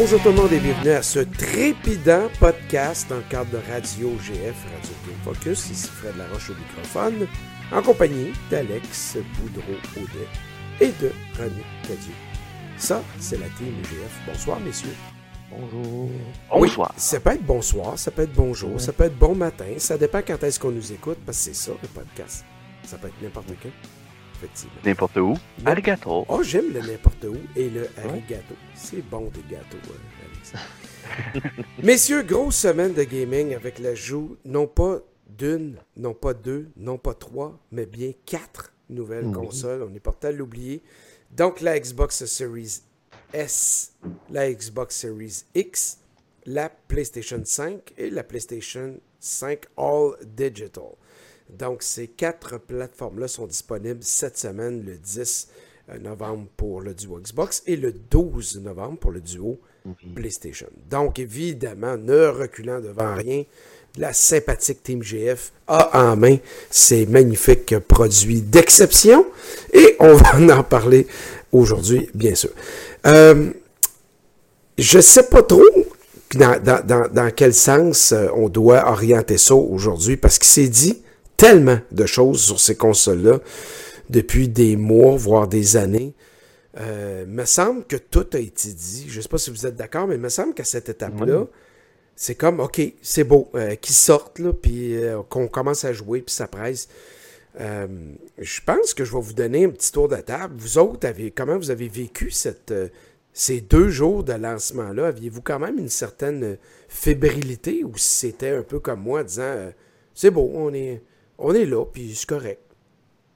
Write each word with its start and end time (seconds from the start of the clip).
Bonjour 0.00 0.22
tout 0.22 0.28
le 0.28 0.36
monde 0.36 0.52
et 0.52 0.60
bienvenue 0.60 0.90
à 0.90 1.02
ce 1.02 1.18
trépidant 1.18 2.28
podcast 2.38 3.10
dans 3.10 3.16
le 3.16 3.22
cadre 3.22 3.50
de 3.50 3.56
Radio 3.68 4.12
GF, 4.22 4.54
Radio 4.72 4.94
Game 5.04 5.18
Focus. 5.24 5.70
Ici 5.70 5.88
Fred 5.88 6.16
Laroche 6.16 6.50
au 6.50 6.54
microphone, 6.54 7.26
en 7.72 7.82
compagnie 7.82 8.32
d'Alex 8.48 9.16
Boudreau-Audet 9.16 10.28
et 10.80 10.92
de 11.02 11.10
René 11.36 11.64
Cadieux. 11.82 12.14
Ça, 12.76 13.02
c'est 13.18 13.40
la 13.40 13.48
team 13.58 13.74
GF. 13.90 14.20
Bonsoir, 14.24 14.60
messieurs. 14.60 14.94
Bonjour. 15.50 16.10
Bonsoir. 16.48 16.92
Oui, 16.92 17.00
ça 17.00 17.18
peut 17.18 17.30
être 17.30 17.44
bonsoir, 17.44 17.98
ça 17.98 18.12
peut 18.12 18.22
être 18.22 18.34
bonjour, 18.34 18.80
ça 18.80 18.92
peut 18.92 19.04
être 19.04 19.18
bon 19.18 19.34
matin. 19.34 19.66
Ça 19.78 19.98
dépend 19.98 20.20
quand 20.24 20.40
est-ce 20.44 20.60
qu'on 20.60 20.70
nous 20.70 20.92
écoute, 20.92 21.18
parce 21.26 21.38
que 21.38 21.44
c'est 21.46 21.56
ça, 21.56 21.72
le 21.82 21.88
podcast. 21.88 22.44
Ça 22.84 22.98
peut 22.98 23.08
être 23.08 23.20
n'importe 23.20 23.48
quand. 23.60 23.97
Effectivement. 24.38 24.80
N'importe 24.84 25.16
où. 25.16 25.34
Arigato. 25.66 26.24
Oh, 26.28 26.42
j'aime 26.42 26.72
le 26.72 26.80
n'importe 26.80 27.24
où 27.24 27.36
et 27.56 27.68
le 27.68 27.88
arigato. 28.04 28.54
C'est 28.74 29.02
bon 29.02 29.30
des 29.34 29.42
gâteaux, 29.50 29.76
euh, 29.90 30.52
Alex. 31.34 31.52
Messieurs, 31.82 32.22
grosse 32.22 32.56
semaine 32.56 32.94
de 32.94 33.02
gaming 33.02 33.54
avec 33.54 33.80
l'ajout, 33.80 34.36
non 34.44 34.68
pas 34.68 35.00
d'une, 35.28 35.76
non 35.96 36.14
pas 36.14 36.34
deux, 36.34 36.68
non 36.76 36.98
pas 36.98 37.14
trois, 37.14 37.58
mais 37.72 37.86
bien 37.86 38.12
quatre 38.26 38.72
nouvelles 38.88 39.30
consoles. 39.32 39.82
On 39.82 39.92
est 39.94 40.00
porté 40.00 40.28
à 40.28 40.32
l'oublier. 40.32 40.82
Donc, 41.32 41.60
la 41.60 41.78
Xbox 41.78 42.24
Series 42.24 42.80
S, 43.32 43.92
la 44.30 44.52
Xbox 44.52 44.96
Series 44.96 45.44
X, 45.54 45.98
la 46.46 46.68
PlayStation 46.68 47.40
5 47.44 47.92
et 47.98 48.10
la 48.10 48.22
PlayStation 48.22 48.98
5 49.20 49.66
All 49.76 50.12
Digital. 50.24 50.94
Donc, 51.50 51.82
ces 51.82 52.08
quatre 52.08 52.58
plateformes-là 52.58 53.28
sont 53.28 53.46
disponibles 53.46 54.00
cette 54.02 54.38
semaine, 54.38 54.84
le 54.84 54.96
10 54.96 55.48
novembre 56.00 56.46
pour 56.56 56.82
le 56.82 56.92
duo 56.94 57.18
Xbox 57.18 57.62
et 57.66 57.76
le 57.76 57.92
12 57.92 58.60
novembre 58.62 58.98
pour 58.98 59.10
le 59.10 59.20
duo 59.20 59.58
PlayStation. 60.14 60.66
Donc, 60.90 61.18
évidemment, 61.18 61.96
ne 61.96 62.26
reculant 62.26 62.80
devant 62.80 63.14
rien, 63.14 63.44
la 63.96 64.12
sympathique 64.12 64.82
Team 64.82 65.02
GF 65.02 65.50
a 65.66 66.10
en 66.12 66.16
main 66.16 66.36
ces 66.70 67.06
magnifiques 67.06 67.78
produits 67.78 68.42
d'exception 68.42 69.26
et 69.72 69.96
on 69.98 70.12
va 70.14 70.58
en 70.58 70.62
parler 70.68 71.06
aujourd'hui, 71.52 72.10
bien 72.14 72.34
sûr. 72.34 72.50
Euh, 73.06 73.50
je 74.76 75.00
sais 75.00 75.24
pas 75.24 75.42
trop 75.42 75.64
dans, 76.34 76.62
dans- 76.62 76.84
dans- 76.86 77.08
dans 77.10 77.30
quel 77.34 77.54
sens 77.54 78.12
euh, 78.12 78.28
on 78.34 78.48
doit 78.50 78.86
orienter 78.90 79.38
ça 79.38 79.54
aujourd'hui 79.54 80.16
parce 80.18 80.38
qu'il 80.38 80.48
s'est 80.48 80.68
dit 80.68 81.02
tellement 81.38 81.78
de 81.90 82.04
choses 82.04 82.42
sur 82.42 82.60
ces 82.60 82.76
consoles-là 82.76 83.38
depuis 84.10 84.48
des 84.48 84.76
mois, 84.76 85.16
voire 85.16 85.48
des 85.48 85.78
années. 85.78 86.12
Euh, 86.78 87.24
me 87.26 87.44
semble 87.44 87.84
que 87.84 87.96
tout 87.96 88.26
a 88.34 88.38
été 88.38 88.68
dit. 88.72 89.06
Je 89.08 89.16
ne 89.16 89.22
sais 89.22 89.28
pas 89.28 89.38
si 89.38 89.50
vous 89.50 89.64
êtes 89.64 89.76
d'accord, 89.76 90.06
mais 90.06 90.16
il 90.16 90.20
me 90.20 90.28
semble 90.28 90.52
qu'à 90.52 90.64
cette 90.64 90.88
étape-là, 90.90 91.46
c'est 92.16 92.34
comme, 92.34 92.58
OK, 92.58 92.80
c'est 93.00 93.22
beau, 93.22 93.48
euh, 93.54 93.76
qu'ils 93.76 93.94
sortent, 93.94 94.40
là, 94.40 94.52
puis 94.52 94.96
euh, 94.96 95.22
qu'on 95.28 95.46
commence 95.46 95.84
à 95.84 95.92
jouer, 95.92 96.20
puis 96.20 96.34
ça 96.34 96.48
presse. 96.48 96.88
Euh, 97.60 97.86
je 98.38 98.60
pense 98.60 98.92
que 98.92 99.04
je 99.04 99.12
vais 99.12 99.20
vous 99.20 99.32
donner 99.32 99.64
un 99.64 99.70
petit 99.70 99.92
tour 99.92 100.08
de 100.08 100.16
table. 100.16 100.54
Vous 100.58 100.78
autres, 100.78 101.06
avez, 101.06 101.30
comment 101.30 101.56
vous 101.56 101.70
avez 101.70 101.88
vécu 101.88 102.32
cette, 102.32 102.74
ces 103.32 103.60
deux 103.60 103.88
jours 103.88 104.24
de 104.24 104.32
lancement-là? 104.32 105.06
Aviez-vous 105.06 105.42
quand 105.42 105.60
même 105.60 105.78
une 105.78 105.88
certaine 105.88 106.58
fébrilité 106.88 107.84
ou 107.84 107.96
si 107.96 108.26
c'était 108.26 108.50
un 108.50 108.62
peu 108.62 108.80
comme 108.80 109.00
moi, 109.00 109.22
disant, 109.22 109.70
c'est 110.14 110.30
beau, 110.30 110.50
on 110.54 110.74
est, 110.74 111.00
on 111.38 111.54
est 111.54 111.64
là, 111.66 111.84
puis 111.84 112.14
c'est 112.14 112.28
correct. 112.28 112.60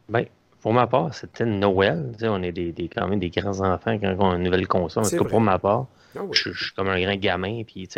Ben, 0.09 0.25
pour 0.61 0.73
ma 0.73 0.87
part, 0.87 1.15
c'était 1.15 1.45
Noël. 1.45 2.13
On 2.23 2.43
est 2.43 2.53
des, 2.53 2.73
des- 2.73 2.89
quand 2.89 3.07
même 3.09 3.19
des 3.19 3.31
grands 3.31 3.61
enfants 3.61 3.99
quand 3.99 4.15
on 4.19 4.31
a 4.33 4.37
une 4.37 4.43
nouvelle 4.45 4.67
console. 4.69 5.05
En 5.05 5.09
tout 5.09 5.25
cas, 5.25 5.31
pour 5.31 5.41
ma 5.41 5.59
part, 5.59 5.87
Ah 6.17 6.21
oui. 6.23 6.29
je, 6.33 6.53
je 6.53 6.65
suis 6.65 6.75
comme 6.75 6.89
un 6.89 7.01
grand 7.01 7.17
gamin. 7.17 7.63
Puis, 7.65 7.89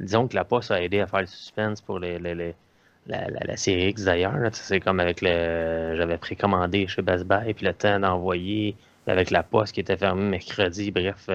disons 0.00 0.26
que 0.28 0.34
la 0.34 0.44
poste 0.44 0.70
a 0.70 0.82
aidé 0.82 1.00
à 1.00 1.06
faire 1.06 1.20
le 1.20 1.26
suspense 1.26 1.80
pour 1.80 1.98
les, 1.98 2.18
les- 2.18 2.34
les- 2.34 2.54
la, 3.06 3.28
la- 3.28 3.40
la 3.44 3.56
série 3.56 3.88
X 3.90 4.04
d'ailleurs. 4.04 4.34
C'est 4.52 4.80
comme 4.80 5.00
avec 5.00 5.20
le. 5.22 5.94
J'avais 5.96 6.18
précommandé 6.18 6.86
chez 6.88 7.02
Best 7.02 7.24
Buy, 7.24 7.54
puis 7.54 7.66
le 7.66 7.72
temps 7.74 7.98
d'envoyer 8.00 8.76
avec 9.06 9.30
la 9.30 9.42
poste 9.42 9.72
qui 9.74 9.80
était 9.80 9.96
fermée 9.96 10.28
mercredi. 10.28 10.90
Bref, 10.90 11.28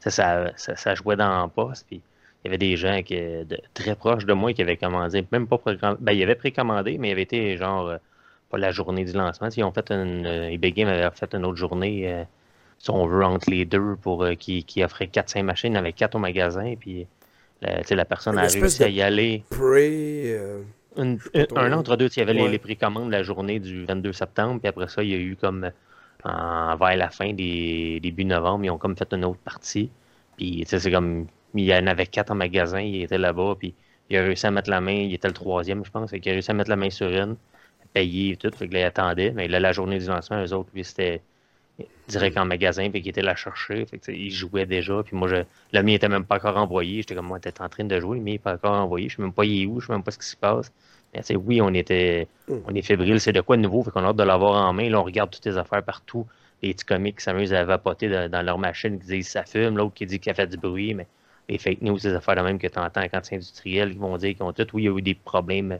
ça, 0.00 0.46
ça, 0.56 0.94
jouait 0.94 1.16
dans 1.16 1.42
la 1.42 1.48
poste. 1.48 1.86
Puis, 1.88 2.00
y 2.48 2.54
avait 2.54 2.58
des 2.58 2.76
gens 2.76 3.02
qui, 3.02 3.14
de, 3.16 3.58
très 3.74 3.94
proches 3.94 4.24
de 4.26 4.32
moi 4.32 4.52
qui 4.52 4.62
avaient 4.62 4.76
commandé, 4.76 5.24
même 5.32 5.46
pas 5.46 5.58
précommandé. 5.58 5.98
Ben, 6.00 6.12
ils 6.12 6.22
avaient 6.22 6.34
précommandé, 6.34 6.98
mais 6.98 7.08
il 7.08 7.12
avait 7.12 7.22
été 7.22 7.56
genre. 7.56 7.88
euh, 7.88 7.96
pas 8.50 8.56
la 8.58 8.70
journée 8.70 9.04
du 9.04 9.12
lancement. 9.12 9.48
Ils 9.56 9.62
ont 9.64 9.72
fait 9.72 9.90
une. 9.90 10.24
euh, 10.26 10.48
eBay 10.50 10.72
Game 10.72 10.88
avait 10.88 11.08
fait 11.14 11.34
une 11.34 11.44
autre 11.44 11.58
journée, 11.58 12.10
euh, 12.10 12.24
si 12.78 12.90
on 12.90 13.06
veut, 13.06 13.22
entre 13.24 13.50
les 13.50 13.64
deux, 13.66 13.96
pour 14.00 14.24
euh, 14.24 14.34
qui, 14.34 14.64
qui 14.64 14.82
offrait 14.82 15.04
4-5 15.06 15.42
machines 15.42 15.76
avec 15.76 15.96
4 15.96 16.14
au 16.14 16.18
magasin. 16.18 16.74
Puis 16.80 17.06
la, 17.60 17.80
tu 17.82 17.88
sais, 17.88 17.94
la 17.94 18.06
personne 18.06 18.38
a 18.38 18.42
réussi 18.62 18.82
à 18.84 18.88
y 18.88 19.02
aller. 19.02 19.44
Euh, 20.32 20.62
Une- 20.96 21.18
un 21.56 21.72
entre 21.72 21.96
deux, 21.96 22.06
il 22.06 22.18
y 22.18 22.22
avait 22.22 22.32
les, 22.32 22.42
Ouais. 22.42 22.48
les 22.50 22.58
précommandes 22.58 23.10
la 23.10 23.22
journée 23.22 23.60
du 23.60 23.84
22 23.84 24.12
septembre. 24.14 24.60
Puis 24.60 24.68
après 24.68 24.88
ça, 24.88 25.02
il 25.02 25.10
y 25.10 25.14
a 25.14 25.18
eu 25.18 25.36
comme. 25.36 25.64
euh, 25.64 25.70
en- 26.24 26.74
vers 26.76 26.96
la 26.96 27.10
fin 27.10 27.32
des 27.32 28.00
début 28.02 28.24
novembre, 28.24 28.64
ils 28.64 28.70
ont 28.70 28.78
comme 28.78 28.96
fait 28.96 29.12
une 29.12 29.24
autre 29.26 29.38
partie. 29.44 29.90
Puis 30.38 30.60
tu 30.62 30.66
sais, 30.70 30.78
c'est 30.78 30.90
comme. 30.90 31.26
Il 31.54 31.64
y 31.64 31.74
en 31.74 31.86
avait 31.86 32.06
4 32.06 32.30
en 32.30 32.34
magasin, 32.34 32.80
il 32.80 33.02
était 33.02 33.18
là-bas. 33.18 33.56
Puis 33.58 33.74
il 34.10 34.16
a 34.16 34.22
réussi 34.22 34.46
à 34.46 34.50
mettre 34.50 34.70
la 34.70 34.80
main, 34.80 34.92
il 34.92 35.14
était 35.14 35.28
le 35.28 35.34
troisième, 35.34 35.84
je 35.84 35.90
pense. 35.90 36.10
Fait 36.10 36.20
qu'il 36.20 36.30
a 36.30 36.34
réussi 36.34 36.50
à 36.50 36.54
mettre 36.54 36.70
la 36.70 36.76
main 36.76 36.90
sur 36.90 37.08
une 37.08 37.36
payé 37.94 38.32
et 38.32 38.36
tout, 38.36 38.50
fait 38.54 38.68
que 38.68 38.74
là, 38.74 38.80
il 38.80 38.84
attendait. 38.84 39.30
Mais 39.32 39.48
là, 39.48 39.60
la 39.60 39.72
journée 39.72 39.98
du 39.98 40.06
lancement, 40.06 40.42
eux 40.44 40.52
autres, 40.52 40.70
lui, 40.74 40.84
c'était 40.84 41.22
direct 42.08 42.36
en 42.38 42.44
magasin, 42.44 42.90
puis 42.90 43.00
qu'il 43.00 43.10
était 43.10 43.22
la 43.22 43.36
chercher. 43.36 43.86
Il 44.08 44.30
jouait 44.30 44.66
déjà. 44.66 45.02
Puis 45.02 45.16
moi, 45.16 45.28
je, 45.28 45.36
le 45.72 45.82
mien 45.82 45.94
était 45.94 46.08
même 46.08 46.24
pas 46.24 46.36
encore 46.36 46.56
envoyé. 46.56 46.98
J'étais 47.02 47.14
comme, 47.14 47.26
moi, 47.26 47.38
t'es 47.40 47.60
en 47.60 47.68
train 47.68 47.84
de 47.84 48.00
jouer, 48.00 48.18
le 48.18 48.24
mien 48.24 48.32
n'est 48.32 48.38
pas 48.38 48.54
encore 48.54 48.72
envoyé. 48.72 49.08
Je 49.08 49.16
sais 49.16 49.22
même 49.22 49.32
pas 49.32 49.44
il 49.44 49.62
est 49.62 49.66
où, 49.66 49.80
je 49.80 49.86
sais 49.86 49.92
même 49.92 50.02
pas 50.02 50.10
ce 50.10 50.18
qui 50.18 50.26
se 50.26 50.36
passe. 50.36 50.72
Mais 51.14 51.22
sais, 51.22 51.36
oui, 51.36 51.60
on 51.62 51.72
était, 51.74 52.28
on 52.64 52.74
est 52.74 52.82
fébrile, 52.82 53.20
c'est 53.20 53.32
de 53.32 53.40
quoi 53.40 53.56
de 53.56 53.62
nouveau, 53.62 53.82
fait 53.82 53.90
qu'on 53.90 54.04
a 54.04 54.08
hâte 54.08 54.16
de 54.16 54.22
l'avoir 54.22 54.68
en 54.68 54.72
main. 54.72 54.90
Là, 54.90 55.00
on 55.00 55.04
regarde 55.04 55.30
toutes 55.30 55.46
les 55.46 55.56
affaires 55.56 55.82
partout. 55.82 56.26
Les 56.62 56.74
petits 56.74 56.84
comiques 56.84 57.18
qui 57.18 57.24
s'amusent 57.24 57.54
à 57.54 57.64
vapoter 57.64 58.08
de- 58.08 58.28
dans 58.28 58.42
leur 58.42 58.58
machine, 58.58 58.98
qui 58.98 59.06
disent 59.06 59.28
ça 59.28 59.44
fume, 59.44 59.76
l'autre 59.76 59.94
qui 59.94 60.06
dit 60.06 60.18
qu'il 60.20 60.30
a 60.30 60.34
fait 60.34 60.46
du 60.48 60.56
bruit, 60.58 60.94
mais 60.94 61.06
les 61.48 61.58
fake 61.58 61.82
news, 61.82 61.98
ces 61.98 62.14
affaires 62.14 62.36
de 62.36 62.42
même 62.42 62.58
que 62.58 62.66
tu 62.66 62.78
entends 62.78 63.02
quand 63.02 63.20
c'est 63.22 63.36
industriel, 63.36 63.92
qui 63.92 63.98
vont 63.98 64.16
dire 64.16 64.34
qu'ils 64.34 64.42
ont 64.42 64.52
tout. 64.52 64.66
Oui, 64.74 64.82
il 64.82 64.86
y 64.86 64.88
a 64.88 64.96
eu 64.96 65.02
des 65.02 65.14
problèmes 65.14 65.78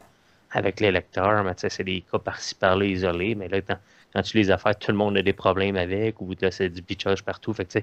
avec 0.53 0.81
les 0.81 0.91
lecteurs, 0.91 1.45
mais 1.45 1.53
c'est 1.57 1.85
des 1.85 2.03
cas 2.11 2.19
par-ci 2.19 2.55
par-là 2.55 2.87
isolés, 2.87 3.35
mais 3.35 3.49
là, 3.49 3.61
quand, 3.61 4.23
tu 4.23 4.37
les 4.39 4.51
affaires, 4.51 4.77
tout 4.79 4.91
le 4.91 4.97
monde 4.97 5.17
a 5.19 5.23
des 5.23 5.35
problèmes 5.35 5.77
avec, 5.77 6.21
ou 6.21 6.35
c'est 6.51 6.71
du 6.71 6.83
pitchage 6.83 7.23
partout. 7.23 7.53
Fait 7.53 7.67
que, 7.67 7.79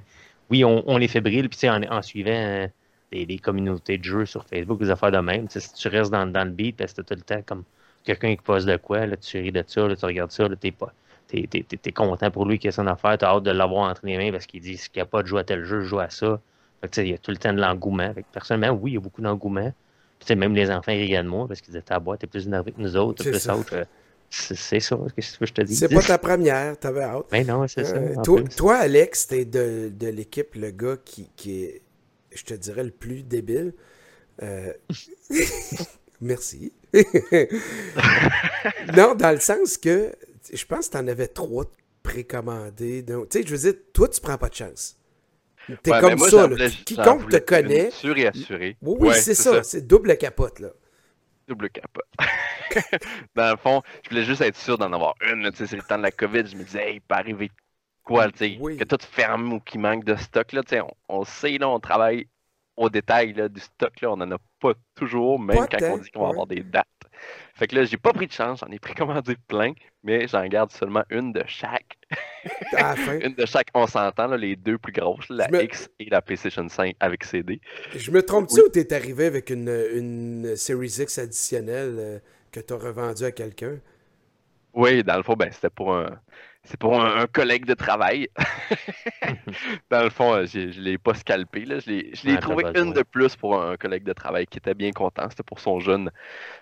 oui, 0.49 0.65
on, 0.65 0.83
on 0.87 0.99
est 0.99 1.07
fébrile, 1.07 1.49
puis 1.49 1.69
en, 1.69 1.83
en 1.83 2.01
suivant 2.01 2.31
euh, 2.31 2.67
des, 3.11 3.25
des 3.25 3.37
communautés 3.37 3.97
de 3.99 4.03
jeux 4.03 4.25
sur 4.25 4.43
Facebook, 4.45 4.79
des 4.79 4.89
affaires 4.89 5.11
de 5.11 5.19
même, 5.19 5.47
si 5.49 5.73
tu 5.73 5.87
restes 5.87 6.11
dans, 6.11 6.25
dans 6.25 6.43
le 6.43 6.51
beat, 6.51 6.75
parce 6.77 6.93
que 6.93 7.01
tout 7.01 7.13
le 7.13 7.21
temps 7.21 7.41
comme 7.45 7.63
quelqu'un 8.05 8.35
qui 8.35 8.41
pose 8.41 8.65
de 8.65 8.77
quoi, 8.77 9.05
là, 9.05 9.17
tu 9.17 9.37
ris 9.39 9.51
de 9.51 9.63
ça, 9.67 9.87
là, 9.87 9.95
tu 9.95 10.05
regardes 10.05 10.31
ça, 10.31 10.47
t'es 10.55 10.71
pas. 10.71 10.93
T'es, 11.27 11.91
content 11.91 12.29
pour 12.31 12.45
lui 12.45 12.59
qu'il 12.59 12.69
ait 12.69 12.71
son 12.71 12.87
affaire, 12.87 13.17
t'as 13.17 13.35
hâte 13.35 13.43
de 13.43 13.51
l'avoir 13.51 13.89
entre 13.89 14.05
les 14.05 14.17
mains 14.17 14.31
parce 14.31 14.45
qu'il 14.45 14.61
dit 14.61 14.75
qu'il 14.77 14.97
n'y 14.97 15.01
a 15.01 15.05
pas 15.05 15.23
de 15.23 15.27
jouer 15.27 15.41
à 15.41 15.43
tel 15.43 15.65
jeu, 15.65 15.81
je 15.81 15.87
joue 15.87 15.99
à 15.99 16.09
ça. 16.09 16.39
Il 16.97 17.07
y 17.07 17.13
a 17.13 17.17
tout 17.17 17.31
le 17.31 17.37
temps 17.37 17.53
de 17.53 17.59
l'engouement. 17.61 18.13
Personnellement, 18.31 18.77
oui, 18.81 18.91
il 18.91 18.93
y 18.95 18.97
a 18.97 19.01
beaucoup 19.01 19.21
d'engouement. 19.21 19.73
Même 20.29 20.55
les 20.55 20.71
enfants 20.71 20.91
rigolent 20.91 21.23
de 21.23 21.29
moi 21.29 21.47
parce 21.47 21.61
qu'ils 21.61 21.71
disaient 21.71 21.83
ta 21.83 21.99
boîte, 21.99 22.21
t'es 22.21 22.27
plus 22.27 22.47
énervé 22.47 22.71
que 22.71 22.81
nous 22.81 22.95
autres, 22.97 23.23
t'es 23.23 23.29
plus 23.31 23.39
ça. 23.39 23.55
autre. 23.55 23.75
Euh, 23.75 23.85
C'est, 24.29 24.79
ça, 24.79 24.97
qu'est-ce 25.15 25.37
que 25.37 25.45
je 25.45 25.53
te 25.53 25.61
dise? 25.61 25.79
c'est 25.79 25.87
pas 25.93 26.01
ta 26.01 26.17
première, 26.17 26.77
t'avais 26.79 27.03
hâte. 27.03 27.27
Ben 27.31 27.45
non, 27.45 27.67
c'est 27.67 27.83
ça. 27.83 27.95
Euh, 27.95 28.15
toi, 28.55 28.77
Alex, 28.77 29.27
t'es 29.27 29.45
de, 29.45 29.91
de 29.95 30.07
l'équipe, 30.07 30.55
le 30.55 30.71
gars 30.71 30.97
qui, 31.03 31.29
qui 31.35 31.63
est, 31.63 31.81
je 32.33 32.43
te 32.43 32.53
dirais, 32.55 32.83
le 32.83 32.91
plus 32.91 33.23
débile. 33.23 33.73
Euh, 34.41 34.73
Merci. 36.21 36.73
non, 38.95 39.15
dans 39.15 39.31
le 39.31 39.39
sens 39.39 39.77
que 39.77 40.13
je 40.51 40.65
pense 40.65 40.87
que 40.87 40.93
t'en 40.93 41.07
avais 41.07 41.27
trois 41.27 41.65
précommandés. 42.03 43.03
Tu 43.05 43.13
sais, 43.29 43.43
je 43.45 43.55
veux 43.55 43.71
dire, 43.71 43.79
toi, 43.93 44.07
tu 44.07 44.21
prends 44.21 44.37
pas 44.37 44.49
de 44.49 44.55
chance. 44.55 44.97
T'es 45.83 45.91
Ouais, 45.91 45.99
comme 45.99 46.15
moi, 46.17 46.29
ça, 46.29 46.47
là. 46.47 46.69
Quiconque 46.85 47.29
te 47.29 47.37
connaît? 47.37 47.91
Sûr 47.91 48.17
et 48.17 48.27
assuré. 48.27 48.77
Oui, 48.81 48.95
oui, 48.99 49.07
Ouais, 49.09 49.15
c'est 49.15 49.35
ça. 49.35 49.63
C'est 49.63 49.85
double 49.87 50.17
capote, 50.17 50.59
là. 50.59 50.69
Double 51.47 51.69
capote. 51.69 52.05
Dans 53.35 53.51
le 53.51 53.57
fond, 53.57 53.81
je 54.03 54.09
voulais 54.09 54.23
juste 54.23 54.41
être 54.41 54.57
sûr 54.57 54.77
d'en 54.77 54.91
avoir 54.93 55.15
une. 55.21 55.43
là, 55.43 55.51
tu 55.51 55.57
sais, 55.57 55.67
C'est 55.67 55.75
le 55.75 55.83
temps 55.83 55.97
de 55.97 56.03
la 56.03 56.11
COVID. 56.11 56.45
Je 56.47 56.55
me 56.55 56.63
disais, 56.63 56.89
hey, 56.89 56.95
il 56.95 57.01
peut 57.01 57.15
arriver 57.15 57.51
quoi, 58.03 58.31
tu 58.31 58.37
sais, 58.37 58.57
Oui. 58.59 58.77
que 58.77 58.83
tout 58.83 58.97
ferme 59.01 59.53
ou 59.53 59.59
qu'il 59.59 59.79
manque 59.79 60.03
de 60.03 60.15
stock. 60.15 60.51
Là, 60.53 60.61
on, 61.09 61.19
on 61.19 61.23
sait, 61.23 61.57
là, 61.57 61.69
on 61.69 61.79
travaille 61.79 62.27
au 62.75 62.89
détail 62.89 63.33
là, 63.33 63.47
du 63.49 63.59
stock. 63.59 64.01
Là, 64.01 64.11
on 64.11 64.17
n'en 64.17 64.31
a 64.31 64.37
pas 64.59 64.73
toujours, 64.95 65.39
même 65.39 65.67
quand 65.69 65.77
on 65.81 65.97
dit 65.97 66.09
qu'on 66.11 66.19
va 66.21 66.25
ouais. 66.25 66.31
avoir 66.31 66.47
des 66.47 66.61
dates. 66.63 66.85
Fait 67.57 67.67
que 67.67 67.75
là, 67.75 67.85
j'ai 67.85 67.97
pas 67.97 68.11
pris 68.11 68.27
de 68.27 68.31
chance. 68.33 68.59
J'en 68.59 68.67
ai 68.71 68.79
précommandé 68.79 69.35
plein, 69.47 69.73
mais 70.03 70.27
j'en 70.27 70.45
garde 70.47 70.71
seulement 70.71 71.03
une 71.09 71.31
de 71.31 71.43
chaque. 71.47 71.97
À 72.73 72.89
la 72.89 72.95
fin. 72.95 73.19
Une 73.21 73.33
de 73.33 73.45
chaque, 73.45 73.69
on 73.73 73.87
s'entend, 73.87 74.27
là, 74.27 74.37
les 74.37 74.55
deux 74.55 74.77
plus 74.77 74.91
grosses, 74.91 75.25
la 75.29 75.47
me- 75.49 75.63
X 75.63 75.89
et 75.99 76.09
la 76.09 76.21
PlayStation 76.21 76.67
5 76.67 76.95
avec 76.99 77.23
CD. 77.23 77.59
Je 77.95 78.11
me 78.11 78.21
trompe-tu 78.21 78.55
Oui. 78.55 78.61
ou 78.67 78.69
t'es 78.69 78.93
arrivé 78.93 79.25
avec 79.25 79.49
une, 79.49 79.69
une 79.93 80.55
Series 80.55 80.97
X 80.99 81.17
additionnelle 81.17 81.95
euh, 81.97 82.19
que 82.51 82.59
t'as 82.59 82.75
revendue 82.77 83.23
à 83.23 83.31
quelqu'un? 83.31 83.79
Oui, 84.73 85.03
dans 85.03 85.15
le 85.17 85.23
fond, 85.23 85.33
ben, 85.35 85.49
c'était 85.51 85.69
pour 85.69 85.95
un. 85.95 86.19
C'est 86.65 86.79
pour 86.79 86.99
un, 86.99 87.27
collègue 87.27 87.65
de 87.65 87.73
travail. 87.73 88.27
Dans 89.91 90.03
le 90.03 90.09
fond, 90.09 90.33
euh, 90.33 90.45
je 90.45 90.59
ne 90.59 90.83
l'ai 90.83 90.97
pas 90.97 91.13
scalpé. 91.13 91.65
Là. 91.65 91.79
Je 91.79 92.25
l'ai 92.25 92.37
trouvé 92.37 92.65
une 92.75 92.91
de 92.93 93.03
plus 93.03 93.35
pour 93.35 93.61
un 93.61 93.77
collègue 93.77 94.03
de 94.03 94.13
travail 94.13 94.47
qui 94.47 94.57
était 94.57 94.73
bien 94.73 94.91
content. 94.91 95.29
C'était 95.29 95.43
pour 95.43 95.59
son 95.59 95.79
jeune, 95.79 96.11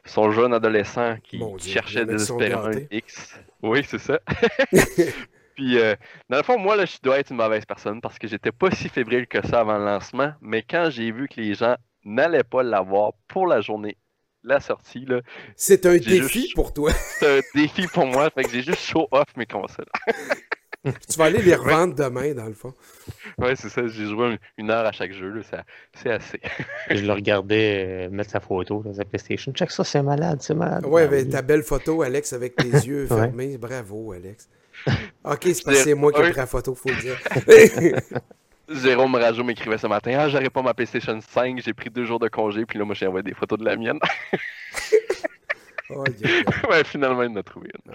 son 0.05 0.31
jeune 0.31 0.53
adolescent 0.53 1.15
qui, 1.23 1.41
cherchait 1.59 2.05
désespérément 2.05 2.65
un 2.65 2.81
X. 2.91 3.39
Oui, 3.61 3.83
c'est 3.87 3.99
ça. 3.99 4.19
Puis, 5.55 5.79
euh, 5.79 5.95
dans 6.29 6.37
le 6.37 6.43
fond, 6.43 6.57
moi, 6.57 6.75
là, 6.75 6.85
je 6.85 6.97
dois 7.01 7.19
être 7.19 7.29
une 7.29 7.37
mauvaise 7.37 7.65
personne 7.65 8.01
parce 8.01 8.19
que 8.19 8.27
j'étais 8.27 8.51
pas 8.51 8.71
si 8.71 8.89
fébrile 8.89 9.27
que 9.27 9.45
ça 9.47 9.61
avant 9.61 9.77
le 9.77 9.85
lancement. 9.85 10.33
Mais 10.41 10.63
quand 10.63 10.89
j'ai 10.89 11.11
vu 11.11 11.27
que 11.27 11.39
les 11.39 11.53
gens 11.53 11.75
n'allaient 12.03 12.43
pas 12.43 12.63
l'avoir 12.63 13.13
pour 13.27 13.47
la 13.47 13.61
journée 13.61 13.97
la 14.43 14.59
sortie. 14.59 15.05
Là, 15.05 15.21
c'est 15.55 15.85
un 15.85 15.97
défi 15.97 16.51
pour 16.55 16.73
toi. 16.73 16.91
c'est 17.19 17.39
un 17.39 17.41
défi 17.55 17.87
pour 17.87 18.05
moi. 18.05 18.29
Fait 18.29 18.43
que 18.43 18.51
j'ai 18.51 18.61
juste 18.61 18.81
show 18.81 19.07
off 19.11 19.27
mes 19.35 19.45
consoles. 19.45 19.85
tu 20.83 21.17
vas 21.17 21.25
aller 21.25 21.41
les 21.41 21.55
revendre 21.55 21.95
demain, 21.95 22.33
dans 22.33 22.45
le 22.45 22.53
fond. 22.53 22.73
Ouais, 23.37 23.55
c'est 23.55 23.69
ça. 23.69 23.87
J'ai 23.87 24.05
joué 24.05 24.37
une 24.57 24.69
heure 24.69 24.85
à 24.85 24.91
chaque 24.91 25.13
jeu. 25.13 25.41
C'est 25.93 26.11
assez. 26.11 26.39
je 26.89 27.05
le 27.05 27.13
regardais 27.13 28.07
euh, 28.07 28.09
mettre 28.09 28.31
sa 28.31 28.39
photo 28.39 28.81
dans 28.83 28.93
sa 28.93 29.05
PlayStation. 29.05 29.53
Check 29.53 29.71
ça, 29.71 29.83
c'est 29.83 30.03
malade, 30.03 30.39
c'est 30.41 30.55
malade. 30.55 30.85
Ouais, 30.85 31.03
avec 31.03 31.29
ta 31.29 31.41
belle 31.41 31.63
photo, 31.63 32.01
Alex, 32.01 32.33
avec 32.33 32.55
tes 32.55 32.69
yeux 32.69 33.07
fermés. 33.07 33.57
Bravo, 33.57 34.11
Alex. 34.11 34.49
Ok, 35.23 35.39
c'est 35.43 35.63
parce 35.63 35.85
que 35.85 35.93
moi 35.93 36.11
qui 36.11 36.19
ai 36.19 36.23
pris 36.31 36.37
la 36.37 36.45
photo, 36.47 36.75
faut 36.75 36.89
le 36.89 37.01
dire. 37.01 37.17
Jérôme 38.73 39.15
Rajo 39.15 39.43
m'écrivait 39.43 39.77
ce 39.77 39.87
matin 39.87 40.15
Ah, 40.17 40.29
j'aurais 40.29 40.49
pas 40.49 40.61
ma 40.61 40.73
PlayStation 40.73 41.19
5, 41.19 41.61
j'ai 41.63 41.73
pris 41.73 41.89
deux 41.89 42.05
jours 42.05 42.19
de 42.19 42.27
congé, 42.27 42.65
puis 42.65 42.79
là, 42.79 42.85
moi, 42.85 42.95
j'ai 42.95 43.07
envoyé 43.07 43.23
des 43.23 43.33
photos 43.33 43.59
de 43.59 43.65
la 43.65 43.75
mienne. 43.75 43.99
oh, 45.89 46.03
ouais, 46.69 46.83
finalement, 46.83 47.23
il 47.23 47.31
en 47.31 47.35
a 47.37 47.43
trouvé 47.43 47.69
une. 47.85 47.93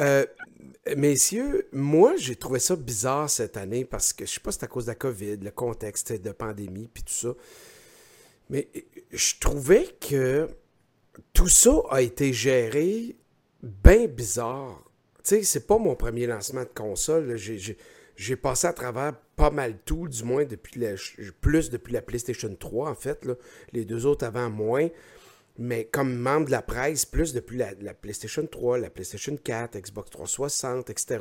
euh, 0.00 0.26
messieurs, 0.96 1.68
moi, 1.72 2.14
j'ai 2.16 2.36
trouvé 2.36 2.58
ça 2.58 2.76
bizarre 2.76 3.28
cette 3.30 3.56
année 3.56 3.84
parce 3.84 4.12
que 4.12 4.26
je 4.26 4.32
sais 4.32 4.40
pas 4.40 4.52
si 4.52 4.58
c'est 4.58 4.64
à 4.64 4.68
cause 4.68 4.84
de 4.86 4.90
la 4.90 4.94
COVID, 4.96 5.36
le 5.38 5.50
contexte 5.50 6.12
de 6.12 6.30
pandémie, 6.32 6.88
puis 6.92 7.02
tout 7.02 7.12
ça. 7.12 7.34
Mais 8.48 8.68
je 9.12 9.34
trouvais 9.40 9.88
que 10.00 10.48
tout 11.32 11.48
ça 11.48 11.80
a 11.90 12.00
été 12.02 12.32
géré 12.32 13.16
bien 13.62 14.06
bizarre. 14.06 14.82
Tu 15.24 15.36
sais, 15.36 15.42
c'est 15.42 15.66
pas 15.66 15.78
mon 15.78 15.96
premier 15.96 16.26
lancement 16.26 16.62
de 16.62 16.68
console. 16.72 17.36
J'ai 17.36 17.76
j'ai 18.16 18.36
passé 18.36 18.66
à 18.66 18.72
travers 18.72 19.14
pas 19.36 19.50
mal 19.50 19.76
tout, 19.84 20.08
du 20.08 20.24
moins 20.24 20.44
depuis 20.44 20.80
la, 20.80 20.94
plus 21.40 21.70
depuis 21.70 21.92
la 21.92 22.02
PlayStation 22.02 22.54
3, 22.54 22.90
en 22.90 22.94
fait. 22.94 23.28
Les 23.72 23.84
deux 23.84 24.06
autres 24.06 24.24
avant 24.24 24.50
moins. 24.50 24.88
Mais 25.58 25.84
comme 25.86 26.14
membre 26.16 26.46
de 26.46 26.50
la 26.50 26.62
presse, 26.62 27.06
plus 27.06 27.32
depuis 27.32 27.56
la, 27.56 27.94
PlayStation 27.94 28.46
3, 28.46 28.78
la 28.78 28.90
PlayStation 28.90 29.36
4, 29.36 29.78
Xbox 29.78 30.10
360, 30.10 30.90
etc. 30.90 31.18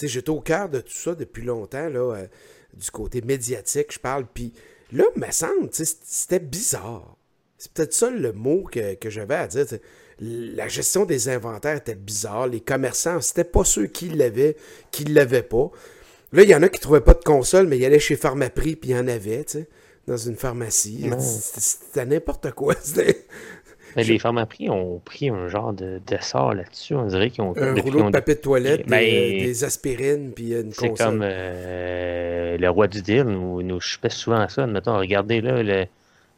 J'étais 0.00 0.30
au 0.30 0.40
cœur 0.40 0.68
de 0.68 0.80
tout 0.80 0.92
ça 0.92 1.14
depuis 1.14 1.44
longtemps, 1.44 1.88
là, 1.88 2.16
euh, 2.16 2.26
du 2.74 2.90
côté 2.90 3.22
médiatique, 3.22 3.92
je 3.92 3.98
parle. 3.98 4.26
Puis 4.32 4.52
là, 4.92 5.04
me 5.16 5.30
semble, 5.30 5.70
c'était 5.72 6.40
bizarre. 6.40 7.16
C'est 7.56 7.72
peut-être 7.72 7.92
ça 7.92 8.10
le 8.10 8.32
mot 8.32 8.64
que, 8.64 8.94
que 8.94 9.10
j'avais 9.10 9.34
à 9.34 9.46
dire. 9.46 9.66
La 10.18 10.68
gestion 10.68 11.06
des 11.06 11.28
inventaires 11.30 11.76
était 11.76 11.94
bizarre. 11.94 12.46
Les 12.48 12.60
commerçants, 12.60 13.20
c'était 13.20 13.44
pas 13.44 13.64
ceux 13.64 13.86
qui 13.86 14.10
l'avaient, 14.10 14.56
qui 14.90 15.04
l'avaient 15.04 15.42
pas. 15.42 15.70
Là, 16.32 16.42
il 16.42 16.48
y 16.48 16.54
en 16.54 16.62
a 16.62 16.68
qui 16.68 16.80
trouvaient 16.80 17.00
pas 17.00 17.14
de 17.14 17.24
console, 17.24 17.66
mais 17.66 17.78
ils 17.78 17.84
allaient 17.84 17.98
chez 17.98 18.16
Pharmaprix, 18.16 18.76
puis 18.76 18.90
il 18.90 18.96
y 18.96 18.98
en 18.98 19.08
avait, 19.08 19.44
tu 19.44 19.58
sais, 19.58 19.68
dans 20.06 20.16
une 20.16 20.36
pharmacie. 20.36 21.10
C'était 21.18 22.06
n'importe 22.06 22.52
quoi. 22.52 22.74
Mais 23.96 24.04
les 24.04 24.18
pharmaprix 24.20 24.70
ont 24.70 25.00
pris 25.04 25.30
un 25.30 25.48
genre 25.48 25.72
de 25.72 26.00
d'essor 26.06 26.54
là-dessus. 26.54 26.94
On 26.94 27.06
dirait 27.06 27.30
qu'ils 27.30 27.42
ont. 27.42 27.54
Un 27.56 27.74
rouleau 27.74 28.04
de 28.04 28.10
papier 28.10 28.36
de 28.36 28.40
toilette, 28.40 28.86
ben, 28.86 29.00
des, 29.00 29.64
aspirines, 29.64 30.32
puis 30.32 30.52
une 30.52 30.72
console. 30.72 30.90
C'est 30.96 31.04
comme 31.04 31.20
euh, 31.24 32.56
le 32.56 32.70
roi 32.70 32.86
du 32.86 33.02
deal 33.02 33.24
nous, 33.24 33.62
nous 33.62 33.80
pèse 34.00 34.12
souvent 34.12 34.40
à 34.40 34.48
ça. 34.48 34.66
Mettons, 34.66 34.96
regardez 34.96 35.40
là, 35.40 35.62
le, 35.62 35.86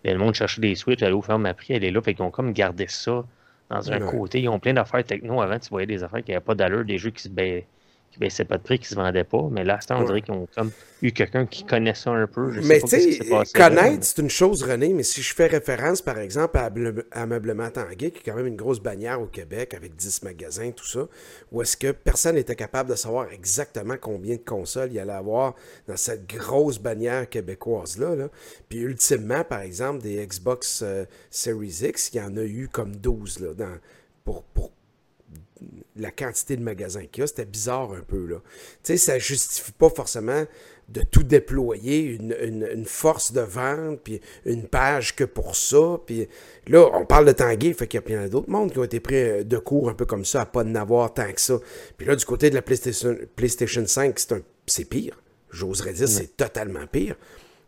le 0.04 0.16
monde 0.16 0.34
cherchait 0.34 0.60
des 0.60 0.74
Switch, 0.74 1.02
allait 1.02 1.12
au 1.12 1.22
pharmaprix, 1.22 1.74
elle 1.74 1.84
est 1.84 1.90
là. 1.90 2.00
Fait 2.00 2.14
qu'ils 2.14 2.24
ont 2.24 2.30
comme 2.30 2.52
gardé 2.52 2.86
ça 2.88 3.24
dans 3.68 3.92
un 3.92 4.00
côté. 4.00 4.40
Ils 4.40 4.48
ont 4.48 4.58
plein 4.58 4.74
d'affaires 4.74 5.04
techno. 5.04 5.40
Avant, 5.42 5.58
tu 5.58 5.68
voyais 5.68 5.86
des 5.86 6.02
affaires 6.02 6.24
qui 6.24 6.30
n'avaient 6.30 6.44
pas 6.44 6.54
d'allure, 6.54 6.84
des 6.84 6.98
jeux 6.98 7.10
qui 7.10 7.22
se 7.22 7.28
baissaient 7.28 7.66
qui 8.12 8.19
baissait 8.19 8.44
pas 8.44 8.59
de 8.59 8.62
prix, 8.62 8.79
qui 8.79 8.87
se 8.87 8.94
vendait 8.94 9.25
pas. 9.25 9.49
Mais 9.50 9.64
là, 9.64 9.79
on 9.91 10.05
dirait 10.05 10.20
qu'ils 10.20 10.35
ont 10.35 10.47
comme 10.55 10.70
eu 11.00 11.12
quelqu'un 11.12 11.47
qui 11.47 11.64
connaît 11.64 11.94
ça 11.94 12.11
un 12.11 12.26
peu. 12.26 12.53
mais 12.62 12.81
tu 12.81 12.88
sais, 12.88 13.19
connaître, 13.55 14.05
c'est 14.05 14.20
une 14.20 14.31
chose, 14.31 14.62
René, 14.62 14.93
mais 14.93 15.03
si 15.03 15.23
je 15.23 15.35
fais 15.35 15.47
référence, 15.47 16.03
par 16.03 16.19
exemple, 16.19 16.59
à 16.59 16.70
Ameublement 17.12 17.70
Tanguay, 17.70 18.11
qui 18.11 18.19
est 18.19 18.23
quand 18.23 18.37
même 18.37 18.47
une 18.47 18.56
grosse 18.56 18.81
bannière 18.81 19.20
au 19.20 19.26
Québec, 19.26 19.73
avec 19.75 19.97
10 19.97 20.23
magasins, 20.25 20.70
tout 20.73 20.87
ça, 20.87 21.09
où 21.50 21.62
est-ce 21.62 21.76
que 21.76 21.91
personne 21.91 22.35
n'était 22.35 22.55
capable 22.55 22.91
de 22.91 22.94
savoir 22.97 23.32
exactement 23.32 23.97
combien 23.99 24.37
de 24.37 24.43
consoles 24.43 24.93
il 24.93 24.99
allait 24.99 25.12
avoir 25.12 25.55
dans 25.88 25.97
cette 25.97 26.29
grosse 26.29 26.79
bannière 26.79 27.29
québécoise-là. 27.29 28.14
Là. 28.14 28.29
Puis 28.69 28.81
ultimement, 28.81 29.43
par 29.43 29.61
exemple, 29.61 30.03
des 30.03 30.25
Xbox 30.26 30.82
euh, 30.82 31.06
Series 31.31 31.81
X, 31.82 32.11
il 32.12 32.19
y 32.19 32.20
en 32.20 32.37
a 32.37 32.43
eu 32.43 32.69
comme 32.70 32.94
12 32.94 33.41
là, 33.41 33.55
dans, 33.55 33.79
pour, 34.25 34.43
pour 34.43 34.70
la 35.97 36.11
quantité 36.11 36.56
de 36.56 36.62
magasins 36.62 37.06
qu'il 37.06 37.23
y 37.23 37.25
a, 37.25 37.26
c'était 37.26 37.44
bizarre 37.44 37.93
un 37.93 38.00
peu. 38.00 38.26
Là. 38.26 38.37
Tu 38.82 38.93
sais, 38.93 38.97
ça 38.97 39.19
justifie 39.19 39.73
pas 39.73 39.91
forcément 39.91 40.44
de 40.88 41.03
tout 41.03 41.23
déployer, 41.23 42.19
une, 42.20 42.85
force 42.85 43.32
de 43.32 43.41
vente, 43.41 44.00
puis 44.03 44.20
une 44.44 44.67
page 44.67 45.17
que 45.17 45.25
pour 45.25 45.56
ça. 45.56 45.99
Puis 46.05 46.29
là, 46.67 46.88
on 46.93 47.06
parle 47.06 47.26
de 47.26 47.32
Tanguay, 47.32 47.73
fait 47.73 47.87
qu'il 47.87 47.99
y 47.99 48.03
a 48.03 48.03
plein 48.03 48.29
d'autres 48.29 48.50
mondes 48.50 48.73
qui 48.73 48.79
ont 48.79 48.85
été 48.85 49.00
pris 49.00 49.17
euh, 49.17 49.44
de 49.44 49.59
cours 49.59 49.88
un 49.88 49.94
peu 49.94 50.05
comme 50.05 50.25
ça, 50.25 50.43
à 50.43 50.47
pas 50.47 50.64
n'avoir 50.64 51.14
tant 51.14 51.32
que 51.32 51.41
ça. 51.41 51.59
Puis 51.97 52.06
là, 52.06 52.17
du 52.17 52.25
côté 52.25 52.50
de 52.50 52.55
la 52.55 52.62
PlayStation, 52.62 53.17
PlayStation 53.37 53.87
5, 53.87 54.19
c'est 54.67 54.85
pire. 54.85 55.23
J'oserais 55.50 55.93
dire, 55.93 56.09
c'est 56.09 56.37
totalement 56.37 56.87
pire. 56.87 57.17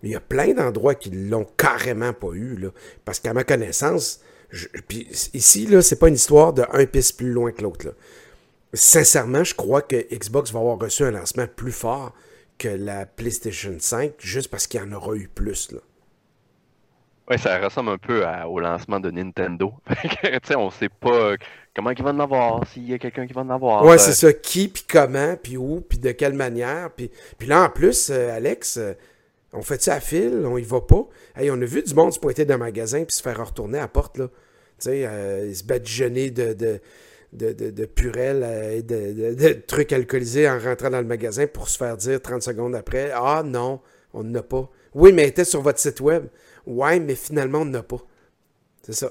Il 0.02 0.11
y 0.11 0.14
a 0.14 0.20
plein 0.20 0.52
d'endroits 0.52 0.94
qui 0.94 1.11
l'ont 1.11 1.46
carrément 1.56 2.12
pas 2.12 2.32
eu, 2.32 2.56
là. 2.56 2.69
Parce 3.05 3.20
qu'à 3.20 3.32
ma 3.32 3.44
connaissance, 3.44 4.20
puis 4.87 5.08
ici, 5.32 5.67
là, 5.67 5.82
c'est 5.82 5.99
pas 5.99 6.08
une 6.08 6.14
histoire 6.14 6.52
de 6.52 6.64
un 6.73 6.87
piste 6.87 7.17
plus 7.17 7.32
loin 7.32 7.52
que 7.52 7.62
l'autre. 7.62 7.94
Sincèrement, 8.73 9.44
je 9.44 9.55
crois 9.55 9.82
que 9.82 9.96
Xbox 10.14 10.52
va 10.52 10.61
avoir 10.61 10.79
reçu 10.79 11.05
un 11.05 11.11
lancement 11.11 11.46
plus 11.46 11.73
fort 11.73 12.13
que 12.58 12.69
la 12.69 13.06
PlayStation 13.06 13.74
5, 13.79 14.15
juste 14.19 14.51
parce 14.51 14.67
qu'il 14.67 14.81
y 14.81 14.82
en 14.82 14.93
aura 14.93 15.15
eu 15.15 15.29
plus. 15.29 15.72
Là. 15.72 15.81
Oui, 17.31 17.39
ça 17.39 17.58
ressemble 17.58 17.91
un 17.91 17.98
peu 17.98 18.22
au 18.46 18.60
lancement 18.60 19.01
de 19.01 19.10
Nintendo. 19.10 19.72
on 20.56 20.70
sait 20.70 20.91
pas 20.91 21.34
comment 21.74 21.91
il 21.91 22.03
va 22.03 22.10
en 22.10 22.20
avoir, 22.20 22.67
s'il 22.67 22.89
y 22.89 22.93
a 22.93 22.98
quelqu'un 22.98 23.27
qui 23.27 23.32
va 23.32 23.41
en 23.41 23.51
avoir. 23.51 23.84
Ouais, 23.84 23.96
c'est 23.96 24.13
ça. 24.13 24.32
Qui, 24.32 24.69
puis 24.69 24.84
comment, 24.86 25.34
puis 25.43 25.56
où, 25.56 25.81
puis 25.81 25.98
de 25.98 26.13
quelle 26.13 26.34
manière. 26.34 26.91
Puis, 26.91 27.10
puis 27.39 27.48
là, 27.48 27.63
en 27.65 27.70
plus, 27.70 28.10
euh, 28.10 28.36
Alex, 28.36 28.77
euh, 28.77 28.93
on 29.55 29.63
fait 29.63 29.82
ça 29.82 29.94
à 29.94 30.01
fil, 30.01 30.43
on 30.44 30.58
y 30.58 30.63
va 30.63 30.81
pas. 30.81 31.06
Hey, 31.37 31.51
on 31.51 31.55
a 31.55 31.65
vu 31.65 31.82
du 31.82 31.94
monde 31.94 32.13
se 32.13 32.19
pointer 32.19 32.44
dans 32.44 32.55
le 32.55 32.61
magasin 32.61 33.05
puis 33.05 33.17
se 33.17 33.23
faire 33.23 33.44
retourner 33.44 33.79
à 33.79 33.82
la 33.82 33.89
porte, 33.89 34.19
là. 34.19 34.29
Tu 34.79 34.89
sais, 34.89 35.06
euh, 35.06 35.55
se 35.55 35.63
badigeonner 35.63 36.31
de, 36.31 36.53
de, 36.53 36.81
de, 37.32 37.70
de, 37.70 37.89
euh, 38.17 38.79
et 38.79 38.82
de, 38.82 39.53
trucs 39.67 39.93
alcoolisés 39.93 40.49
en 40.49 40.58
rentrant 40.58 40.91
dans 40.91 41.01
le 41.01 41.06
magasin 41.06 41.46
pour 41.46 41.69
se 41.69 41.79
faire 41.79 41.96
dire 41.96 42.20
30 42.20 42.43
secondes 42.43 42.75
après 42.75 43.13
Ah 43.15 43.43
non, 43.44 43.81
on 44.13 44.25
n'en 44.25 44.41
a 44.41 44.43
pas. 44.43 44.69
Oui, 44.94 45.13
mais 45.13 45.23
elle 45.23 45.29
était 45.29 45.44
sur 45.44 45.63
votre 45.63 45.79
site 45.79 46.01
web. 46.01 46.27
Ouais, 46.67 46.99
mais 46.99 47.15
finalement, 47.15 47.61
on 47.61 47.65
n'en 47.67 47.79
a 47.79 47.82
pas. 47.82 48.01
C'est 48.82 48.94
ça. 48.94 49.11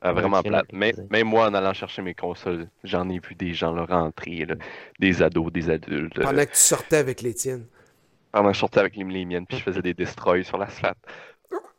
Ah, 0.00 0.12
vraiment 0.12 0.42
plate. 0.42 0.66
Mais, 0.72 0.94
même 1.10 1.28
moi, 1.28 1.48
en 1.48 1.54
allant 1.54 1.72
chercher 1.72 2.02
mes 2.02 2.14
consoles, 2.14 2.68
j'en 2.84 3.08
ai 3.08 3.18
vu 3.18 3.34
des 3.34 3.52
gens 3.52 3.72
là, 3.72 3.84
rentrer, 3.84 4.46
des 4.98 5.22
ados, 5.22 5.52
des 5.52 5.70
adultes. 5.70 6.20
Pendant 6.20 6.44
que 6.44 6.52
tu 6.52 6.58
sortais 6.58 6.96
avec 6.96 7.22
les 7.22 7.34
tiennes. 7.34 7.66
Pendant 8.32 8.48
que 8.48 8.54
je 8.54 8.60
sortais 8.60 8.80
avec 8.80 8.96
les, 8.96 9.04
miennes, 9.04 9.46
puis 9.46 9.58
je 9.58 9.62
faisais 9.62 9.82
des 9.82 9.94
destroys 9.94 10.42
sur 10.42 10.58
l'asphalte. 10.58 10.98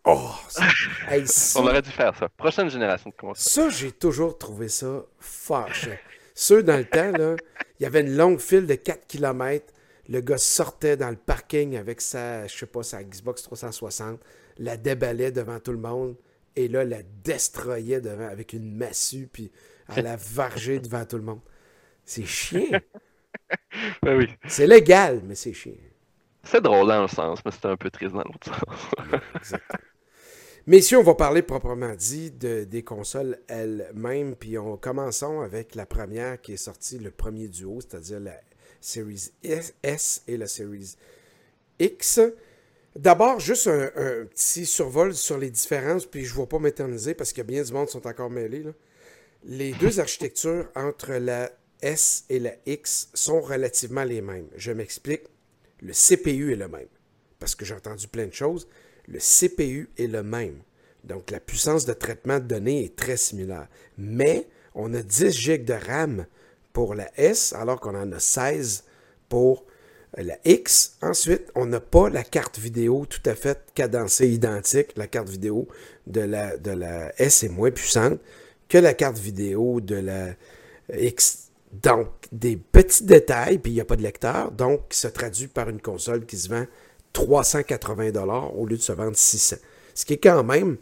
Oh, 0.06 0.32
On 1.56 1.68
aurait 1.68 1.82
dû 1.82 1.91
faire 1.91 2.15
ça. 2.15 2.29
Prochaine 2.29 2.70
génération 2.70 3.10
de 3.10 3.15
consoles. 3.15 3.36
Ça, 3.38 3.70
j'ai 3.70 3.91
toujours 3.91 4.38
trouvé 4.38 4.68
ça 4.68 5.03
fâcheux. 5.20 5.98
Ceux 6.34 6.63
dans 6.63 6.77
le 6.77 6.86
temps, 6.86 7.12
là, 7.12 7.36
il 7.79 7.84
y 7.84 7.86
avait 7.86 8.01
une 8.01 8.15
longue 8.15 8.39
file 8.39 8.65
de 8.65 8.75
4 8.75 9.08
km. 9.08 9.74
Le 10.08 10.22
gars 10.22 10.38
sortait 10.38 10.98
dans 10.98 11.10
le 11.10 11.18
parking 11.18 11.75
avec 11.75 12.01
sa, 12.01 12.48
je 12.48 12.58
sais 12.58 12.65
pas, 12.65 12.82
sa 12.82 13.03
Xbox 13.03 13.44
360, 13.44 14.20
la 14.58 14.77
déballait 14.77 15.32
devant 15.32 15.60
tout 15.60 15.72
le 15.72 15.77
monde 15.77 16.15
et 16.56 16.68
là, 16.68 16.84
la 16.84 17.03
destroyait 17.24 18.01
devant 18.01 18.27
avec 18.27 18.53
une 18.53 18.75
massue, 18.75 19.29
puis 19.32 19.51
à 19.88 20.01
la 20.01 20.15
varger 20.15 20.79
devant 20.79 21.06
tout 21.06 21.18
le 21.18 21.24
monde. 21.24 21.41
C'est 22.03 22.25
chiant. 22.25 22.79
ben 24.03 24.18
oui. 24.18 24.27
C'est 24.48 24.68
légal, 24.68 25.22
mais 25.24 25.36
c'est 25.36 25.53
chiant. 25.53 25.74
C'est 26.43 26.62
drôle 26.62 26.88
dans 26.88 27.01
le 27.01 27.08
sens, 27.08 27.39
mais 27.46 27.51
c'était 27.51 27.67
un 27.67 27.77
peu 27.77 27.89
triste 27.89 28.13
dans 28.13 28.24
l'autre 28.24 28.48
sens. 28.48 29.22
Exactement. 29.36 29.79
Messieurs, 30.67 31.00
on 31.00 31.03
va 31.03 31.15
parler 31.15 31.41
proprement 31.41 31.96
dit 31.96 32.29
de, 32.29 32.63
des 32.63 32.84
consoles 32.84 33.39
elles-mêmes, 33.48 34.36
puis 34.36 34.58
on 34.58 34.77
commençons 34.77 35.41
avec 35.41 35.74
la 35.74 35.86
première 35.86 36.39
qui 36.39 36.53
est 36.53 36.58
sortie 36.58 37.00
le 37.00 37.10
premier 37.10 37.48
duo, 37.48 37.79
c'est-à-dire 37.81 38.19
la 38.19 38.39
Series 38.79 39.31
S 39.41 40.24
et 40.27 40.38
la 40.38 40.48
Series 40.48 40.96
X. 41.79 42.19
D'abord, 42.96 43.39
juste 43.39 43.67
un, 43.67 44.25
petit 44.25 44.65
survol 44.65 45.15
sur 45.15 45.38
les 45.38 45.50
différences, 45.50 46.05
puis 46.05 46.25
je 46.25 46.36
ne 46.36 46.41
vais 46.41 46.48
pas 46.48 46.60
m'éterniser 46.60 47.13
parce 47.13 47.38
a 47.38 47.43
bien 47.43 47.63
du 47.63 47.74
monde 47.74 47.89
sont 47.89 48.05
encore 48.05 48.29
mêlés. 48.29 48.65
Les 49.43 49.72
deux 49.74 50.00
architectures 50.01 50.67
entre 50.75 51.13
la 51.13 51.50
S 51.81 52.25
et 52.29 52.39
la 52.39 52.53
X 52.65 53.10
sont 53.13 53.41
relativement 53.41 54.03
les 54.03 54.22
mêmes. 54.22 54.50
Je 54.55 54.72
m'explique. 54.72 55.24
Le 55.82 55.94
CPU 55.94 56.54
est 56.54 56.58
le 56.58 56.68
même. 56.68 56.88
Parce 57.40 57.56
que 57.56 57.66
j'ai 57.66 57.76
entendu 57.76 58.08
plein 58.08 58.28
de 58.28 58.34
choses. 58.34 58.68
Le 59.08 59.20
CPU 59.20 59.90
est 59.98 60.08
le 60.08 60.24
même. 60.24 60.60
Donc, 61.04 61.32
la 61.32 61.40
puissance 61.40 61.86
de 61.86 61.94
traitement 61.94 62.40
de 62.40 62.46
données 62.46 62.84
est 62.84 62.96
très 62.96 63.18
similaire. 63.18 63.68
Mais, 63.98 64.48
on 64.76 64.94
a 64.94 65.02
10 65.02 65.32
GB 65.32 65.64
de 65.64 65.74
RAM 65.74 66.26
pour 66.74 66.94
la 66.94 67.10
S, 67.18 67.54
alors 67.54 67.80
qu'on 67.80 67.96
en 67.96 68.12
a 68.12 68.20
16 68.20 68.84
pour 69.30 69.66
la 70.18 70.38
X. 70.46 70.98
Ensuite, 71.02 71.52
on 71.56 71.66
n'a 71.66 71.80
pas 71.80 72.10
la 72.10 72.24
carte 72.24 72.60
vidéo 72.60 73.06
tout 73.06 73.22
à 73.26 73.36
fait 73.36 73.60
cadencée, 73.74 74.30
identique. 74.30 74.96
La 74.96 75.08
carte 75.08 75.30
vidéo 75.30 75.68
de 76.08 76.22
la, 76.22 76.58
de 76.58 76.72
la 76.72 77.14
S 77.22 77.44
est 77.44 77.50
moins 77.50 77.72
puissante 77.72 78.20
que 78.68 78.78
la 78.78 78.94
carte 78.94 79.18
vidéo 79.18 79.82
de 79.82 79.96
la 79.96 80.36
X. 80.94 81.49
Donc, 81.72 82.08
des 82.32 82.58
petits 82.58 83.04
détails, 83.04 83.60
puis 83.60 83.72
il 83.72 83.76
n'y 83.76 83.82
a 83.82 83.86
pas 83.86 83.96
de 83.96 84.02
lecteur, 84.02 84.52
donc 84.52 84.82
ça 84.90 85.10
se 85.10 85.14
traduit 85.14 85.48
par 85.48 85.70
une 85.70 85.82
console 85.82 86.26
qui 86.26 86.38
se 86.38 86.50
vend 86.50 86.66
380 87.14 88.12
au 88.56 88.66
lieu 88.66 88.78
de 88.78 88.82
se 88.82 88.92
vendre 88.92 89.16
600. 89.16 89.58
Ce 89.94 90.06
qui 90.06 90.14
est 90.14 90.18
quand 90.18 90.44
même, 90.44 90.78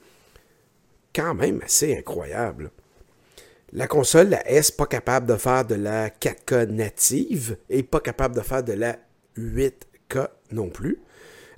quand 1.14 1.34
même 1.34 1.62
assez 1.64 1.98
incroyable. 1.98 2.72
La 3.74 3.88
console, 3.88 4.30
la 4.30 4.50
S, 4.50 4.72
pas 4.72 4.86
capable 4.86 5.26
de 5.26 5.36
faire 5.36 5.66
de 5.66 5.76
la 5.76 6.10
4K 6.10 6.68
native 6.68 7.58
et 7.70 7.84
pas 7.84 8.00
capable 8.00 8.36
de 8.36 8.42
faire 8.42 8.64
de 8.64 8.74
la 8.74 8.98
8K 9.38 10.30
non 10.52 10.70
plus 10.70 11.02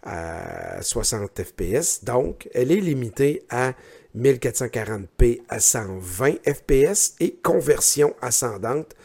à 0.02 0.82
60 0.82 1.42
fps. 1.44 2.04
Donc, 2.04 2.50
elle 2.54 2.72
est 2.72 2.80
limitée 2.80 3.46
à 3.50 3.74
1440p 4.18 5.42
à 5.50 5.60
120 5.60 6.38
fps 6.46 7.16
et 7.20 7.36
conversion 7.36 8.16
ascendante 8.22 8.96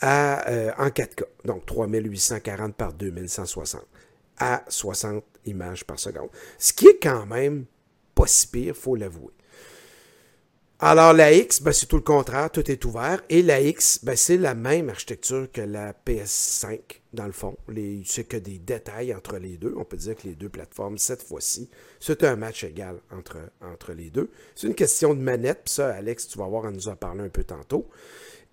à, 0.00 0.48
euh, 0.48 0.72
en 0.78 0.88
4K. 0.88 1.24
Donc, 1.44 1.66
3840 1.66 2.74
par 2.74 2.92
2160 2.92 3.82
à 4.38 4.62
60 4.68 5.24
images 5.46 5.84
par 5.84 5.98
seconde. 5.98 6.28
Ce 6.58 6.72
qui 6.72 6.86
est 6.86 6.98
quand 7.02 7.26
même 7.26 7.64
pas 8.14 8.26
si 8.26 8.46
pire, 8.46 8.76
faut 8.76 8.96
l'avouer. 8.96 9.32
Alors 10.80 11.12
la 11.12 11.32
X, 11.32 11.60
ben, 11.60 11.72
c'est 11.72 11.86
tout 11.86 11.96
le 11.96 12.02
contraire, 12.02 12.52
tout 12.52 12.70
est 12.70 12.84
ouvert. 12.84 13.20
Et 13.28 13.42
la 13.42 13.60
X, 13.60 13.98
ben, 14.04 14.14
c'est 14.14 14.36
la 14.36 14.54
même 14.54 14.88
architecture 14.88 15.50
que 15.50 15.60
la 15.60 15.92
PS5, 15.92 16.78
dans 17.12 17.26
le 17.26 17.32
fond. 17.32 17.56
C'est 18.04 18.28
que 18.28 18.36
des 18.36 18.58
détails 18.58 19.12
entre 19.12 19.38
les 19.38 19.56
deux. 19.56 19.74
On 19.76 19.84
peut 19.84 19.96
dire 19.96 20.14
que 20.14 20.28
les 20.28 20.36
deux 20.36 20.48
plateformes, 20.48 20.96
cette 20.96 21.24
fois-ci, 21.24 21.68
c'est 21.98 22.22
un 22.22 22.36
match 22.36 22.62
égal 22.62 23.00
entre, 23.10 23.38
entre 23.60 23.92
les 23.92 24.10
deux. 24.10 24.30
C'est 24.54 24.68
une 24.68 24.76
question 24.76 25.14
de 25.14 25.20
manette, 25.20 25.62
puis 25.64 25.74
ça, 25.74 25.90
Alex, 25.90 26.28
tu 26.28 26.38
vas 26.38 26.46
voir, 26.46 26.62
on 26.62 26.70
nous 26.70 26.86
en 26.86 26.94
parler 26.94 27.22
un 27.22 27.28
peu 27.28 27.42
tantôt. 27.42 27.88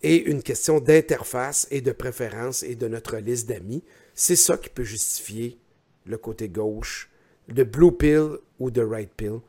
Et 0.08 0.18
une 0.30 0.44
question 0.44 0.80
d'interface 0.80 1.68
et 1.72 1.82
de 1.82 1.92
préférence 1.92 2.62
et 2.62 2.76
de 2.76 2.88
notre 2.88 3.18
liste 3.18 3.50
d'amis. 3.50 3.84
C'est 4.14 4.36
ça 4.36 4.56
qui 4.56 4.70
peut 4.70 4.84
justifier 4.84 5.58
le 6.06 6.20
côté 6.20 6.48
gauche, 6.48 7.10
de 7.48 7.64
blue 7.64 7.92
pill 7.92 8.38
ou 8.60 8.70
de 8.70 8.84
right 8.84 9.10
pill. 9.18 9.40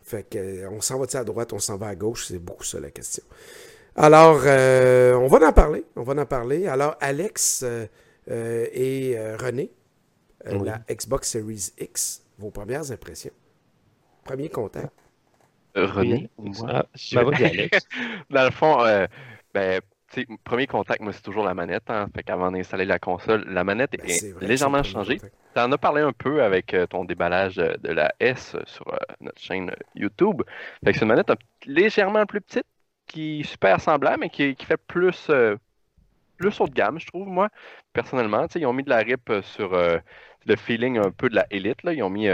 Fait 0.00 0.26
que, 0.26 0.38
euh, 0.38 0.70
on 0.70 0.80
s'en 0.80 0.98
va 0.98 1.04
à 1.12 1.24
droite, 1.24 1.52
on 1.52 1.58
s'en 1.58 1.76
va 1.76 1.88
à 1.88 1.94
gauche, 1.94 2.24
c'est 2.24 2.38
beaucoup 2.38 2.64
ça 2.64 2.80
la 2.80 2.90
question. 2.90 3.22
Alors, 3.94 4.40
euh, 4.46 5.12
on 5.12 5.26
va 5.26 5.46
en 5.46 5.52
parler, 5.52 5.84
on 5.94 6.04
va 6.04 6.22
en 6.22 6.24
parler. 6.24 6.66
Alors, 6.66 6.96
Alex 6.98 7.62
euh, 7.62 7.86
et 8.72 9.14
René, 9.38 9.72
la 10.46 10.80
Xbox 10.90 11.28
Series 11.28 11.70
X, 11.78 12.22
vos 12.38 12.50
premières 12.50 12.90
impressions. 12.90 13.34
Premier 14.24 14.48
contact. 14.48 14.90
René, 15.74 16.30
moi, 16.38 16.86
je... 16.94 17.18
Alex? 17.18 17.86
Dans 18.30 18.44
le 18.44 18.50
fond, 18.50 18.78
ben, 19.54 19.80
premier 20.44 20.66
contact, 20.66 21.00
moi, 21.00 21.12
c'est 21.12 21.22
toujours 21.22 21.44
la 21.44 21.54
manette. 21.54 21.88
Hein. 21.88 22.06
Fait 22.14 22.22
qu'avant 22.22 22.50
d'installer 22.50 22.84
la 22.84 22.98
console, 22.98 23.44
la 23.48 23.64
manette 23.64 23.92
ben, 23.92 24.08
est, 24.08 24.40
légèrement 24.42 24.82
changée. 24.82 25.18
Tu 25.18 25.60
en 25.60 25.70
as 25.72 25.78
parlé 25.78 26.02
un 26.02 26.12
peu 26.12 26.42
avec 26.42 26.72
euh, 26.74 26.86
ton 26.86 27.04
déballage 27.04 27.56
de 27.56 27.92
la 27.92 28.12
S 28.20 28.56
sur 28.66 28.92
euh, 28.92 28.96
notre 29.20 29.40
chaîne 29.40 29.74
YouTube. 29.94 30.42
Fait 30.84 30.92
que 30.92 30.98
c'est 30.98 31.04
une 31.04 31.08
manette 31.08 31.32
légèrement 31.66 32.26
plus 32.26 32.40
petite, 32.40 32.66
qui 33.06 33.40
est 33.40 33.44
super 33.44 33.80
semblable, 33.80 34.20
mais 34.20 34.30
qui, 34.30 34.56
fait 34.64 34.80
plus, 34.86 35.26
euh, 35.28 35.56
plus 36.38 36.58
haut 36.60 36.66
de 36.66 36.72
gamme, 36.72 36.98
je 36.98 37.06
trouve, 37.06 37.26
moi, 37.26 37.48
personnellement. 37.92 38.46
ils 38.54 38.66
ont 38.66 38.72
mis 38.72 38.82
de 38.84 38.90
la 38.90 38.98
RIP 38.98 39.30
sur 39.42 39.72
le 39.72 40.56
feeling 40.56 40.98
un 40.98 41.10
peu 41.10 41.28
de 41.28 41.34
la 41.34 41.46
Elite. 41.50 41.82
Là. 41.82 41.92
Ils 41.92 42.02
ont 42.02 42.10
mis 42.10 42.28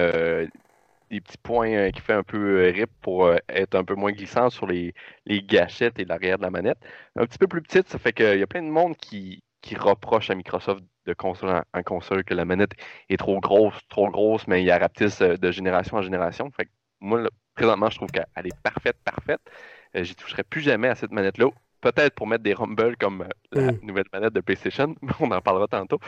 des 1.10 1.20
petits 1.20 1.38
points 1.38 1.72
euh, 1.72 1.90
qui 1.90 2.00
fait 2.00 2.12
un 2.12 2.22
peu 2.22 2.66
euh, 2.66 2.70
rip 2.70 2.90
pour 3.02 3.26
euh, 3.26 3.36
être 3.48 3.74
un 3.74 3.84
peu 3.84 3.94
moins 3.94 4.12
glissant 4.12 4.50
sur 4.50 4.66
les, 4.66 4.94
gâchettes 5.26 5.98
et 5.98 6.04
l'arrière 6.04 6.38
de 6.38 6.42
la 6.42 6.50
manette. 6.50 6.78
Un 7.16 7.26
petit 7.26 7.38
peu 7.38 7.46
plus 7.46 7.62
petite, 7.62 7.88
ça 7.88 7.98
fait 7.98 8.12
qu'il 8.12 8.38
y 8.38 8.42
a 8.42 8.46
plein 8.46 8.62
de 8.62 8.68
monde 8.68 8.96
qui, 8.96 9.42
qui 9.62 9.74
reproche 9.76 10.30
à 10.30 10.34
Microsoft 10.34 10.82
de 11.06 11.14
console 11.14 11.62
en, 11.72 11.82
console 11.82 12.24
que 12.24 12.34
la 12.34 12.44
manette 12.44 12.72
est 13.08 13.16
trop 13.16 13.40
grosse, 13.40 13.78
trop 13.88 14.10
grosse, 14.10 14.46
mais 14.46 14.62
il 14.62 14.66
y 14.66 14.70
a 14.70 14.78
rapetisse 14.78 15.20
de 15.20 15.50
génération 15.50 15.96
en 15.96 16.02
génération. 16.02 16.50
Fait 16.50 16.66
que 16.66 16.70
moi, 17.00 17.28
présentement, 17.54 17.90
je 17.90 17.96
trouve 17.96 18.10
qu'elle 18.10 18.46
est 18.46 18.62
parfaite, 18.62 18.96
parfaite. 19.04 19.40
J'y 19.94 20.14
toucherai 20.14 20.42
plus 20.44 20.60
jamais 20.60 20.88
à 20.88 20.94
cette 20.94 21.12
manette-là. 21.12 21.46
Peut-être 21.80 22.14
pour 22.14 22.26
mettre 22.26 22.42
des 22.42 22.54
rumbles 22.54 22.96
comme 22.96 23.26
la 23.52 23.72
mm. 23.72 23.78
nouvelle 23.82 24.04
manette 24.12 24.34
de 24.34 24.40
PlayStation, 24.40 24.94
mais 25.00 25.12
on 25.20 25.30
en 25.30 25.40
parlera 25.40 25.68
tantôt. 25.68 25.98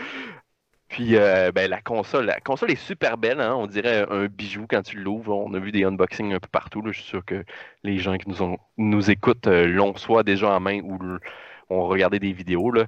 Puis 0.90 1.16
euh, 1.16 1.52
ben, 1.52 1.70
la 1.70 1.80
console, 1.80 2.26
la 2.26 2.40
console 2.40 2.73
est 2.73 2.75
super 2.75 3.16
belle, 3.16 3.40
hein? 3.40 3.54
on 3.54 3.68
dirait 3.68 4.04
un 4.11 4.26
bijou 4.26 4.66
quand 4.68 4.82
tu 4.82 4.99
l'ouvres. 4.99 5.37
On 5.37 5.54
a 5.54 5.59
vu 5.61 5.70
des 5.70 5.85
unboxings 5.85 6.35
un 6.35 6.40
peu 6.40 6.49
partout. 6.50 6.82
Je 6.85 6.90
suis 6.90 7.04
sûr 7.04 7.25
que 7.25 7.44
les 7.85 7.99
gens 7.99 8.16
qui 8.16 8.28
nous, 8.28 8.42
ont, 8.42 8.59
nous 8.76 9.09
écoutent 9.09 9.47
euh, 9.47 9.68
l'ont 9.68 9.94
soit 9.94 10.25
déjà 10.25 10.50
en 10.50 10.59
main 10.59 10.80
ou 10.82 10.99
ont 11.70 11.87
regardé 11.87 12.18
des 12.18 12.32
vidéos. 12.32 12.73
Là. 12.73 12.87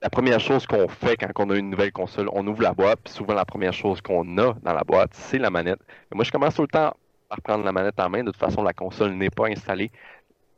La 0.00 0.08
première 0.08 0.40
chose 0.40 0.66
qu'on 0.66 0.88
fait 0.88 1.18
quand 1.18 1.28
on 1.38 1.50
a 1.50 1.56
une 1.56 1.68
nouvelle 1.68 1.92
console, 1.92 2.30
on 2.32 2.46
ouvre 2.46 2.62
la 2.62 2.72
boîte, 2.72 3.00
puis 3.04 3.12
souvent 3.12 3.34
la 3.34 3.44
première 3.44 3.74
chose 3.74 4.00
qu'on 4.00 4.38
a 4.38 4.54
dans 4.62 4.72
la 4.72 4.84
boîte, 4.84 5.10
c'est 5.12 5.38
la 5.38 5.50
manette. 5.50 5.80
moi, 6.14 6.24
je 6.24 6.32
commence 6.32 6.54
tout 6.54 6.62
le 6.62 6.68
temps 6.68 6.94
par 7.28 7.42
prendre 7.42 7.64
la 7.64 7.72
manette 7.72 8.00
en 8.00 8.08
main. 8.08 8.20
De 8.20 8.30
toute 8.30 8.40
façon, 8.40 8.62
la 8.62 8.72
console 8.72 9.12
n'est 9.12 9.30
pas 9.30 9.48
installée. 9.48 9.90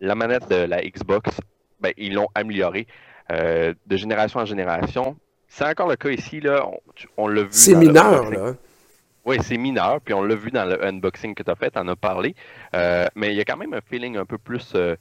La 0.00 0.14
manette 0.14 0.48
de 0.48 0.54
la 0.54 0.82
Xbox, 0.82 1.40
ben, 1.80 1.92
ils 1.96 2.14
l'ont 2.14 2.28
améliorée 2.36 2.86
euh, 3.32 3.74
de 3.86 3.96
génération 3.96 4.38
en 4.38 4.44
génération 4.44 5.16
c'est 5.48 5.64
encore 5.64 5.88
le 5.88 5.96
cas 5.96 6.10
ici, 6.10 6.40
là. 6.40 6.66
On, 7.16 7.28
l'a 7.28 7.42
vu. 7.42 7.48
C'est 7.50 7.74
mineur, 7.74 8.30
là. 8.30 8.54
Oui, 9.24 9.38
c'est 9.42 9.56
mineur, 9.56 10.00
puis 10.00 10.14
on 10.14 10.22
l'a 10.22 10.36
vu 10.36 10.52
dans 10.52 10.64
le 10.64 10.84
unboxing 10.84 11.34
que 11.34 11.42
tu 11.42 11.50
as 11.50 11.56
fait, 11.56 11.72
on 11.76 11.88
a 11.88 11.96
parlé. 11.96 12.34
Euh, 12.74 13.06
mais 13.16 13.32
il 13.32 13.36
y 13.36 13.40
a 13.40 13.44
quand 13.44 13.56
même 13.56 13.74
un 13.74 13.80
feeling 13.80 14.16
un 14.16 14.24
peu 14.24 14.38
plus 14.38 14.72
euh, 14.76 14.94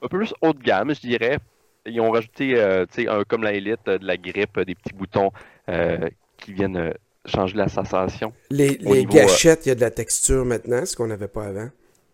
un 0.00 0.08
peu 0.08 0.18
plus 0.18 0.32
haut 0.40 0.52
de 0.52 0.62
gamme, 0.62 0.94
je 0.94 1.00
dirais. 1.00 1.38
Ils 1.86 2.00
ont 2.00 2.12
rajouté, 2.12 2.54
euh, 2.56 2.86
un, 3.08 3.24
comme 3.24 3.42
la 3.42 3.52
Elite, 3.52 3.86
de 3.86 4.06
la 4.06 4.16
grippe, 4.16 4.60
des 4.60 4.76
petits 4.76 4.94
boutons 4.94 5.32
qui 6.36 6.52
viennent 6.52 6.94
changer 7.26 7.56
la 7.56 7.68
sensation. 7.68 8.32
Les, 8.50 8.78
les 8.78 9.04
gâchettes, 9.04 9.66
il 9.66 9.70
y 9.70 9.72
a 9.72 9.74
de 9.74 9.80
la 9.80 9.90
texture 9.90 10.44
maintenant, 10.44 10.86
ce 10.86 10.94
qu'on 10.96 11.08
n'avait 11.08 11.28
pas 11.28 11.46
avant. 11.46 11.68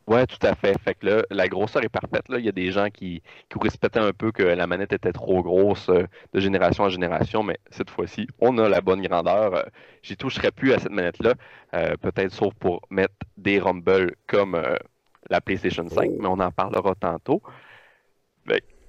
Ouais, 0.07 0.25
tout 0.27 0.39
à 0.47 0.55
fait. 0.55 0.79
Fait 0.85 0.95
que 0.95 1.05
là, 1.07 1.23
la 1.31 1.49
grosseur 1.49 1.83
est 1.83 1.89
parfaite. 1.89 2.29
Là. 2.29 2.39
Il 2.39 2.45
y 2.45 2.49
a 2.49 2.53
des 2.53 2.71
gens 2.71 2.91
qui, 2.91 3.23
qui 3.49 3.59
respectaient 3.61 3.99
un 3.99 4.13
peu 4.13 4.31
que 4.31 4.43
la 4.45 4.67
manette 4.69 4.93
était 4.93 5.13
trop 5.13 5.43
grosse 5.43 5.89
euh, 5.89 6.07
de 6.33 6.39
génération 6.41 6.85
en 6.85 6.89
génération, 6.89 7.43
mais 7.43 7.59
cette 7.71 7.91
fois-ci, 7.91 8.29
on 8.39 8.57
a 8.59 8.69
la 8.69 8.81
bonne 8.81 9.03
grandeur. 9.03 9.55
Euh, 9.55 9.63
J'y 10.03 10.17
toucherai 10.17 10.53
plus 10.53 10.73
à 10.73 10.79
cette 10.79 10.93
manette-là, 10.93 11.35
euh, 11.75 11.97
peut-être 12.01 12.33
sauf 12.33 12.55
pour 12.55 12.81
mettre 12.91 13.15
des 13.37 13.59
rumbles 13.59 14.15
comme 14.29 14.57
la 15.29 15.41
PlayStation 15.41 15.89
5, 15.89 16.11
mais 16.21 16.29
on 16.29 16.39
en 16.39 16.53
parlera 16.53 16.95
tantôt. 16.95 17.43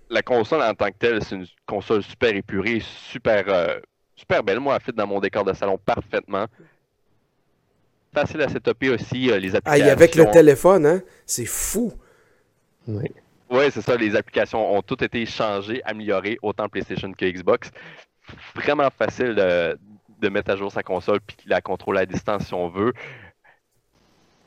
la 0.09 0.21
console 0.21 0.61
en 0.61 0.73
tant 0.75 0.87
que 0.89 0.97
telle, 0.99 1.23
c'est 1.23 1.35
une 1.35 1.47
console 1.65 2.03
super 2.03 2.35
épurée, 2.35 2.79
super, 2.81 3.79
super 4.15 4.43
belle. 4.43 4.59
Moi, 4.59 4.75
elle 4.75 4.81
fit 4.81 4.93
dans 4.93 5.07
mon 5.07 5.19
décor 5.19 5.43
de 5.43 5.53
salon 5.53 5.79
parfaitement 5.79 6.45
facile 8.13 8.41
à 8.41 8.49
setuper 8.49 8.89
aussi, 8.89 9.31
euh, 9.31 9.39
les 9.39 9.55
applications. 9.55 9.85
Ah, 9.87 9.91
avec 9.91 10.15
le 10.15 10.31
téléphone, 10.31 10.85
hein? 10.85 11.01
C'est 11.25 11.45
fou. 11.45 11.93
Oui. 12.87 13.11
Oui, 13.49 13.65
c'est 13.71 13.81
ça. 13.81 13.95
Les 13.95 14.15
applications 14.15 14.75
ont 14.75 14.81
toutes 14.81 15.03
été 15.03 15.25
changées, 15.25 15.81
améliorées, 15.83 16.37
autant 16.41 16.67
PlayStation 16.67 17.11
que 17.13 17.25
Xbox. 17.25 17.71
Vraiment 18.55 18.89
facile 18.89 19.35
de, 19.35 20.29
mettre 20.29 20.51
à 20.51 20.55
jour 20.57 20.71
sa 20.71 20.83
console 20.83 21.21
puis 21.21 21.37
la 21.45 21.61
contrôler 21.61 22.01
à 22.01 22.05
distance 22.05 22.47
si 22.47 22.53
on 22.53 22.67
veut. 22.67 22.93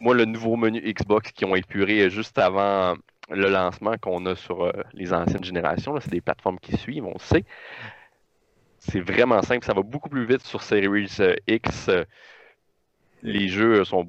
Moi, 0.00 0.14
le 0.14 0.26
nouveau 0.26 0.57
menu 0.57 0.81
Xbox 0.81 1.33
qui 1.33 1.45
ont 1.45 1.57
épuré 1.57 2.11
juste 2.11 2.38
avant 2.38 2.95
le 3.31 3.49
lancement 3.49 3.97
qu'on 3.99 4.26
a 4.26 4.35
sur 4.35 4.64
euh, 4.64 4.73
les 4.93 5.12
anciennes 5.12 5.45
générations, 5.45 5.99
c'est 6.00 6.11
des 6.11 6.21
plateformes 6.21 6.59
qui 6.59 6.76
suivent, 6.76 7.07
on 7.07 7.19
sait. 7.19 7.45
C'est 8.79 9.00
vraiment 9.00 9.40
simple, 9.43 9.64
ça 9.64 9.73
va 9.73 9.83
beaucoup 9.83 10.09
plus 10.09 10.26
vite 10.26 10.43
sur 10.43 10.62
Series 10.62 11.17
euh, 11.21 11.37
X 11.47 11.88
les 13.22 13.48
jeux 13.48 13.84
sont. 13.84 14.08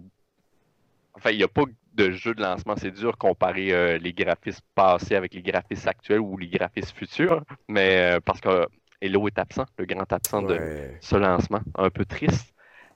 Enfin, 1.13 1.31
il 1.31 1.37
n'y 1.37 1.43
a 1.43 1.47
pas 1.47 1.63
de 1.93 2.11
jeu 2.11 2.33
de 2.33 2.41
lancement. 2.41 2.75
C'est 2.77 2.91
dur 2.91 3.17
comparer 3.17 3.73
euh, 3.73 3.97
les 3.97 4.13
graphismes 4.13 4.63
passés 4.75 5.15
avec 5.15 5.33
les 5.33 5.41
graphismes 5.41 5.89
actuels 5.89 6.19
ou 6.19 6.37
les 6.37 6.47
graphismes 6.47 6.95
futurs. 6.95 7.43
Mais 7.67 8.15
euh, 8.15 8.19
parce 8.23 8.41
que 8.41 8.67
Hello 9.01 9.27
est 9.27 9.39
absent, 9.39 9.65
le 9.77 9.85
grand 9.85 10.11
absent 10.11 10.41
de 10.43 10.57
ce 10.99 11.15
lancement. 11.15 11.61
Un 11.75 11.89
peu 11.89 12.05
triste. 12.05 12.53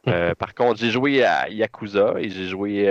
Euh, 0.07 0.36
par 0.39 0.53
contre, 0.53 0.79
j'ai 0.79 0.91
joué 0.91 1.24
à 1.24 1.50
Yakuza 1.50 2.15
et 2.19 2.29
j'ai 2.29 2.48
joué 2.48 2.89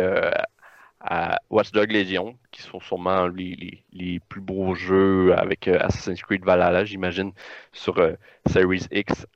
à 1.04 1.38
Watch 1.50 1.70
Dogs 1.70 1.92
Legion, 1.92 2.36
qui 2.50 2.62
sont 2.62 2.80
sûrement 2.80 3.26
les, 3.26 3.84
les, 3.92 4.20
plus 4.20 4.40
beaux 4.40 4.74
jeux 4.74 5.36
avec 5.36 5.68
euh, 5.68 5.78
Assassin's 5.80 6.22
Creed 6.22 6.44
Valhalla, 6.44 6.84
j'imagine, 6.86 7.32
sur 7.72 7.98
euh, 7.98 8.14
Series 8.46 8.86
X. 8.90 9.26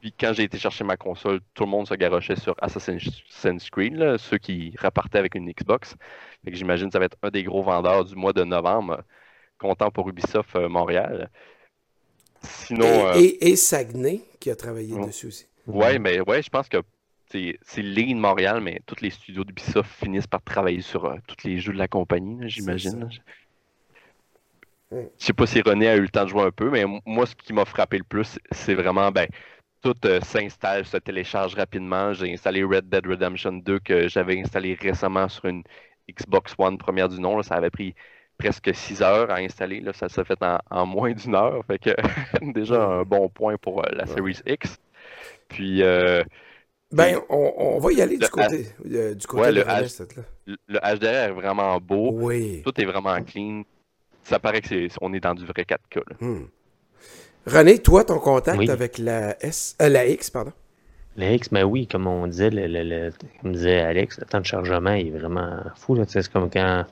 Puis 0.00 0.12
quand 0.12 0.32
j'ai 0.32 0.44
été 0.44 0.58
chercher 0.58 0.84
ma 0.84 0.96
console, 0.96 1.40
tout 1.54 1.64
le 1.64 1.70
monde 1.70 1.88
se 1.88 1.94
garochait 1.94 2.36
sur 2.36 2.54
Assassin's 2.60 3.70
Creed, 3.70 4.16
ceux 4.18 4.38
qui 4.38 4.74
repartaient 4.80 5.18
avec 5.18 5.34
une 5.34 5.50
Xbox. 5.50 5.96
Fait 6.44 6.52
que 6.52 6.56
j'imagine 6.56 6.86
que 6.86 6.92
ça 6.92 6.98
va 6.98 7.06
être 7.06 7.18
un 7.22 7.30
des 7.30 7.42
gros 7.42 7.62
vendeurs 7.62 8.04
du 8.04 8.14
mois 8.14 8.32
de 8.32 8.44
novembre. 8.44 9.02
Content 9.58 9.90
pour 9.90 10.08
Ubisoft 10.08 10.54
Montréal. 10.54 11.30
Sinon, 12.42 13.12
et, 13.14 13.56
Saguenay 13.56 14.20
qui 14.38 14.50
a 14.50 14.56
travaillé 14.56 14.94
dessus 15.04 15.26
aussi. 15.26 15.46
Ouais, 15.66 15.98
mais 15.98 16.20
ouais, 16.20 16.42
je 16.42 16.48
pense 16.48 16.68
que 16.68 16.78
c'est 17.30 17.82
Lean 17.82 18.16
Montréal, 18.16 18.60
mais 18.60 18.80
tous 18.86 19.00
les 19.00 19.10
studios 19.10 19.44
d'Ubisoft 19.44 19.90
finissent 19.90 20.26
par 20.26 20.42
travailler 20.42 20.80
sur 20.80 21.04
euh, 21.04 21.16
tous 21.26 21.46
les 21.46 21.58
jeux 21.58 21.72
de 21.72 21.78
la 21.78 21.88
compagnie, 21.88 22.48
j'imagine. 22.48 23.08
Je 24.90 25.06
sais 25.18 25.34
pas 25.34 25.46
si 25.46 25.60
René 25.60 25.88
a 25.88 25.96
eu 25.96 26.00
le 26.00 26.08
temps 26.08 26.24
de 26.24 26.30
jouer 26.30 26.44
un 26.44 26.50
peu, 26.50 26.70
mais 26.70 26.84
moi, 27.04 27.26
ce 27.26 27.34
qui 27.34 27.52
m'a 27.52 27.66
frappé 27.66 27.98
le 27.98 28.04
plus, 28.04 28.38
c'est 28.52 28.74
vraiment, 28.74 29.10
ben, 29.10 29.28
tout 29.82 29.94
euh, 30.04 30.20
s'installe, 30.20 30.84
se 30.84 30.96
télécharge 30.96 31.54
rapidement. 31.54 32.12
J'ai 32.12 32.32
installé 32.32 32.64
Red 32.64 32.88
Dead 32.88 33.06
Redemption 33.06 33.52
2 33.52 33.78
que 33.80 34.08
j'avais 34.08 34.40
installé 34.40 34.74
récemment 34.74 35.28
sur 35.28 35.44
une 35.46 35.62
Xbox 36.10 36.54
One 36.58 36.78
première 36.78 37.08
du 37.08 37.20
nom. 37.20 37.42
Ça 37.42 37.56
avait 37.56 37.70
pris 37.70 37.94
presque 38.38 38.74
6 38.74 39.02
heures 39.02 39.30
à 39.30 39.36
installer. 39.36 39.80
Là. 39.80 39.92
Ça 39.92 40.08
s'est 40.08 40.24
fait 40.24 40.38
en, 40.70 40.86
moins 40.86 41.12
d'une 41.12 41.34
heure. 41.34 41.64
Fait 41.66 41.78
que 41.78 41.90
déjà 42.52 42.84
un 42.84 43.02
bon 43.02 43.28
point 43.28 43.56
pour 43.56 43.80
euh, 43.84 43.88
la 43.92 44.06
Series 44.06 44.40
X. 44.46 44.78
Puis 45.48 45.82
ben, 46.90 47.20
on, 47.28 47.78
va 47.78 47.92
y 47.92 48.00
aller 48.00 48.16
du 48.16 48.28
côté, 48.28 48.66
euh, 48.86 49.14
du 49.14 49.26
côté 49.26 49.52
le, 49.52 49.62
le, 50.46 50.78
HDR 50.78 51.06
est 51.06 51.30
vraiment 51.32 51.78
beau. 51.78 52.12
Oui. 52.14 52.62
Tout 52.64 52.80
est 52.80 52.86
vraiment 52.86 53.22
clean. 53.22 53.62
Ça 54.22 54.38
paraît 54.38 54.62
que 54.62 54.68
c'est, 54.68 54.88
on 55.02 55.12
est 55.12 55.20
dans 55.20 55.34
du 55.34 55.44
vrai 55.44 55.64
4K. 55.64 56.02
Hmm. 56.20 56.46
René, 57.46 57.78
toi, 57.78 58.04
ton 58.04 58.18
contact 58.18 58.68
avec 58.68 58.98
la 58.98 59.42
S, 59.42 59.76
euh, 59.80 59.88
la 59.88 60.06
X, 60.06 60.30
pardon? 60.30 60.52
La 61.16 61.32
X, 61.32 61.48
ben 61.50 61.64
oui, 61.64 61.86
comme 61.86 62.06
on 62.06 62.26
disait, 62.26 62.50
le, 62.52 63.10
comme 63.42 63.52
disait 63.52 63.80
Alex, 63.80 64.20
le 64.20 64.26
temps 64.26 64.40
de 64.40 64.46
chargement 64.46 64.92
est 64.92 65.10
vraiment 65.10 65.62
fou. 65.74 65.98
C'est 66.06 66.28
comme 66.30 66.48
quand, 66.48 66.84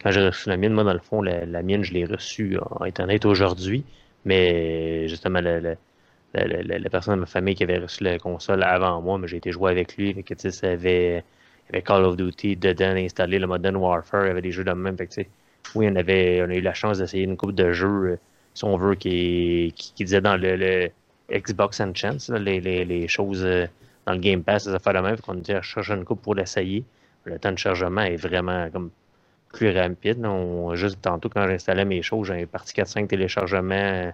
quand 0.00 0.10
j'ai 0.12 0.24
reçu 0.24 0.48
la 0.48 0.56
mienne. 0.56 0.72
Moi, 0.72 0.84
dans 0.84 0.92
le 0.92 1.00
fond, 1.00 1.20
la, 1.20 1.62
mienne, 1.62 1.82
je 1.82 1.92
l'ai 1.92 2.04
reçue 2.04 2.58
en 2.58 2.84
Internet 2.84 3.24
aujourd'hui. 3.24 3.84
Mais 4.24 5.08
justement, 5.08 5.40
le, 5.40 5.76
la, 6.34 6.90
personne 6.90 7.16
de 7.16 7.20
ma 7.20 7.26
famille 7.26 7.54
qui 7.54 7.64
avait 7.64 7.78
reçu 7.78 8.04
la 8.04 8.18
console 8.18 8.62
avant 8.62 9.00
moi, 9.02 9.18
mais 9.18 9.28
j'ai 9.28 9.38
été 9.38 9.50
jouer 9.52 9.72
avec 9.72 9.96
lui. 9.96 10.14
Fait 10.14 10.22
que, 10.22 10.50
ça 10.50 10.70
avait, 10.70 11.16
il 11.16 11.16
y 11.16 11.68
avait 11.70 11.82
Call 11.82 12.04
of 12.04 12.16
Duty 12.16 12.56
dedans 12.56 12.94
installé, 12.96 13.38
le 13.38 13.46
Modern 13.46 13.76
Warfare, 13.76 14.26
il 14.26 14.28
y 14.28 14.30
avait 14.30 14.42
des 14.42 14.52
jeux 14.52 14.64
de 14.64 14.72
même. 14.72 14.96
Fait 14.96 15.06
que, 15.06 15.22
oui, 15.74 15.88
on, 15.90 15.96
avait, 15.96 16.42
on 16.46 16.50
a 16.50 16.54
eu 16.54 16.60
la 16.60 16.74
chance 16.74 16.98
d'essayer 16.98 17.24
une 17.24 17.36
coupe 17.36 17.52
de 17.52 17.72
jeux, 17.72 18.12
euh, 18.12 18.18
si 18.54 18.64
on 18.64 18.76
veut, 18.76 18.94
qui, 18.94 19.72
disait 19.98 20.20
dans 20.20 20.36
le, 20.36 20.90
Xbox 21.30 21.80
and 21.80 21.94
Chance, 21.94 22.30
les, 22.30 22.60
les, 22.60 22.84
les, 22.84 23.08
choses 23.08 23.42
euh, 23.44 23.66
dans 24.06 24.12
le 24.12 24.18
Game 24.18 24.42
Pass, 24.42 24.64
ça 24.64 24.78
fait 24.78 24.92
de 24.92 24.98
même. 24.98 25.16
qu'on 25.18 25.34
dit, 25.34 25.52
chercher 25.62 25.94
une 25.94 26.04
coupe 26.04 26.20
pour 26.20 26.34
l'essayer. 26.34 26.84
Le 27.24 27.38
temps 27.38 27.52
de 27.52 27.58
chargement 27.58 28.02
est 28.02 28.16
vraiment 28.16 28.68
comme 28.70 28.90
plus 29.52 29.70
rapide. 29.70 30.26
juste 30.74 31.00
tantôt, 31.00 31.28
quand 31.28 31.46
j'installais 31.46 31.84
mes 31.84 32.02
choses, 32.02 32.28
j'ai 32.28 32.46
parti 32.46 32.74
4-5 32.74 33.06
téléchargements 33.06 34.12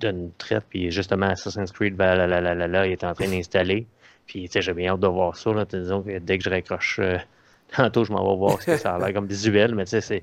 d'une 0.00 0.32
traite, 0.38 0.64
puis 0.68 0.90
justement 0.90 1.26
Assassin's 1.26 1.70
Creed 1.70 1.96
là, 1.98 2.86
il 2.86 2.92
est 2.92 3.04
en 3.04 3.14
train 3.14 3.28
d'installer. 3.28 3.86
Puis 4.26 4.48
j'ai 4.52 4.72
bien 4.72 4.92
hâte 4.92 5.00
de 5.00 5.06
voir 5.06 5.36
ça. 5.36 5.52
Là. 5.52 5.64
Dès 5.66 6.38
que 6.38 6.44
je 6.44 6.50
raccroche 6.50 6.98
euh, 7.00 7.18
tantôt, 7.76 8.04
je 8.04 8.12
m'en 8.12 8.28
vais 8.30 8.38
voir 8.38 8.60
ce 8.62 8.66
que 8.66 8.76
ça 8.76 8.94
a 8.94 8.98
l'air 8.98 9.12
comme 9.12 9.26
visuel, 9.26 9.74
mais 9.74 9.84
tu 9.84 9.90
sais, 9.90 10.00
c'est 10.00 10.22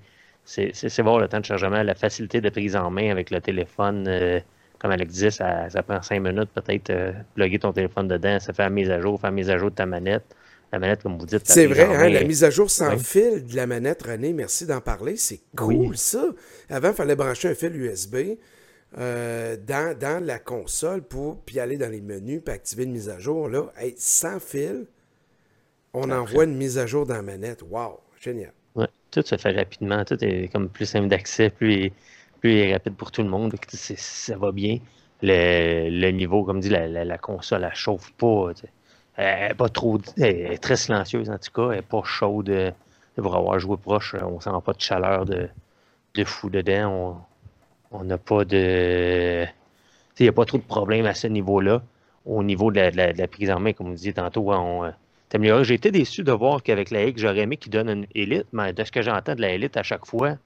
voir 1.01 1.19
le 1.19 1.27
temps 1.27 1.39
de 1.39 1.45
chargement, 1.45 1.83
la 1.83 1.95
facilité 1.95 2.41
de 2.41 2.49
prise 2.49 2.75
en 2.75 2.89
main 2.89 3.09
avec 3.11 3.31
le 3.31 3.41
téléphone. 3.41 4.05
Euh, 4.07 4.39
comme 4.79 4.91
Alex 4.91 5.13
disait, 5.13 5.31
ça, 5.31 5.69
ça 5.69 5.83
prend 5.83 6.01
cinq 6.01 6.21
minutes 6.21 6.49
peut-être 6.55 6.89
euh, 6.89 7.11
plugger 7.35 7.59
ton 7.59 7.71
téléphone 7.71 8.07
dedans, 8.07 8.39
ça 8.39 8.51
fait 8.51 8.63
la 8.63 8.69
mise 8.71 8.89
à 8.89 8.99
jour, 8.99 9.19
faire 9.19 9.29
la 9.29 9.35
mise 9.35 9.49
à 9.49 9.57
jour 9.57 9.69
de 9.69 9.75
ta 9.75 9.85
manette. 9.85 10.23
La 10.71 10.79
manette, 10.79 11.03
comme 11.03 11.17
vous 11.17 11.25
dites, 11.25 11.41
c'est 11.45 11.67
vrai, 11.67 11.83
hein, 11.83 12.09
la 12.09 12.23
mise 12.23 12.45
à 12.45 12.49
jour 12.49 12.71
sans 12.71 12.97
fil 12.97 13.45
de 13.45 13.55
la 13.57 13.67
manette, 13.67 14.03
René, 14.03 14.31
merci 14.31 14.65
d'en 14.65 14.79
parler. 14.79 15.17
C'est 15.17 15.41
cool 15.55 15.97
ça. 15.97 16.23
Avant, 16.69 16.89
il 16.89 16.95
fallait 16.95 17.15
brancher 17.15 17.49
un 17.49 17.55
fil 17.55 17.75
USB. 17.75 18.15
Euh, 18.97 19.55
dans, 19.55 19.97
dans, 19.97 20.21
la 20.21 20.37
console 20.37 21.01
pour 21.01 21.39
puis 21.43 21.61
aller 21.61 21.77
dans 21.77 21.89
les 21.89 22.01
menus 22.01 22.41
puis 22.43 22.53
activer 22.53 22.83
une 22.83 22.91
mise 22.91 23.07
à 23.07 23.19
jour. 23.19 23.47
Là, 23.47 23.71
sans 23.97 24.39
fil, 24.39 24.85
on 25.93 26.09
envoie 26.11 26.43
une 26.43 26.57
mise 26.57 26.77
à 26.77 26.85
jour 26.85 27.05
dans 27.05 27.15
la 27.15 27.21
manette. 27.21 27.61
Wow, 27.69 27.99
génial. 28.19 28.51
Tout 29.12 29.24
se 29.26 29.38
fait 29.38 29.52
rapidement. 29.52 30.04
Tout 30.06 30.24
est 30.24 30.52
comme 30.52 30.69
plus 30.69 30.86
simple 30.86 31.08
d'accès, 31.08 31.50
plus, 31.50 31.91
plus 32.39 32.71
rapide 32.71 32.95
pour 32.95 33.12
tout 33.12 33.24
le 33.24 33.30
monde. 33.30 33.54
Ça 33.69 34.38
va 34.38 34.52
bien. 34.52 34.80
Le, 35.21 36.10
niveau, 36.12 36.43
comme 36.43 36.60
dit, 36.60 36.69
la, 36.69 36.88
la, 36.88 37.17
console, 37.17 37.63
elle 37.63 37.76
chauffe 37.76 38.12
pas. 38.13 38.52
Elle 39.17 39.50
n'est 39.50 39.54
pas 39.54 39.69
trop. 39.69 40.00
Elle 40.17 40.54
est 40.54 40.58
très 40.58 40.78
silencieuse 40.78 41.30
en 41.30 41.38
tout 41.38 41.52
cas. 41.54 41.71
Elle 41.71 41.78
n'est 41.78 41.82
pas 41.82 42.04
chaude. 42.04 42.74
Pour 43.17 43.36
avoir 43.36 43.60
joué 43.60 43.78
proche, 43.78 44.15
on 44.15 44.39
sent 44.39 44.50
pas 44.65 44.74
de 44.74 44.82
chaleur 44.82 45.26
de, 45.26 45.50
de 46.15 46.24
fou 46.24 46.50
dedans. 46.50 47.28
On, 47.91 48.04
n'a 48.04 48.17
pas 48.17 48.45
de. 48.45 49.45
Il 50.17 50.24
n'y 50.24 50.30
a 50.30 50.34
pas 50.34 50.45
trop 50.45 50.58
de 50.58 50.63
problèmes 50.63 51.06
à 51.06 51.13
ce 51.13 51.28
niveau-là. 51.28 51.82
Au 52.26 52.43
niveau 52.43 52.71
de 52.71 52.80
la, 52.80 53.28
prise 53.28 53.52
en 53.52 53.60
main, 53.60 53.74
comme 53.74 53.88
vous 53.88 53.95
disiez 53.95 54.13
tantôt, 54.13 54.54
on, 54.54 54.91
euh, 55.35 55.63
J'ai 55.63 55.75
été 55.75 55.91
déçu 55.91 56.23
de 56.23 56.31
voir 56.31 56.63
qu'avec 56.63 56.91
la 56.91 57.05
X, 57.05 57.21
j'aurais 57.21 57.39
aimé 57.39 57.57
qu'il 57.57 57.71
donne 57.71 57.89
une 57.89 58.07
élite, 58.15 58.47
mais 58.53 58.73
de 58.73 58.83
ce 58.83 58.91
que 58.91 59.01
j'entends 59.01 59.35
de 59.35 59.41
la 59.41 59.51
élite 59.51 59.77
à 59.77 59.83
chaque 59.83 60.05
fois, 60.05 60.37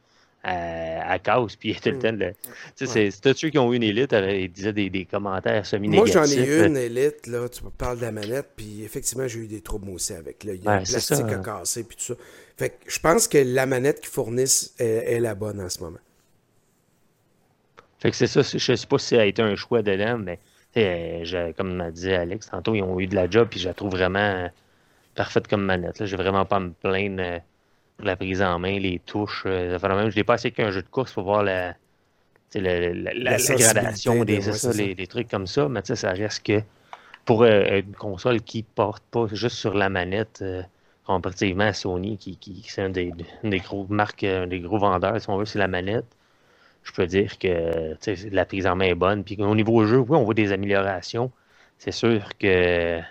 euh, 0.47 0.99
à, 1.03 1.17
cause, 1.17 1.55
puis 1.55 1.75
tout 1.75 1.89
le 1.89 1.99
temps 1.99 2.13
de. 2.13 2.33
Tu 2.75 2.85
sais, 2.85 3.09
c'est 3.09 3.33
ceux 3.35 3.49
qui 3.49 3.57
ont 3.57 3.73
eu 3.73 3.77
une 3.77 3.83
élite, 3.83 4.13
euh, 4.13 4.31
ils 4.31 4.51
disaient 4.51 4.73
des, 4.73 5.05
commentaires 5.05 5.65
semi-négatifs. 5.65 6.15
Moi, 6.15 6.25
j'en 6.25 6.31
ai 6.31 6.45
eu 6.45 6.65
une 6.65 6.77
élite, 6.77 7.27
là, 7.27 7.49
tu 7.49 7.61
parles 7.77 7.97
de 7.97 8.03
la 8.03 8.11
manette, 8.11 8.49
puis 8.55 8.83
effectivement, 8.83 9.27
j'ai 9.27 9.39
eu 9.39 9.47
des 9.47 9.61
troubles 9.61 9.89
aussi 9.89 10.13
avec. 10.13 10.43
Là. 10.43 10.53
Il 10.53 10.63
y 10.63 10.67
a 10.67 10.79
le 10.79 10.83
plastique 10.83 11.25
à 11.25 11.39
casser, 11.39 11.83
puis 11.83 11.97
tout 11.97 12.03
ça. 12.03 12.13
Fait 12.57 12.69
que 12.69 12.75
je 12.87 12.99
pense 12.99 13.27
que 13.27 13.39
la 13.39 13.65
manette 13.65 13.99
qu'ils 14.01 14.09
fournissent 14.09 14.75
est 14.77 15.19
la 15.19 15.35
bonne 15.35 15.59
en 15.59 15.69
ce 15.69 15.79
moment. 15.79 15.97
Fait 17.99 18.11
que 18.11 18.17
c'est 18.17 18.27
ça, 18.27 18.41
je 18.43 18.75
sais 18.75 18.87
pas 18.87 18.99
si 18.99 19.15
ça 19.15 19.21
a 19.21 19.25
été 19.25 19.41
un 19.41 19.55
choix 19.55 19.81
de 19.81 19.91
l'homme, 19.91 20.25
mais 20.25 20.39
euh, 20.77 21.53
comme 21.53 21.75
m'a 21.75 21.91
dit 21.91 22.11
Alex, 22.11 22.49
tantôt, 22.49 22.75
ils 22.75 22.83
ont 22.83 22.99
eu 22.99 23.07
de 23.07 23.15
la 23.15 23.29
job, 23.29 23.47
puis 23.49 23.59
je 23.59 23.67
la 23.67 23.73
trouve 23.73 23.91
vraiment 23.91 24.49
parfaite 25.15 25.47
comme 25.47 25.63
manette. 25.63 26.05
J'ai 26.05 26.17
vraiment 26.17 26.45
pas 26.45 26.57
à 26.57 26.59
me 26.59 26.71
plaindre 26.71 27.21
euh, 27.21 27.39
de 27.99 28.05
la 28.05 28.15
prise 28.15 28.41
en 28.41 28.59
main, 28.59 28.77
les 28.79 28.99
touches. 28.99 29.45
Vraiment, 29.45 30.09
je 30.09 30.15
l'ai 30.15 30.23
pas 30.23 30.35
assez 30.35 30.51
qu'un 30.51 30.71
jeu 30.71 30.81
de 30.81 30.87
course 30.87 31.13
pour 31.13 31.23
voir 31.23 31.43
la, 31.43 31.75
la, 32.53 32.93
la, 32.93 33.37
gradation 33.37 34.23
des 34.25 34.41
ça, 34.41 34.71
les, 34.73 35.07
trucs 35.07 35.29
comme 35.29 35.47
ça, 35.47 35.69
mais 35.69 35.81
ça 35.83 36.11
reste 36.11 36.45
que 36.45 36.61
pour 37.23 37.45
une 37.45 37.93
console 37.93 38.41
qui 38.41 38.63
porte 38.63 39.03
pas 39.09 39.27
juste 39.31 39.55
sur 39.55 39.73
la 39.73 39.89
manette, 39.89 40.43
comparativement 41.05 41.63
à 41.63 41.73
Sony, 41.73 42.17
qui, 42.17 42.35
qui 42.35 42.65
c'est 42.67 42.81
un 42.81 42.89
des, 42.89 43.13
des 43.43 43.59
gros 43.59 43.87
marques, 43.89 44.25
un 44.25 44.47
des 44.47 44.59
gros 44.59 44.77
vendeurs, 44.77 45.21
si 45.21 45.29
on 45.29 45.37
veut, 45.37 45.45
c'est 45.45 45.59
la 45.59 45.69
manette 45.69 46.05
je 46.85 46.91
peux 46.93 47.07
dire 47.07 47.37
que 47.39 47.97
la 48.31 48.45
prise 48.45 48.67
en 48.67 48.75
main 48.75 48.85
est 48.85 48.95
bonne. 48.95 49.23
Puis 49.23 49.35
au 49.41 49.55
niveau 49.55 49.85
jeu, 49.85 49.97
oui, 49.97 50.15
on 50.15 50.23
voit 50.23 50.33
des 50.33 50.51
améliorations. 50.51 51.31
C'est 51.79 51.91
sûr 51.91 52.29
que 52.39 53.01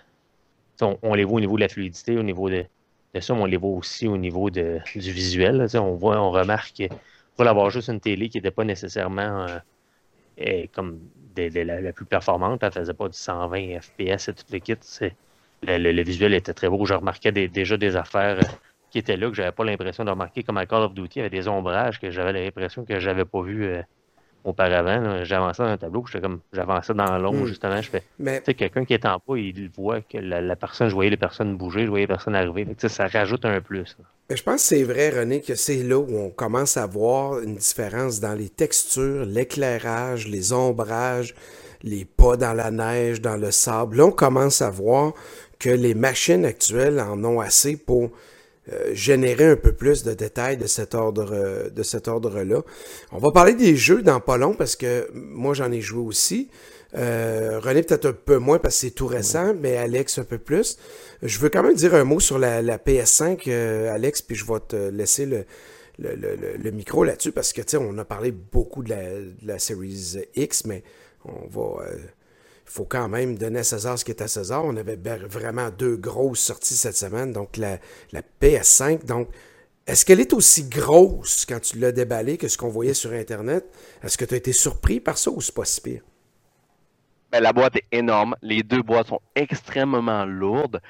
on, 0.81 1.15
les 1.15 1.25
voit 1.25 1.37
au 1.37 1.41
niveau 1.41 1.57
de 1.57 1.61
la 1.63 1.69
fluidité, 1.69 2.17
au 2.17 2.23
niveau 2.23 2.51
de, 2.51 2.65
ça, 3.21 3.35
mais 3.35 3.41
on 3.41 3.47
les 3.47 3.57
voit 3.57 3.71
aussi 3.71 4.09
au 4.09 4.17
niveau 4.17 4.51
de, 4.51 4.79
du 4.95 5.13
visuel. 5.13 5.67
on 5.75 5.95
voit, 5.95 6.21
on 6.21 6.31
remarque 6.31 6.83
pour 7.37 7.45
l'avoir 7.45 7.71
juste 7.71 7.89
une 7.89 8.01
télé 8.01 8.29
qui 8.29 8.39
n'était 8.39 8.51
pas 8.51 8.65
nécessairement 8.65 9.47
euh, 10.41 10.67
comme 10.73 11.01
la, 11.37 11.93
plus 11.93 12.05
performante, 12.05 12.63
elle 12.63 12.69
ne 12.69 12.73
faisait 12.73 12.95
pas 12.95 13.09
du 13.09 13.17
120 13.17 13.81
FPS 13.81 14.29
et 14.29 14.35
tout 14.35 14.45
le 14.53 14.59
kit. 14.59 14.77
Le, 15.63 16.03
visuel 16.03 16.35
était 16.35 16.53
très 16.53 16.69
beau. 16.69 16.85
Je 16.85 16.95
remarquais 16.95 17.33
déjà 17.33 17.77
des 17.77 17.97
affaires 17.97 18.39
qui 18.91 18.99
était 18.99 19.17
là, 19.17 19.29
que 19.29 19.35
j'avais 19.35 19.53
pas 19.53 19.65
l'impression 19.65 20.05
de 20.05 20.11
remarquer, 20.11 20.45
comme 20.45 20.57
à 20.59 20.67
Call 20.67 20.83
of 20.83 20.95
Duty, 20.95 21.19
il 21.19 21.19
y 21.19 21.21
avait 21.23 21.31
des 21.31 21.49
ombrages 21.49 21.99
que 21.99 22.11
j'avais 22.11 22.33
l'impression 22.33 22.85
que 22.85 23.01
j'avais 23.01 23.25
pas 23.25 23.43
vu 23.43 23.65
euh, 23.65 23.83
auparavant. 24.45 25.25
J'avançais 25.25 25.63
dans 25.63 25.71
un 25.71 25.77
tableau, 25.77 26.05
j'étais 26.07 26.21
comme 26.21 26.41
j'avançais 26.53 26.95
dans 26.95 27.19
l'ombre, 27.19 27.43
hmm. 27.43 27.47
justement. 27.47 27.81
Je 27.81 27.91
fais. 27.91 28.03
Mais... 28.19 28.41
Tu 28.41 28.47
sais, 28.47 28.55
quelqu'un 28.55 28.85
qui 28.85 28.95
est 28.95 29.07
en 29.07 29.19
pas, 29.19 29.37
il 29.37 29.71
voit 29.75 30.01
que 30.01 30.19
la, 30.19 30.57
personne, 30.57 30.89
je 30.89 30.95
voyais 30.95 31.11
les 31.11 31.17
personnes 31.17 31.57
bouger, 31.57 31.85
je 31.85 31.89
voyais 31.89 32.05
les 32.05 32.09
personnes 32.09 32.35
arriver. 32.35 32.67
ça 32.79 33.07
rajoute 33.07 33.45
un 33.45 33.61
plus. 33.61 33.97
Mais 34.31 34.37
je 34.37 34.43
pense 34.43 34.63
que 34.63 34.69
c'est 34.69 34.85
vrai, 34.85 35.11
René, 35.11 35.41
que 35.41 35.55
c'est 35.55 35.83
là 35.83 35.99
où 35.99 36.17
on 36.17 36.31
commence 36.31 36.77
à 36.77 36.87
voir 36.87 37.41
une 37.41 37.57
différence 37.57 38.21
dans 38.21 38.35
les 38.35 38.49
textures, 38.49 39.27
l'éclairage, 39.27 40.29
les 40.29 40.53
ombrages, 40.53 41.35
les 41.83 42.07
pas 42.07 42.37
dans 42.37 42.55
la 42.55 42.71
neige, 42.71 43.21
dans 43.21 43.37
le 43.37 43.51
sable. 43.51 43.99
Là, 43.99 44.07
on 44.07 44.13
commence 44.13 44.63
à 44.63 44.71
voir 44.71 45.13
que 45.59 45.69
les 45.69 45.95
machines 45.95 46.45
actuelles 46.45 47.01
en 47.01 47.23
ont 47.25 47.41
assez 47.41 47.77
pour 47.77 48.11
générer 48.93 49.47
un 49.47 49.57
peu 49.57 49.73
plus 49.73 50.05
de 50.05 50.15
détails 50.15 50.57
de 50.57 50.67
cet 50.67 50.95
ordre 50.95 51.71
de 51.71 51.83
cet 51.83 52.09
ordre-là. 52.09 52.63
On 53.13 53.19
va 53.19 53.31
parler 53.31 53.55
des 53.55 53.77
jeux 53.77 54.03
dans 54.03 54.21
pas 54.21 54.37
long 54.37 54.55
parce 54.55 54.77
que 54.77 55.09
moi 55.13 55.55
j'en 55.55 55.71
ai 55.71 55.81
joué 55.81 56.01
aussi. 56.01 56.49
René 56.95 57.83
peut-être 57.83 58.07
un 58.07 58.13
peu 58.13 58.39
moins 58.39 58.59
parce 58.59 58.77
que 58.77 58.81
c'est 58.83 58.91
tout 58.93 59.07
récent, 59.07 59.55
mais 59.61 59.77
Alex 59.77 60.19
un 60.19 60.25
peu 60.25 60.39
plus. 60.39 60.79
Je 61.23 61.39
veux 61.39 61.49
quand 61.49 61.63
même 61.63 61.75
dire 61.75 61.95
un 61.95 62.05
mot 62.05 62.21
sur 62.21 62.39
la, 62.39 62.63
PS5, 62.79 63.51
Alex, 63.91 64.23
puis 64.23 64.37
je 64.37 64.45
vais 64.47 64.61
te 64.67 64.77
laisser 64.77 65.27
le, 65.27 65.45
le, 65.99 66.71
micro 66.71 67.05
là-dessus 67.05 67.33
parce 67.33 67.53
que, 67.53 67.63
tu 67.63 67.71
sais, 67.71 67.77
on 67.77 67.97
a 67.99 68.05
parlé 68.05 68.31
beaucoup 68.31 68.83
de 68.83 68.95
la, 69.43 69.59
Series 69.59 70.19
X, 70.35 70.65
mais 70.67 70.83
on 71.25 71.47
va. 71.49 71.85
Il 72.65 72.69
euh, 72.69 72.73
faut 72.73 72.85
quand 72.85 73.09
même 73.09 73.37
donner 73.37 73.61
à 73.61 73.65
César 73.65 73.99
ce 73.99 74.05
qui 74.05 74.11
est 74.11 74.23
à 74.23 74.29
César. 74.29 74.65
On 74.65 74.77
avait 74.77 74.97
vraiment 74.97 75.71
deux 75.71 75.97
grosses 75.97 76.41
sorties 76.41 76.77
cette 76.77 76.97
semaine. 76.97 77.33
Donc, 77.33 77.57
la, 77.57 77.79
PS5. 78.41 79.05
Donc, 79.05 79.29
est-ce 79.87 80.05
qu'elle 80.05 80.21
est 80.21 80.33
aussi 80.33 80.69
grosse 80.69 81.45
quand 81.47 81.61
tu 81.61 81.79
l'as 81.79 81.93
déballée 81.93 82.39
que 82.39 82.49
ce 82.49 82.57
qu'on 82.57 82.69
voyait 82.69 82.95
sur 82.95 83.13
Internet? 83.13 83.67
Est-ce 84.03 84.17
que 84.17 84.25
tu 84.25 84.35
as 84.35 84.39
été 84.39 84.53
surpris 84.53 85.01
par 85.01 85.19
ça 85.19 85.31
ou 85.31 85.41
c'est 85.41 85.55
pas 85.55 85.65
si 85.65 85.81
pire? 85.81 86.03
Ben, 87.31 87.41
la 87.41 87.53
boîte 87.53 87.77
est 87.77 87.87
énorme. 87.93 88.35
Les 88.43 88.63
deux 88.63 88.83
boîtes 88.83 89.09
sont 89.09 89.21
extrêmement 89.35 90.25
lourdes 90.25 90.81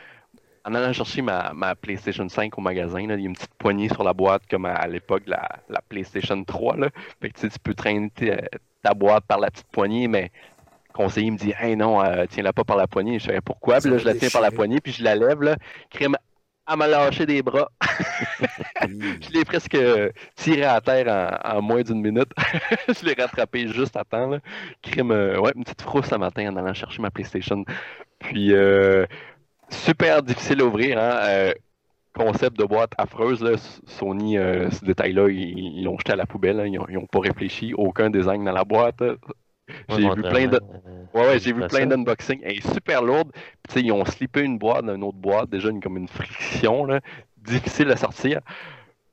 en 0.65 0.75
allant 0.75 0.93
chercher 0.93 1.23
ma, 1.23 1.75
PlayStation 1.75 2.29
5 2.29 2.57
au 2.57 2.61
magasin, 2.63 3.01
il 3.01 3.11
y 3.11 3.13
a 3.13 3.17
une 3.17 3.35
petite 3.35 3.55
poignée 3.59 3.89
sur 3.89 4.03
la 4.03 4.15
boîte 4.15 4.43
comme 4.49 4.65
à, 4.65 4.87
l'époque 4.87 5.25
la, 5.27 5.47
la, 5.69 5.83
PlayStation 5.83 6.43
3. 6.43 6.77
Là. 6.77 6.89
Fait 7.21 7.31
que, 7.31 7.39
tu 7.39 7.59
peux 7.63 7.75
traîner 7.75 8.11
ta 8.83 8.95
boîte 8.95 9.25
par 9.27 9.39
la 9.39 9.51
petite 9.51 9.67
poignée, 9.71 10.09
mais 10.09 10.31
conseiller 10.95 11.31
me 11.31 11.37
dit 11.37 11.53
Hey 11.59 11.77
non, 11.77 12.03
euh, 12.03 12.25
tiens-la 12.29 12.53
pas 12.53 12.65
par 12.65 12.77
la 12.77 12.87
poignée. 12.87 13.19
Je 13.19 13.27
sais 13.27 13.41
pourquoi, 13.45 13.81
puis 13.81 13.91
je 13.99 14.05
la 14.05 14.15
tiens 14.15 14.31
par 14.33 14.41
la 14.43 14.51
poignée, 14.51 14.81
puis 14.81 14.93
je 14.93 15.03
la 15.03 15.15
lève, 15.15 15.43
là, 15.43 15.57
crème 15.91 16.17
à 16.67 16.77
me 16.77 16.87
lâcher 16.87 17.27
des 17.27 17.43
bras. 17.43 17.71
je 18.83 19.31
l'ai 19.33 19.45
presque 19.45 19.77
tiré 20.35 20.65
à 20.65 20.81
terre 20.81 21.39
en, 21.45 21.61
moins 21.61 21.83
d'une 21.83 22.01
minute. 22.01 22.31
je 22.89 23.05
l'ai 23.05 23.15
rattrapé 23.15 23.69
juste 23.69 23.97
à 23.97 24.05
temps. 24.05 24.29
Là. 24.29 24.39
Crème, 24.83 25.11
euh, 25.11 25.39
ouais, 25.39 25.53
une 25.55 25.65
petite 25.65 25.83
frousse 25.83 26.07
ce 26.07 26.15
matin 26.15 26.51
en 26.51 26.57
allant 26.57 26.75
chercher 26.75 27.03
ma 27.03 27.11
PlayStation. 27.11 27.65
Puis, 28.19 28.55
euh, 28.55 29.05
super 29.69 30.23
difficile 30.23 30.61
à 30.63 30.65
ouvrir. 30.65 30.99
Hein? 30.99 31.19
Euh, 31.25 31.53
concept 32.15 32.59
de 32.59 32.65
boîte 32.65 32.93
affreuse. 32.97 33.45
Sony, 33.87 34.39
euh, 34.39 34.71
ce 34.71 34.85
détail-là, 34.85 35.29
ils 35.29 35.85
l'ont 35.85 35.99
jeté 35.99 36.13
à 36.13 36.17
la 36.17 36.27
poubelle. 36.27 36.61
Hein. 36.61 36.67
Ils 36.89 36.95
n'ont 36.95 37.07
pas 37.07 37.21
réfléchi. 37.21 37.75
Aucun 37.75 38.09
design 38.09 38.45
dans 38.45 38.53
la 38.53 38.65
boîte. 38.65 39.03
J'ai 39.89 40.09
vu 40.11 40.23
plein 40.23 40.47
de. 40.47 40.61
Ouais, 41.15 41.27
ouais, 41.27 41.39
j'ai 41.39 41.53
vu 41.53 41.67
plein 41.69 41.87
d'unboxings. 41.87 42.41
Elle 42.43 42.59
est 42.59 42.73
super 42.73 43.03
lourde. 43.03 43.33
ils 43.77 43.93
ont 43.93 44.05
slippé 44.05 44.41
une 44.41 44.59
boîte 44.59 44.85
dans 44.85 44.95
une 44.95 45.05
autre 45.05 45.19
boîte, 45.19 45.51
déjà 45.51 45.71
une, 45.71 45.81
comme 45.81 45.97
une 45.97 46.09
friction. 46.09 46.85
Là. 46.85 47.01
Difficile 47.39 47.91
à 47.91 47.97
sortir. 47.97 48.41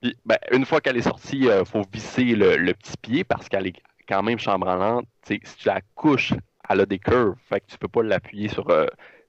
Puis, 0.01 0.17
ben, 0.25 0.37
une 0.51 0.65
fois 0.65 0.81
qu'elle 0.81 0.97
est 0.97 1.03
sortie, 1.03 1.39
il 1.39 1.49
euh, 1.49 1.63
faut 1.63 1.83
visser 1.91 2.23
le, 2.23 2.73
petit 2.73 2.97
pied 3.01 3.23
parce 3.23 3.47
qu'elle 3.47 3.67
est 3.67 3.75
quand 4.07 4.23
même 4.23 4.39
chambranlante. 4.39 5.05
si 5.23 5.39
tu 5.39 5.67
la 5.67 5.81
couches, 5.95 6.33
elle 6.69 6.81
a 6.81 6.85
des 6.85 6.99
curves. 6.99 7.35
Fait 7.49 7.59
que 7.59 7.65
tu 7.67 7.77
peux 7.77 7.87
pas 7.87 8.01
l'appuyer 8.01 8.47
sur 8.47 8.67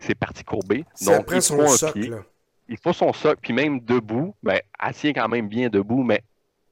c'est 0.03 0.15
parti 0.15 0.45
courbé. 0.45 0.85
Donc, 1.07 1.31
il 1.33 1.41
faut 1.41 1.63
un 1.63 1.93
pied. 1.93 2.11
Il 2.69 2.79
faut 2.79 2.93
son 2.93 3.13
socle, 3.13 3.41
puis 3.43 3.53
même 3.53 3.81
debout, 3.81 4.35
ben, 4.43 4.61
elle 4.83 4.95
tient 4.95 5.13
quand 5.13 5.29
même 5.29 5.49
bien 5.49 5.69
debout, 5.69 6.03
mais 6.03 6.23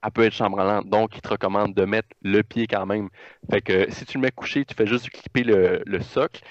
elle 0.03 0.11
peut 0.11 0.25
être 0.25 0.33
chambranlante. 0.35 0.89
Donc, 0.89 1.17
il 1.17 1.21
te 1.21 1.29
recommande 1.29 1.75
de 1.75 1.85
mettre 1.85 2.09
le 2.23 2.43
pied 2.43 2.67
quand 2.67 2.87
même. 2.87 3.09
Fait 3.51 3.61
que 3.61 3.91
si 3.91 4.05
tu 4.05 4.19
le 4.19 4.23
mets 4.23 4.31
couché, 4.31 4.65
tu 4.65 4.75
fais 4.75 4.87
juste 4.87 5.11
clipper 5.11 5.45
le, 5.45 6.01
socle. 6.01 6.43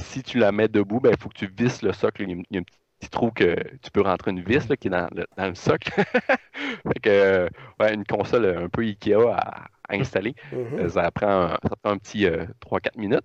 Si 0.00 0.22
tu 0.22 0.38
la 0.38 0.52
mets 0.52 0.68
debout, 0.68 1.00
ben, 1.00 1.12
il 1.12 1.20
faut 1.20 1.28
que 1.28 1.38
tu 1.38 1.48
visses 1.48 1.82
le 1.82 1.92
socle. 1.92 2.22
Il 2.22 2.30
y 2.50 2.56
a 2.56 2.60
un 2.60 2.62
petit 2.98 3.10
trou 3.10 3.30
que 3.30 3.56
tu 3.82 3.90
peux 3.90 4.02
rentrer 4.02 4.30
une 4.30 4.42
vis 4.42 4.66
qui 4.80 4.88
est 4.88 4.90
dans 4.90 5.08
le, 5.12 5.54
socle. 5.54 5.90
fait 5.92 7.00
que, 7.02 7.48
ouais, 7.80 7.94
une 7.94 8.04
console 8.04 8.46
un 8.46 8.68
peu 8.68 8.82
Ikea 8.82 9.14
à, 9.32 9.66
installer. 9.90 10.34
Mm-hmm. 10.52 10.88
ça, 10.88 11.10
prend, 11.10 11.56
un 11.84 11.98
petit 11.98 12.26
3-4 12.26 12.28
euh, 12.28 12.78
minutes. 12.96 13.24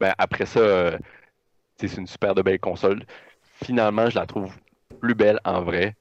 Ben, 0.00 0.12
après 0.18 0.46
ça, 0.46 0.60
euh, 0.60 0.98
c'est 1.76 1.96
une 1.96 2.06
super 2.06 2.34
de 2.34 2.42
belle 2.42 2.60
console. 2.60 3.04
Finalement, 3.62 4.10
je 4.10 4.18
la 4.18 4.26
trouve 4.26 4.54
plus 5.00 5.14
belle 5.14 5.40
en 5.44 5.62
vrai, 5.62 5.96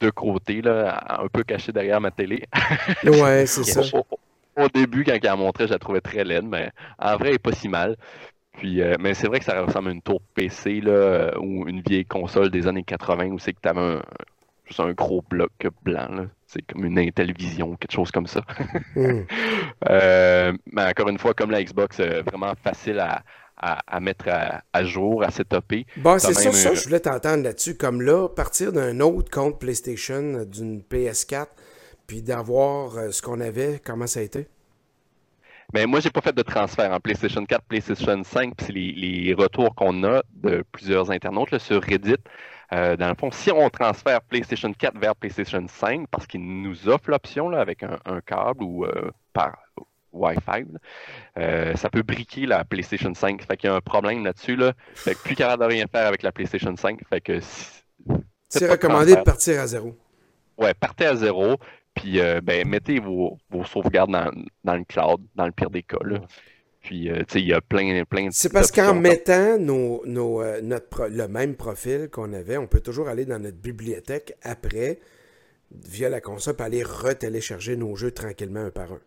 de 0.00 0.10
côté, 0.10 0.62
là, 0.62 1.20
un 1.22 1.28
peu 1.28 1.42
cachée 1.42 1.72
derrière 1.72 2.00
ma 2.00 2.10
télé. 2.10 2.44
ouais, 3.04 3.46
c'est 3.46 3.64
ça. 3.64 3.82
Au, 4.56 4.68
début, 4.68 5.04
quand 5.04 5.12
elle 5.14 5.26
a 5.28 5.36
montré, 5.36 5.66
je 5.66 5.72
la 5.72 5.78
trouvais 5.78 6.00
très 6.00 6.24
laide, 6.24 6.44
mais 6.44 6.70
en 6.98 7.16
vrai, 7.16 7.28
elle 7.28 7.32
n'est 7.34 7.38
pas 7.38 7.52
si 7.52 7.68
mal. 7.68 7.96
Puis, 8.58 8.82
euh, 8.82 8.96
mais 8.98 9.14
c'est 9.14 9.28
vrai 9.28 9.38
que 9.38 9.44
ça 9.44 9.60
ressemble 9.62 9.88
à 9.88 9.92
une 9.92 10.02
tour 10.02 10.20
PC 10.34 10.80
là, 10.80 10.90
euh, 10.90 11.38
ou 11.38 11.68
une 11.68 11.80
vieille 11.80 12.04
console 12.04 12.50
des 12.50 12.66
années 12.66 12.82
80 12.82 13.26
où 13.26 13.38
c'est 13.38 13.52
que 13.52 13.60
tu 13.62 13.68
avais 13.68 13.80
un, 13.80 14.02
juste 14.66 14.80
un 14.80 14.92
gros 14.92 15.22
bloc 15.30 15.52
blanc. 15.84 16.26
C'est 16.46 16.62
comme 16.62 16.84
une 16.84 16.98
Intellivision, 16.98 17.76
quelque 17.76 17.92
chose 17.92 18.10
comme 18.10 18.26
ça. 18.26 18.42
Hmm. 18.94 19.22
Euh, 19.88 20.52
mais 20.72 20.82
encore 20.82 21.08
une 21.08 21.18
fois, 21.18 21.34
comme 21.34 21.52
la 21.52 21.62
Xbox, 21.62 22.00
vraiment 22.00 22.52
facile 22.62 22.98
à, 22.98 23.22
à, 23.58 24.00
mettre 24.00 24.26
à, 24.28 24.84
jour, 24.84 25.22
à 25.22 25.30
setuper. 25.30 25.86
Bon, 25.96 26.18
c'est 26.18 26.34
ça, 26.34 26.52
ça, 26.52 26.74
je 26.74 26.84
voulais 26.84 27.00
t'entendre 27.00 27.42
là-dessus. 27.42 27.76
Comme 27.76 28.02
là, 28.02 28.28
partir 28.28 28.72
d'un 28.72 29.00
autre 29.00 29.30
compte 29.30 29.58
PlayStation, 29.58 30.44
d'une 30.44 30.80
PS4, 30.80 31.46
puis 32.06 32.22
d'avoir 32.22 32.96
euh, 32.96 33.10
ce 33.10 33.20
qu'on 33.22 33.40
avait, 33.40 33.80
comment 33.84 34.06
ça 34.06 34.20
a 34.20 34.22
été? 34.22 34.48
Mais 35.74 35.84
ben, 35.84 35.90
moi, 35.90 36.00
j'ai 36.00 36.10
pas 36.10 36.22
fait 36.22 36.34
de 36.34 36.42
transfert 36.42 36.90
en 36.90 36.98
PlayStation 36.98 37.44
4, 37.44 37.62
PlayStation 37.64 38.24
5, 38.24 38.56
puis 38.56 38.66
c'est 38.66 38.72
les, 38.72 39.34
retours 39.34 39.74
qu'on 39.74 40.02
a 40.02 40.22
de 40.32 40.64
plusieurs 40.72 41.10
internautes 41.10 41.58
sur 41.58 41.82
Reddit. 41.82 42.16
Euh, 42.72 42.96
dans 42.96 43.08
le 43.08 43.14
fond, 43.14 43.30
si 43.30 43.50
on 43.50 43.68
transfère 43.68 44.22
PlayStation 44.22 44.72
4 44.72 44.98
vers 44.98 45.14
PlayStation 45.14 45.62
5, 45.68 46.06
parce 46.10 46.26
qu'il 46.26 46.40
nous 46.40 46.88
offre 46.88 47.10
l'option 47.10 47.52
avec 47.52 47.82
un, 47.82 48.20
câble 48.24 48.62
ou 48.62 48.86
euh, 48.86 49.10
par 49.34 49.58
Wi-Fi, 50.12 50.64
euh, 51.38 51.74
ça 51.74 51.90
peut 51.90 52.02
briquer 52.02 52.46
la 52.46 52.64
PlayStation 52.64 53.12
5. 53.14 53.42
Fait 53.42 53.56
qu'il 53.56 53.70
y 53.70 53.72
a 53.72 53.76
un 53.76 53.80
problème 53.80 54.24
là-dessus. 54.24 54.56
Là. 54.56 54.72
Fait 54.94 55.14
que 55.14 55.22
plus 55.22 55.34
capable 55.34 55.62
de 55.62 55.68
rien 55.68 55.86
faire 55.86 56.06
avec 56.06 56.22
la 56.22 56.32
PlayStation 56.32 56.74
5. 56.76 57.00
Fait 57.08 57.20
que 57.20 57.40
c'est 58.48 58.70
recommandé 58.70 59.14
de 59.14 59.22
partir 59.22 59.60
à 59.60 59.66
zéro. 59.66 59.94
Ouais, 60.56 60.74
partez 60.74 61.06
à 61.06 61.16
zéro. 61.16 61.56
Puis 61.94 62.20
euh, 62.20 62.40
ben, 62.40 62.66
mettez 62.66 63.00
vos, 63.00 63.38
sauvegardes 63.64 64.10
dans, 64.64 64.74
le 64.74 64.84
cloud, 64.84 65.20
dans 65.34 65.46
le 65.46 65.52
pire 65.52 65.70
des 65.70 65.82
cas. 65.82 65.98
Puis, 66.80 67.10
euh, 67.10 67.18
tu 67.18 67.24
sais, 67.28 67.40
il 67.40 67.48
y 67.48 67.52
a 67.52 67.60
plein, 67.60 68.04
plein 68.04 68.28
de. 68.28 68.32
C'est 68.32 68.52
parce 68.52 68.70
qu'en 68.70 68.94
mettant 68.94 69.58
nos, 69.58 70.02
notre, 70.06 71.08
le 71.08 71.28
même 71.28 71.56
profil 71.56 72.08
qu'on 72.10 72.32
avait, 72.32 72.56
on 72.56 72.66
peut 72.66 72.80
toujours 72.80 73.08
aller 73.08 73.24
dans 73.24 73.38
notre 73.38 73.58
bibliothèque 73.58 74.36
après, 74.42 75.00
via 75.70 76.08
la 76.08 76.20
console, 76.20 76.54
pour 76.54 76.64
aller 76.64 76.82
retélécharger 76.82 77.76
nos 77.76 77.96
jeux 77.96 78.12
tranquillement 78.12 78.60
un 78.60 78.70
par 78.70 78.92
un. 78.92 79.00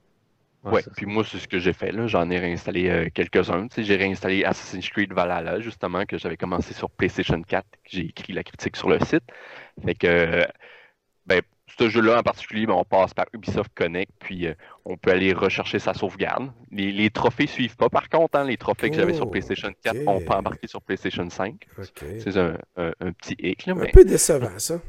Ouais, 0.64 0.84
puis 0.96 1.08
moi, 1.08 1.24
c'est 1.24 1.40
ce 1.40 1.48
que 1.48 1.58
j'ai 1.58 1.74
fait. 1.74 1.92
J'en 2.08 2.30
ai 2.30 2.38
réinstallé 2.38 2.90
euh, 2.90 3.10
quelques-uns. 3.12 3.68
J'ai 3.76 3.96
réinstallé 3.96 4.44
Assassin's 4.44 4.88
Creed 4.90 5.12
Valhalla, 5.12 5.60
justement, 5.60 6.06
que 6.06 6.18
j'avais 6.20 6.38
commencé 6.38 6.74
sur 6.74 6.90
PlayStation 6.92 7.42
4. 7.42 7.66
J'ai 7.86 8.06
écrit 8.06 8.34
la 8.34 8.44
critique 8.44 8.76
sur 8.76 8.88
le 8.88 9.00
site. 9.00 9.24
Fait 9.84 9.96
que, 9.96 10.46
ben, 11.26 11.42
ce 11.80 11.90
jeu-là 11.90 12.20
en 12.20 12.22
particulier, 12.24 12.68
ben, 12.68 12.74
on 12.74 12.84
passe 12.84 13.14
par 13.16 13.26
Ubisoft 13.34 13.72
Connect, 13.74 14.12
puis 14.20 14.46
euh, 14.46 14.54
on 14.86 14.98
peut 14.98 15.10
aller 15.10 15.34
rechercher 15.34 15.80
sa 15.80 15.96
sauvegarde. 15.96 16.52
Les, 16.72 16.92
les 16.92 17.10
trophées 17.10 17.48
suivent 17.48 17.76
pas, 17.76 17.90
par 17.90 18.08
contre. 18.08 18.38
Hein, 18.38 18.44
les 18.44 18.58
trophées 18.58 18.92
que 18.92 18.96
j'avais 18.96 19.16
sur 19.16 19.26
oh, 19.26 19.32
PlayStation 19.32 19.72
4 19.84 20.04
n'ont 20.04 20.22
pas 20.22 20.38
embarqué 20.38 20.68
sur 20.68 20.82
PlayStation 20.84 21.28
5. 21.28 21.56
C'est 21.96 22.38
un, 22.38 22.56
petit 23.14 23.36
hic. 23.40 23.68
un 23.68 23.86
peu 23.92 24.06
décevant, 24.06 24.60
ça. 24.60 24.80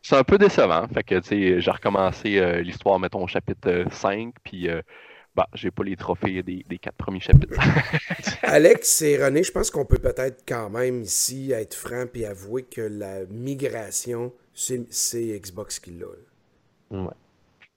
C'est 0.00 0.16
un 0.16 0.24
peu 0.24 0.38
décevant. 0.38 0.86
Fait 0.88 1.02
que, 1.02 1.20
j'ai 1.22 1.70
recommencé 1.70 2.38
euh, 2.38 2.62
l'histoire, 2.62 2.98
mettons, 2.98 3.24
au 3.24 3.26
chapitre 3.26 3.84
5, 3.90 4.32
puis 4.42 4.70
bah, 5.38 5.48
j'ai 5.54 5.70
pas 5.70 5.84
les 5.84 5.94
trophées 5.94 6.42
des, 6.42 6.78
quatre 6.78 6.96
premiers 6.96 7.20
chapitres. 7.20 7.54
Alex 8.42 9.02
et 9.02 9.24
René, 9.24 9.44
je 9.44 9.52
pense 9.52 9.70
qu'on 9.70 9.84
peut 9.84 9.98
peut-être 9.98 10.42
quand 10.44 10.68
même 10.68 11.02
ici 11.02 11.52
être 11.52 11.74
franc 11.76 12.06
et 12.12 12.26
avouer 12.26 12.64
que 12.64 12.80
la 12.80 13.24
migration, 13.30 14.32
c'est 14.52 15.38
Xbox 15.40 15.78
qui 15.78 15.92
l'a. 15.92 16.06
Ouais. 16.90 17.14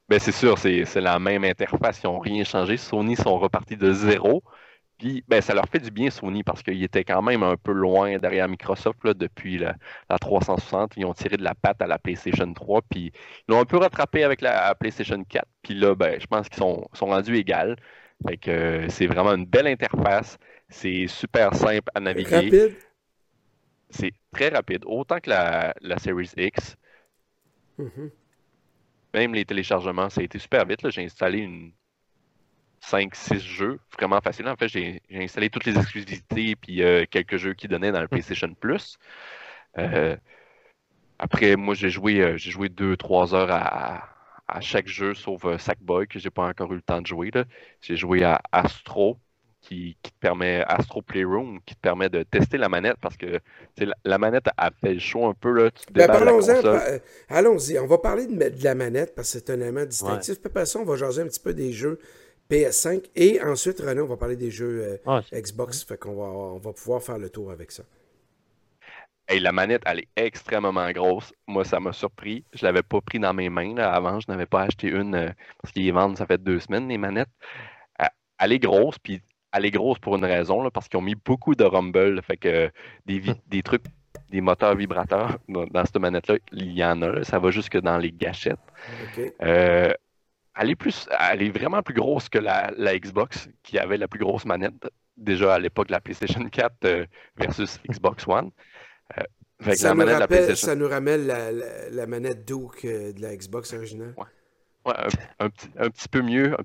Ben 0.10 0.19
c'est 0.19 0.32
sûr, 0.32 0.58
c'est 0.58 0.95
la 0.95 1.19
même 1.19 1.43
interface, 1.43 2.02
ils 2.04 2.08
n'ont 2.08 2.17
rien 2.17 2.43
changé. 2.43 2.78
Sony 2.78 3.15
sont 3.15 3.38
repartis 3.38 3.78
de 3.78 3.93
zéro. 3.93 4.41
Puis, 5.01 5.23
ben, 5.27 5.41
ça 5.41 5.55
leur 5.55 5.67
fait 5.67 5.79
du 5.79 5.89
bien, 5.89 6.11
Sony, 6.11 6.43
parce 6.43 6.61
qu'ils 6.61 6.83
étaient 6.83 7.03
quand 7.03 7.23
même 7.23 7.41
un 7.41 7.57
peu 7.57 7.71
loin 7.71 8.19
derrière 8.19 8.47
Microsoft 8.47 9.03
là, 9.03 9.15
depuis 9.15 9.57
la, 9.57 9.75
360. 10.19 10.93
Ils 10.95 11.05
ont 11.05 11.13
tiré 11.15 11.37
de 11.37 11.43
la 11.43 11.55
patte 11.55 11.81
à 11.81 11.87
la 11.87 11.97
PlayStation 11.97 12.53
3, 12.53 12.83
puis 12.83 13.05
ils 13.07 13.51
l'ont 13.51 13.59
un 13.59 13.65
peu 13.65 13.77
rattrapé 13.77 14.23
avec 14.23 14.41
la 14.41 14.75
PlayStation 14.75 15.23
4. 15.23 15.43
Puis 15.63 15.73
là, 15.73 15.95
ben, 15.95 16.21
je 16.21 16.27
pense 16.27 16.47
qu'ils 16.49 16.59
sont, 16.59 16.87
sont 16.93 17.07
rendus 17.07 17.35
égales. 17.35 17.77
Fait 18.27 18.37
que 18.37 18.51
euh, 18.51 18.89
c'est 18.89 19.07
vraiment 19.07 19.33
une 19.33 19.47
belle 19.47 19.65
interface. 19.65 20.37
C'est 20.69 21.07
super 21.07 21.55
simple 21.55 21.89
à 21.95 21.99
naviguer. 21.99 22.35
Rapide. 22.35 22.77
C'est 23.89 24.11
très 24.31 24.49
rapide. 24.49 24.83
Autant 24.85 25.19
que 25.19 25.31
la, 25.31 25.73
Series 25.97 26.29
X. 26.37 26.77
Mm-hmm. 27.79 28.11
Même 29.15 29.33
les 29.33 29.45
téléchargements, 29.45 30.11
ça 30.11 30.21
a 30.21 30.23
été 30.23 30.37
super 30.37 30.63
vite. 30.67 30.87
J'ai 30.91 31.03
installé 31.03 31.39
une 31.39 31.71
5-6 32.83 33.39
jeux 33.39 33.79
vraiment 33.97 34.21
facile. 34.21 34.47
En 34.47 34.55
fait, 34.55 34.67
j'ai 34.67 35.01
installé 35.11 35.49
toutes 35.49 35.65
les 35.65 35.77
exclusivités 35.77 36.49
et 36.49 36.55
puis 36.55 36.83
euh, 36.83 37.05
quelques 37.09 37.37
jeux 37.37 37.53
qui 37.53 37.67
donnaient 37.67 37.91
dans 37.91 38.01
le 38.01 38.07
PlayStation 38.07 38.53
Plus. 38.53 38.97
Euh, 39.77 40.15
après, 41.19 41.55
moi, 41.55 41.75
j'ai 41.75 41.89
joué, 41.89 42.37
j'ai 42.37 42.51
joué 42.51 42.69
2-3 42.69 43.35
heures 43.35 43.51
à, 43.51 44.09
à, 44.47 44.61
chaque 44.61 44.87
jeu, 44.87 45.13
sauf 45.13 45.45
Sackboy, 45.57 46.07
que 46.07 46.19
j'ai 46.19 46.31
pas 46.31 46.47
encore 46.47 46.71
eu 46.73 46.77
le 46.77 46.81
temps 46.81 47.01
de 47.01 47.07
jouer. 47.07 47.31
J'ai 47.81 47.95
joué 47.95 48.23
à 48.23 48.41
Astro, 48.51 49.19
qui, 49.61 49.95
te 50.01 50.09
permet, 50.19 50.63
Astro 50.67 51.01
Playroom, 51.01 51.59
qui 51.65 51.75
te 51.75 51.79
permet 51.79 52.09
de 52.09 52.23
tester 52.23 52.57
la 52.57 52.67
manette 52.67 52.97
parce 52.99 53.15
que 53.15 53.39
la, 54.03 54.17
manette 54.17 54.47
a 54.57 54.71
fait 54.71 54.99
chaud 54.99 55.27
un 55.27 55.33
peu. 55.33 55.51
Là, 55.51 55.69
ben, 55.91 56.09
euh, 56.09 56.99
Allons-y, 57.29 57.77
on 57.79 57.85
va 57.85 57.99
parler 57.99 58.27
de, 58.27 58.63
la 58.63 58.75
manette 58.75 59.13
parce 59.15 59.31
que 59.31 59.39
c'est 59.39 59.51
un 59.51 59.61
élément 59.61 59.85
distinctif. 59.85 60.37
Après 60.43 60.65
ça, 60.65 60.79
on 60.79 60.83
va 60.83 60.95
jaser 60.95 61.21
un 61.21 61.27
petit 61.27 61.39
peu 61.39 61.53
des 61.53 61.71
jeux 61.71 61.99
PS5 62.51 63.05
et 63.15 63.41
ensuite, 63.41 63.79
Renaud, 63.79 64.03
on 64.03 64.07
va 64.07 64.17
parler 64.17 64.35
des 64.35 64.51
jeux 64.51 64.99
euh, 65.07 65.21
Xbox. 65.33 65.83
Fait 65.83 65.97
qu'on 65.97 66.15
va, 66.15 66.23
on 66.23 66.57
va 66.57 66.73
pouvoir 66.73 67.01
faire 67.01 67.17
le 67.17 67.29
tour 67.29 67.49
avec 67.49 67.71
ça. 67.71 67.83
Hey, 69.27 69.39
la 69.39 69.53
manette, 69.53 69.83
elle 69.85 69.99
est 69.99 70.09
extrêmement 70.17 70.91
grosse. 70.91 71.31
Moi, 71.47 71.63
ça 71.63 71.79
m'a 71.79 71.93
surpris. 71.93 72.43
Je 72.53 72.65
l'avais 72.65 72.83
pas 72.83 72.99
pris 72.99 73.19
dans 73.19 73.33
mes 73.33 73.49
mains. 73.49 73.75
Là. 73.75 73.93
Avant, 73.93 74.19
je 74.19 74.29
n'avais 74.29 74.45
pas 74.45 74.63
acheté 74.63 74.89
une 74.89 75.15
euh, 75.15 75.29
parce 75.61 75.73
qu'ils 75.73 75.93
vendent, 75.93 76.17
ça 76.17 76.25
fait 76.25 76.43
deux 76.43 76.59
semaines, 76.59 76.89
les 76.89 76.97
manettes. 76.97 77.29
Elle 78.43 78.53
est 78.53 78.59
grosse, 78.59 78.97
puis 78.97 79.21
elle 79.53 79.65
est 79.65 79.71
grosse 79.71 79.99
pour 79.99 80.15
une 80.15 80.25
raison, 80.25 80.67
parce 80.71 80.89
qu'ils 80.89 80.97
ont 80.97 81.03
mis 81.03 81.15
beaucoup 81.15 81.53
de 81.53 81.63
rumble, 81.63 82.21
fait 82.23 82.37
que 82.37 82.71
des, 83.05 83.21
des 83.47 83.61
trucs, 83.61 83.83
des 84.31 84.41
moteurs 84.41 84.75
vibrateurs 84.75 85.37
dans, 85.47 85.85
cette 85.85 85.97
manette-là, 85.97 86.37
il 86.51 86.71
y 86.71 86.83
en 86.83 87.01
a, 87.03 87.23
ça 87.23 87.37
va 87.37 87.51
jusque 87.51 87.77
dans 87.79 87.97
les 87.97 88.11
gâchettes. 88.11 88.57
Euh, 89.43 89.93
elle 90.59 90.69
est 90.69 90.75
plus, 90.75 91.07
elle 91.17 91.43
est 91.43 91.49
vraiment 91.49 91.81
plus 91.81 91.93
grosse 91.93 92.29
que 92.29 92.39
la, 92.39 92.71
Xbox, 92.97 93.49
qui 93.63 93.79
avait 93.79 93.97
la 93.97 94.07
plus 94.07 94.19
grosse 94.19 94.45
manette, 94.45 94.89
déjà 95.17 95.55
à 95.55 95.59
l'époque 95.59 95.87
de 95.87 95.93
la 95.93 96.01
PlayStation 96.01 96.43
4 96.47 96.73
euh, 96.83 97.05
versus 97.37 97.79
Xbox 97.89 98.27
One. 98.27 98.51
Euh, 99.17 99.23
ça, 99.75 99.93
nous 99.93 100.05
rappelle, 100.05 100.57
ça, 100.57 100.75
nous 100.75 100.87
ramène 100.87 101.27
la, 101.27 102.07
manette 102.07 102.45
Duke 102.45 102.85
de 102.85 103.21
la 103.21 103.35
Xbox 103.35 103.73
originale. 103.73 104.13
Ouais, 104.17 104.93
un, 105.39 105.49
petit, 105.49 105.69
un, 105.77 105.89
petit, 105.89 106.07
peu 106.07 106.21
mieux, 106.23 106.57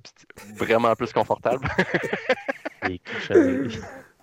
vraiment 0.54 0.94
plus 0.96 1.12
confortable. 1.12 1.68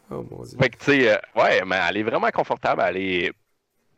oh 0.10 0.26
mon 0.30 0.44
dieu. 0.44 0.58
Fait 0.60 0.70
que, 0.70 0.78
tu 0.78 0.86
sais, 0.86 1.12
euh, 1.12 1.18
ouais, 1.36 1.64
mais 1.64 1.80
elle 1.88 1.98
est 1.98 2.04
vraiment 2.04 2.32
confortable. 2.32 2.82
Elle 2.88 2.98
est, 2.98 3.32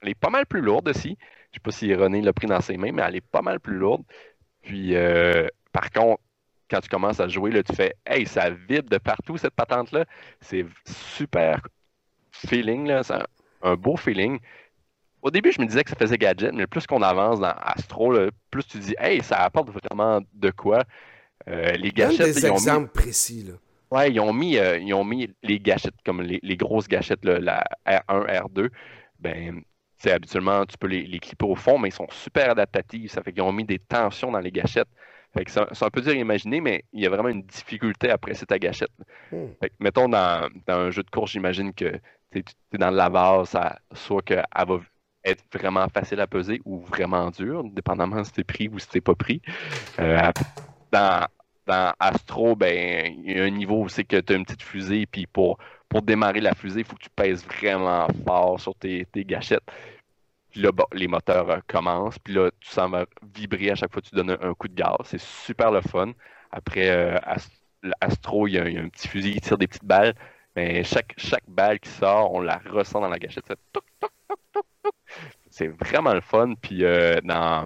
elle 0.01 0.10
est 0.10 0.19
pas 0.19 0.30
mal 0.30 0.45
plus 0.45 0.60
lourde 0.60 0.89
aussi. 0.89 1.17
Je 1.51 1.56
sais 1.56 1.62
pas 1.63 1.71
si 1.71 1.93
René 1.95 2.21
l'a 2.21 2.34
pris 2.34 2.47
dans 2.47 2.60
ses 2.60 2.75
mains, 2.75 2.91
mais 2.91 3.04
elle 3.08 3.15
est 3.15 3.25
pas 3.25 3.41
mal 3.41 3.62
plus 3.62 3.78
lourde. 3.78 4.04
Puis, 4.65 4.95
euh, 4.95 5.47
par 5.71 5.91
contre, 5.91 6.21
quand 6.69 6.82
tu 6.82 6.89
commences 6.89 7.19
à 7.19 7.28
jouer, 7.28 7.51
là, 7.51 7.63
tu 7.63 7.73
fais 7.73 7.95
Hey, 8.06 8.25
ça 8.25 8.49
vibre 8.49 8.89
de 8.89 8.97
partout 8.97 9.38
cette 9.38 9.54
patente-là. 9.54 10.06
C'est 10.41 10.65
super 10.86 11.62
feeling, 12.32 12.88
là. 12.88 13.04
C'est 13.04 13.13
un, 13.62 13.75
beau 13.75 13.95
feeling. 13.95 14.39
Au 15.21 15.32
début, 15.32 15.51
je 15.51 15.62
me 15.62 15.67
disais 15.67 15.84
que 15.84 15.91
ça 15.91 15.95
faisait 15.95 16.17
gadget, 16.17 16.54
mais 16.54 16.67
plus 16.67 16.86
qu'on 16.86 17.01
avance 17.01 17.39
dans 17.39 17.54
Astro, 17.62 18.13
plus 18.51 18.65
tu 18.65 18.80
dis 18.80 18.95
Hey, 18.97 19.21
ça 19.21 19.38
apporte 19.38 19.69
vraiment 19.69 20.21
de 20.34 20.51
quoi. 20.51 20.84
Euh, 21.47 21.71
les 21.73 21.91
gâchettes. 21.91 22.34
des 22.36 22.45
exemples 22.47 22.89
précis, 22.89 23.43
là. 23.43 23.54
Ouais, 23.91 24.12
ils 24.12 24.19
ont 24.19 24.34
mis, 24.34 24.58
euh, 24.58 24.80
ils 24.80 24.93
ont 24.95 25.06
mis 25.06 25.30
les 25.43 25.60
gâchettes, 25.60 25.93
comme 26.04 26.21
les, 26.21 26.58
grosses 26.58 26.88
gâchettes, 26.88 27.23
la 27.23 27.63
R1, 27.86 28.47
R2. 28.47 28.69
Ben, 29.19 29.62
c'est 29.97 30.12
habituellement, 30.12 30.65
tu 30.65 30.77
peux 30.77 30.88
les, 30.88 31.03
les, 31.03 31.19
clipper 31.19 31.45
au 31.45 31.55
fond, 31.55 31.77
mais 31.77 31.89
ils 31.89 31.93
sont 31.93 32.08
super 32.10 32.51
adaptatifs. 32.51 33.12
Ça 33.12 33.21
fait 33.23 33.31
qu'ils 33.31 33.43
ont 33.43 33.51
mis 33.51 33.63
des 33.63 33.79
tensions 33.79 34.31
dans 34.31 34.39
les 34.39 34.51
gâchettes. 34.51 34.89
Fait 35.36 35.43
que 35.43 35.51
ça, 35.51 35.67
un 35.81 35.89
peu 35.89 36.01
dire 36.01 36.13
imaginer, 36.13 36.62
mais 36.62 36.86
il 36.93 37.01
y 37.01 37.05
a 37.05 37.10
vraiment 37.10 37.29
une 37.29 37.43
difficulté 37.43 38.10
à 38.10 38.17
presser 38.17 38.45
ta 38.45 38.58
gâchette. 38.58 38.91
Hmm. 39.31 39.47
Fait 39.60 39.69
que, 39.69 39.75
mettons, 39.79 40.08
dans, 40.08 40.49
un 40.67 40.91
jeu 40.91 41.03
de 41.03 41.10
course, 41.10 41.31
j'imagine 41.31 41.73
que 41.73 41.99
tu 42.31 42.39
es 42.39 42.77
dans 42.77 42.89
la 42.89 43.10
base, 43.10 43.58
soit 43.93 44.21
qu'elle 44.21 44.45
va 44.55 44.79
être 45.25 45.43
vraiment 45.53 45.88
facile 45.89 46.21
à 46.21 46.27
peser 46.27 46.62
ou 46.63 46.79
vraiment 46.79 47.31
dur, 47.31 47.63
dépendamment 47.65 48.23
si 48.23 48.31
t'es 48.31 48.43
pris 48.43 48.69
ou 48.69 48.79
si 48.79 48.88
t'es 48.88 49.01
pas 49.01 49.15
pris. 49.15 49.41
Euh, 49.99 50.31
dans, 50.91 51.27
dans 51.65 51.93
Astro, 51.99 52.56
ben, 52.56 53.15
il 53.23 53.38
y 53.38 53.39
a 53.39 53.43
un 53.43 53.49
niveau 53.49 53.84
où 53.84 53.89
c'est 53.89 54.04
que 54.04 54.17
tu 54.17 54.34
as 54.34 54.36
une 54.36 54.45
petite 54.45 54.62
fusée, 54.62 55.06
puis 55.06 55.25
pour, 55.28 55.58
pour 55.89 56.01
démarrer 56.01 56.41
la 56.41 56.54
fusée, 56.54 56.82
il 56.82 56.86
faut 56.86 56.95
que 56.95 57.04
tu 57.04 57.10
pèses 57.10 57.45
vraiment 57.45 58.08
fort 58.25 58.60
sur 58.60 58.75
tes, 58.75 59.08
gâchettes. 59.15 59.63
Puis 60.51 60.62
là, 60.62 60.71
les 60.93 61.08
moteurs 61.08 61.49
euh, 61.49 61.60
commencent, 61.67 62.19
puis 62.19 62.34
là, 62.34 62.49
tu 62.60 62.69
sens 62.69 62.91
vibrer 63.36 63.71
à 63.71 63.75
chaque 63.75 63.91
fois 63.91 64.01
que 64.01 64.08
tu 64.08 64.15
donnes 64.15 64.38
un, 64.41 64.54
coup 64.54 64.67
de 64.67 64.75
gaz. 64.75 64.95
C'est 65.04 65.19
super 65.19 65.71
le 65.71 65.82
fun. 65.82 66.13
Après, 66.51 66.89
euh, 66.89 67.19
Astro, 67.99 68.47
il 68.47 68.54
y, 68.54 68.60
a, 68.60 68.63
un 68.63 68.89
petit 68.89 69.08
fusil 69.08 69.34
qui 69.34 69.41
tire 69.41 69.58
des 69.58 69.67
petites 69.67 69.86
balles. 69.86 70.13
Mais 70.56 70.84
chaque, 70.84 71.13
chaque 71.17 71.43
balle 71.47 71.80
qui 71.80 71.89
sort, 71.89 72.34
on 72.34 72.39
la 72.39 72.62
ressent 72.69 73.01
dans 73.01 73.10
la 73.10 73.19
gâchette. 73.19 73.54
C'est 75.49 75.67
vraiment 75.67 76.13
le 76.13 76.21
fun. 76.21 76.54
Puis 76.62 76.86
euh, 76.86 77.19
dans 77.23 77.65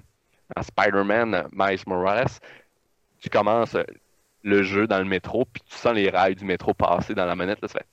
Spider-Man, 0.60 1.48
Miles 1.54 1.84
Morales, 1.86 2.28
tu 3.20 3.30
commences 3.30 3.76
euh, 3.76 3.84
le 4.44 4.64
jeu 4.64 4.88
dans 4.88 5.00
le 5.00 5.06
métro, 5.06 5.46
puis 5.46 5.62
tu 5.66 5.76
sens 5.76 5.94
les 5.94 6.10
rails 6.10 6.36
du 6.36 6.46
métro 6.46 6.74
passer 6.74 7.14
dans 7.14 7.26
la 7.26 7.36
manette, 7.36 7.62
là, 7.62 7.68
ça 7.68 7.80
fait... 7.80 7.88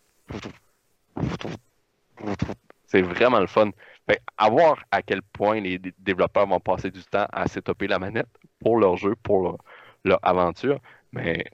C'est 2.87 3.03
vraiment 3.03 3.41
le 3.41 3.47
fun. 3.47 3.71
Fait, 4.09 4.23
à 4.39 4.49
voir 4.49 4.85
à 4.91 5.03
quel 5.03 5.23
point 5.23 5.61
les 5.61 5.81
développeurs 5.99 6.47
vont 6.47 6.61
passer 6.61 6.91
du 6.91 7.03
temps 7.03 7.27
à 7.33 7.49
setuper 7.49 7.89
la 7.89 7.99
manette 7.99 8.29
pour 8.61 8.79
leur 8.79 8.97
jeu, 8.97 9.15
pour 9.23 9.59
leur, 10.05 10.19
aventure, 10.23 10.81
mais 11.13 11.45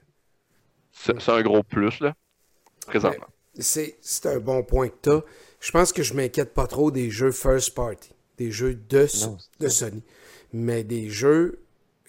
c'est 0.91 1.29
un 1.29 1.41
gros 1.41 1.63
plus, 1.63 1.99
là, 1.99 2.13
présentement. 2.85 3.25
C'est 3.55 4.25
un 4.25 4.39
bon 4.39 4.63
point 4.63 4.89
que 4.89 4.95
tu 5.01 5.09
as. 5.09 5.21
Je 5.59 5.71
pense 5.71 5.91
que 5.91 6.03
je 6.03 6.13
m'inquiète 6.13 6.53
pas 6.53 6.67
trop 6.67 6.91
des 6.91 7.09
jeux 7.09 7.31
first 7.31 7.73
party, 7.73 8.13
des 8.37 8.51
jeux 8.51 8.75
de, 8.75 9.07
de 9.59 9.67
Sony, 9.69 10.03
mais 10.51 10.83
des 10.83 11.09
jeux 11.09 11.63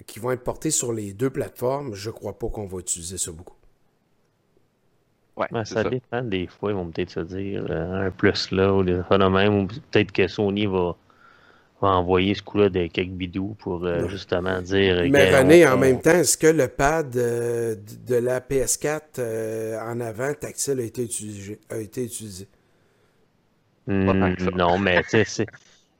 qui 0.06 0.18
vont 0.18 0.32
être 0.32 0.42
portés 0.42 0.70
sur 0.70 0.92
les 0.92 1.12
deux 1.12 1.30
plateformes, 1.30 1.94
je 1.94 2.10
crois 2.10 2.38
pas 2.38 2.48
qu'on 2.48 2.66
va 2.66 2.78
utiliser 2.78 3.18
ça 3.18 3.32
beaucoup. 3.32 3.54
Ouais, 5.36 5.64
ça, 5.64 5.82
dépend 5.82 6.22
des 6.22 6.46
fois, 6.46 6.70
ils 6.70 6.76
vont 6.76 6.90
peut-être 6.90 7.10
se 7.10 7.20
dire 7.20 7.66
euh, 7.68 8.06
un 8.06 8.10
plus 8.10 8.52
là 8.52 8.72
ou 8.72 8.84
des 8.84 9.00
phénomènes, 9.08 9.52
ou 9.52 9.66
peut-être 9.66 10.12
que 10.12 10.28
Sony 10.28 10.66
va, 10.66 10.96
va 11.82 11.88
envoyer 11.88 12.34
ce 12.34 12.42
coup-là 12.42 12.68
de 12.68 12.86
quelques 12.86 13.10
bidous 13.10 13.56
pour 13.58 13.84
euh, 13.84 14.08
justement 14.08 14.62
dire. 14.62 15.02
Mais 15.10 15.36
René, 15.36 15.66
en 15.66 15.76
même 15.76 16.00
temps, 16.00 16.12
est-ce 16.12 16.38
que 16.38 16.46
le 16.46 16.68
pad 16.68 17.16
euh, 17.16 17.74
de 18.06 18.14
la 18.14 18.38
PS4 18.38 19.80
en 19.80 19.98
avant 20.00 20.32
tactile 20.34 20.78
a 20.78 20.84
été 20.84 21.02
utilisé? 21.02 21.58
A 21.68 21.78
été 21.78 22.04
utilisé? 22.04 22.46
Hmm, 23.88 24.34
non, 24.54 24.78
mais 24.78 25.02
tu 25.02 25.24
sais, 25.24 25.46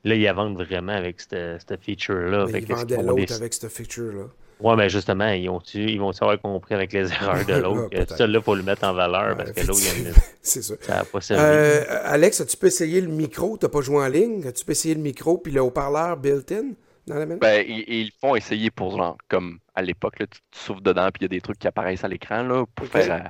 Là, 0.05 0.15
ils 0.15 0.31
vendent 0.31 0.61
vraiment 0.61 0.93
avec 0.93 1.19
cette, 1.19 1.81
feature-là. 1.81 2.45
Ils 2.53 2.65
vendaient 2.65 3.01
l'autre 3.01 3.33
avec 3.33 3.53
cette 3.53 3.69
feature-là. 3.69 4.25
Ouais, 4.59 4.75
mais 4.75 4.87
justement, 4.87 5.29
ils, 5.29 5.49
ont 5.49 5.59
ils 5.73 5.99
vont 5.99 6.11
avoir 6.11 6.39
compris 6.39 6.75
avec 6.75 6.93
les 6.93 7.11
erreurs 7.11 7.45
de 7.45 7.53
l'autre 7.61 7.89
que 7.89 8.15
celle-là, 8.15 8.39
il 8.39 8.43
faut 8.43 8.55
le 8.55 8.63
mettre 8.63 8.85
en 8.85 8.93
valeur 8.93 9.35
parce 9.35 9.51
que 9.51 9.61
l'autre, 9.61 9.81
il 9.97 10.03
y 10.03 10.07
a 10.07 10.11
C'est 10.41 10.61
ça. 10.61 10.75
ça 10.79 11.03
pas 11.03 11.19
euh, 11.31 11.83
Alex, 12.03 12.39
as-tu 12.39 12.55
pu 12.55 12.67
essayer 12.67 13.01
le 13.01 13.09
micro? 13.09 13.57
Tu 13.57 13.65
n'as 13.65 13.69
pas 13.69 13.81
joué 13.81 13.97
en 13.97 14.07
ligne? 14.07 14.47
As-tu 14.47 14.63
pu 14.63 14.71
essayer 14.71 14.93
le 14.93 15.01
micro 15.01 15.39
puis 15.39 15.51
le 15.51 15.61
haut-parleur 15.61 16.17
built-in 16.17 16.73
dans 17.07 17.15
la 17.15 17.25
Ben, 17.25 17.65
ils, 17.67 18.11
font 18.21 18.35
essayer 18.35 18.69
pour 18.71 18.95
genre, 18.95 19.17
comme 19.27 19.59
à 19.73 19.81
l'époque, 19.81 20.15
tu, 20.19 20.39
souffles 20.53 20.83
dedans 20.83 21.09
puis 21.11 21.21
il 21.21 21.23
y 21.23 21.25
a 21.25 21.29
des 21.29 21.41
trucs 21.41 21.59
qui 21.59 21.67
apparaissent 21.67 22.03
à 22.03 22.07
l'écran 22.07 22.43
là, 22.43 22.63
pour 22.75 22.85
faire, 22.85 23.11
euh, 23.11 23.27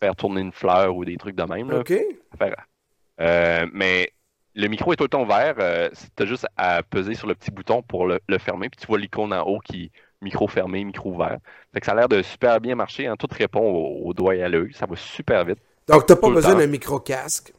faire 0.00 0.16
tourner 0.16 0.40
une 0.40 0.52
fleur 0.52 0.96
ou 0.96 1.04
des 1.04 1.18
trucs 1.18 1.36
de 1.36 1.44
même. 1.44 1.70
Là, 1.70 1.80
OK. 1.80 1.92
Euh, 3.20 3.66
mais 3.72 4.12
le 4.58 4.66
micro 4.66 4.92
est 4.92 4.96
tout 4.96 5.04
le 5.04 5.08
temps 5.08 5.24
vert. 5.24 5.54
Euh, 5.60 5.88
tu 6.16 6.22
as 6.22 6.26
juste 6.26 6.46
à 6.56 6.82
peser 6.82 7.14
sur 7.14 7.28
le 7.28 7.34
petit 7.34 7.50
bouton 7.50 7.80
pour 7.82 8.06
le, 8.06 8.20
fermer. 8.38 8.68
Puis 8.68 8.80
tu 8.80 8.86
vois 8.88 8.98
l'icône 8.98 9.32
en 9.32 9.42
haut 9.42 9.60
qui 9.60 9.92
micro 10.20 10.48
fermé, 10.48 10.84
micro 10.84 11.12
ouvert. 11.12 11.38
Fait 11.72 11.78
que 11.78 11.86
ça 11.86 11.92
a 11.92 11.94
l'air 11.94 12.08
de 12.08 12.22
super 12.22 12.60
bien 12.60 12.74
marcher. 12.74 13.06
Hein. 13.06 13.14
Tout 13.16 13.28
répond 13.30 13.60
au, 13.60 14.12
doigt 14.12 14.34
et 14.34 14.42
à 14.42 14.48
l'œil. 14.48 14.72
Ça 14.74 14.86
va 14.86 14.96
super 14.96 15.44
vite. 15.44 15.58
Donc, 15.86 16.06
tu 16.06 16.12
n'as 16.12 16.18
pas 16.18 16.30
besoin 16.30 16.56
d'un 16.56 16.66
micro-casque. 16.66 17.52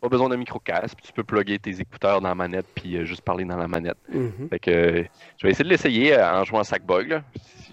Pas 0.00 0.08
besoin 0.08 0.30
d'un 0.30 0.38
micro-casque. 0.38 0.98
Tu 1.02 1.12
peux 1.12 1.22
plugger 1.22 1.58
tes 1.58 1.80
écouteurs 1.80 2.22
dans 2.22 2.28
la 2.28 2.34
manette 2.34 2.66
puis 2.74 2.96
euh, 2.96 3.04
juste 3.04 3.20
parler 3.20 3.44
dans 3.44 3.58
la 3.58 3.68
manette. 3.68 3.98
Mm-hmm. 4.10 4.48
Fait 4.48 4.58
que 4.58 4.70
euh, 4.70 5.04
je 5.36 5.46
vais 5.46 5.50
essayer 5.50 5.64
de 5.64 5.70
l'essayer 5.70 6.16
en 6.16 6.44
jouant 6.44 6.60
à 6.60 6.64
Sackboy. 6.64 7.20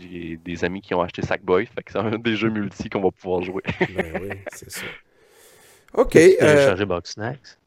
J'ai 0.01 0.37
des 0.43 0.65
amis 0.65 0.81
qui 0.81 0.93
ont 0.93 1.01
acheté 1.01 1.21
Sackboy. 1.21 1.65
Fait 1.65 1.81
que 1.81 1.93
c'est 1.93 1.99
un 1.99 2.17
des 2.17 2.35
jeux 2.35 2.49
multi 2.49 2.89
qu'on 2.89 3.01
va 3.01 3.11
pouvoir 3.11 3.41
jouer. 3.41 3.63
ben 3.79 4.19
oui, 4.21 4.29
c'est 4.51 4.69
ça. 4.69 4.81
OK. 5.93 6.11
Tu 6.11 6.37
peux 6.39 6.85
Box 6.85 7.11
Snacks? 7.11 7.57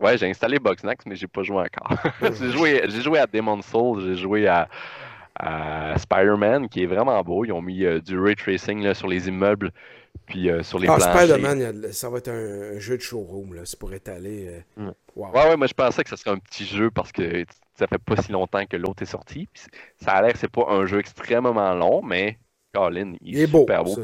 Ouais, 0.00 0.16
j'ai 0.16 0.28
installé 0.28 0.58
Boxnax, 0.58 1.04
mais 1.06 1.16
j'ai 1.16 1.26
pas 1.26 1.42
joué 1.42 1.64
encore. 1.64 1.98
j'ai 2.38 2.50
joué, 2.50 2.82
j'ai 2.88 3.02
joué 3.02 3.18
à 3.18 3.26
Demon's 3.26 3.66
Souls, 3.66 4.02
j'ai 4.02 4.16
joué 4.16 4.46
à, 4.46 4.68
Spider-Man, 5.96 6.68
qui 6.68 6.82
est 6.82 6.86
vraiment 6.86 7.22
beau. 7.22 7.44
Ils 7.44 7.52
ont 7.52 7.62
mis 7.62 7.84
euh, 7.84 8.00
du 8.00 8.18
ray 8.18 8.34
tracing 8.34 8.82
là, 8.82 8.94
sur 8.94 9.06
les 9.06 9.28
immeubles, 9.28 9.70
puis 10.26 10.50
euh, 10.50 10.64
sur 10.64 10.80
les 10.80 10.88
ah, 10.88 10.98
Spider-Man, 10.98 11.92
ça 11.92 12.10
va 12.10 12.18
être 12.18 12.28
un, 12.28 12.78
jeu 12.78 12.96
de 12.96 13.02
showroom, 13.02 13.54
là. 13.54 13.62
C'est 13.64 13.78
pour 13.78 13.92
étaler. 13.92 14.62
Euh... 14.78 14.82
Mm. 14.88 14.92
Ouais, 15.14 15.30
ouais, 15.32 15.56
moi 15.56 15.66
je 15.66 15.74
pensais 15.74 16.02
que 16.02 16.10
ce 16.10 16.16
serait 16.16 16.30
un 16.30 16.38
petit 16.38 16.64
jeu 16.64 16.90
parce 16.90 17.12
que 17.12 17.44
ça 17.76 17.86
fait 17.86 17.98
pas 17.98 18.16
si 18.20 18.32
longtemps 18.32 18.64
que 18.66 18.76
l'autre 18.76 19.02
est 19.02 19.06
sorti. 19.06 19.48
ça 20.00 20.12
a 20.12 20.22
l'air 20.22 20.32
que 20.32 20.38
c'est 20.38 20.50
pas 20.50 20.66
un 20.68 20.86
jeu 20.86 20.98
extrêmement 20.98 21.74
long, 21.74 22.02
mais 22.02 22.38
Colin, 22.74 23.14
il, 23.22 23.38
est, 23.38 23.46
super 23.46 23.84
beau. 23.84 23.96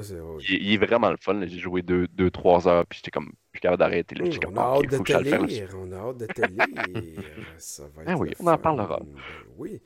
il, 0.48 0.72
est 0.72 0.77
vraiment 0.79 1.11
le 1.11 1.16
fun. 1.20 1.38
J'ai 1.46 1.59
joué 1.59 1.83
2-3 1.83 2.68
heures, 2.68 2.87
puis 2.87 2.98
j'étais 2.98 3.11
comme 3.11 3.33
plus 3.53 3.61
capable 3.61 3.81
d'arrêter. 3.81 4.16
On, 4.46 4.57
a 4.57 4.61
hâte 4.61 4.90
de 4.90 4.98
te 4.98 5.22
lire. 5.22 5.68
On 5.77 5.92
a 5.92 5.96
hâte 5.96 6.16
de 6.18 6.27
te 6.27 6.46
lire. 6.46 7.22
Ça 7.59 7.85
va 7.94 8.03
ah 8.07 8.12
être 8.12 8.20
oui, 8.20 8.31
on 8.40 8.46
en 8.46 8.59
parlera. 8.59 9.00
Ben 9.00 9.20
oui. 9.59 9.81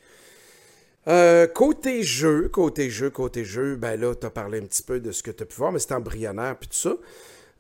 Euh, 1.09 1.47
côté 1.47 2.03
jeu, 2.03 2.49
côté 2.49 2.91
jeu, 2.91 3.11
côté 3.11 3.45
jeu, 3.45 3.77
ben 3.77 3.99
là, 3.99 4.15
tu 4.15 4.27
as 4.27 4.31
parlé 4.31 4.59
un 4.59 4.67
petit 4.67 4.83
peu 4.83 5.01
de 5.01 5.11
ce 5.11 5.23
que 5.23 5.31
tu 5.31 5.43
as 5.43 5.47
pu 5.47 5.57
voir, 5.57 5.73
mais 5.73 5.79
c'est 5.79 5.93
embryonnaire 5.93 6.57
puis 6.59 6.69
tout 6.69 6.77
ça. 6.77 6.97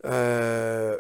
Euh, 0.04 0.98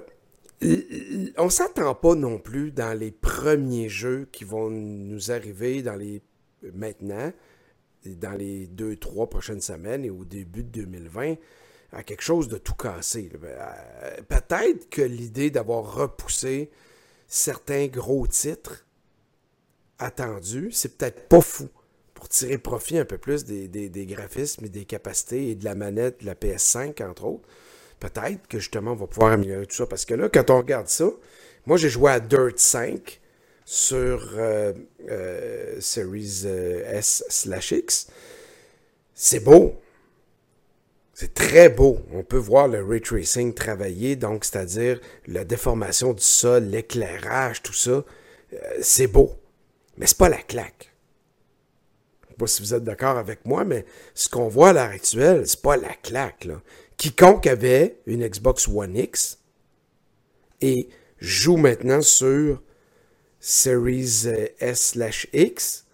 on 1.36 1.50
s'attend 1.50 1.94
pas 1.94 2.14
non 2.14 2.38
plus 2.38 2.72
dans 2.72 2.98
les 2.98 3.10
premiers 3.10 3.88
jeux 3.88 4.28
qui 4.32 4.44
vont 4.44 4.70
nous 4.70 5.30
arriver 5.30 5.82
dans 5.82 5.94
les 5.94 6.22
maintenant, 6.74 7.32
dans 8.04 8.32
les 8.32 8.66
deux, 8.66 8.96
trois 8.96 9.28
prochaines 9.28 9.60
semaines 9.60 10.04
et 10.04 10.10
au 10.10 10.24
début 10.24 10.62
de 10.62 10.82
2020, 10.82 11.34
à 11.92 12.02
quelque 12.02 12.22
chose 12.22 12.48
de 12.48 12.58
tout 12.58 12.74
cassé. 12.74 13.30
Ben, 13.40 13.48
euh, 13.48 14.16
peut-être 14.28 14.88
que 14.90 15.02
l'idée 15.02 15.50
d'avoir 15.50 15.94
repoussé 15.94 16.70
certains 17.26 17.86
gros 17.86 18.26
titres 18.26 18.86
attendus, 19.98 20.70
c'est 20.72 20.96
peut-être 20.96 21.28
pas 21.28 21.40
fou 21.40 21.68
pour 22.14 22.28
tirer 22.28 22.58
profit 22.58 22.98
un 22.98 23.04
peu 23.04 23.18
plus 23.18 23.44
des, 23.44 24.06
graphismes 24.06 24.64
et 24.64 24.68
des 24.68 24.84
capacités 24.84 25.50
et 25.50 25.54
de 25.54 25.64
la 25.64 25.74
manette 25.74 26.22
de 26.22 26.26
la 26.26 26.34
PS5, 26.34 27.02
entre 27.04 27.24
autres. 27.24 27.48
Peut-être 28.00 28.46
que 28.48 28.58
justement, 28.58 28.92
on 28.92 28.96
va 28.96 29.06
pouvoir 29.06 29.32
améliorer 29.32 29.66
tout 29.66 29.76
ça. 29.76 29.86
Parce 29.86 30.04
que 30.04 30.14
là, 30.14 30.28
quand 30.28 30.50
on 30.50 30.58
regarde 30.58 30.88
ça, 30.88 31.10
moi 31.66 31.76
j'ai 31.76 31.88
joué 31.88 32.10
à 32.10 32.20
Dirt 32.20 32.58
5 32.58 33.20
sur 33.70 34.30
euh, 34.38 34.72
euh, 35.10 35.76
Series 35.78 36.44
euh, 36.46 36.98
S 36.98 37.22
slash 37.28 37.72
X. 37.72 38.06
C'est 39.12 39.40
beau. 39.40 39.76
C'est 41.12 41.34
très 41.34 41.68
beau. 41.68 41.98
On 42.12 42.22
peut 42.22 42.38
voir 42.38 42.68
le 42.68 42.82
ray 42.82 43.02
tracing 43.02 43.52
travailler, 43.52 44.16
donc 44.16 44.46
c'est-à-dire 44.46 45.00
la 45.26 45.44
déformation 45.44 46.14
du 46.14 46.22
sol, 46.22 46.64
l'éclairage, 46.64 47.62
tout 47.62 47.74
ça. 47.74 48.04
c'est 48.80 49.08
beau. 49.08 49.34
Mais 49.98 50.06
c'est 50.06 50.16
pas 50.16 50.30
la 50.30 50.38
claque 50.38 50.88
sais 52.30 52.34
pas 52.38 52.46
si 52.46 52.62
vous 52.62 52.74
êtes 52.74 52.84
d'accord 52.84 53.18
avec 53.18 53.44
moi, 53.44 53.64
mais 53.64 53.84
ce 54.14 54.28
qu'on 54.28 54.48
voit 54.48 54.70
à 54.70 54.72
l'heure 54.72 54.90
actuelle, 54.90 55.46
c'est 55.46 55.60
pas 55.60 55.76
la 55.76 55.94
claque. 56.02 56.48
Quiconque 56.96 57.46
avait 57.46 57.98
une 58.06 58.26
Xbox 58.26 58.68
One 58.68 58.96
X 58.96 59.38
et 60.60 60.88
joue 61.18 61.56
maintenant 61.56 62.00
sur 62.00 62.62
Series 63.40 64.26
euh, 64.26 64.46
S/X 64.60 65.86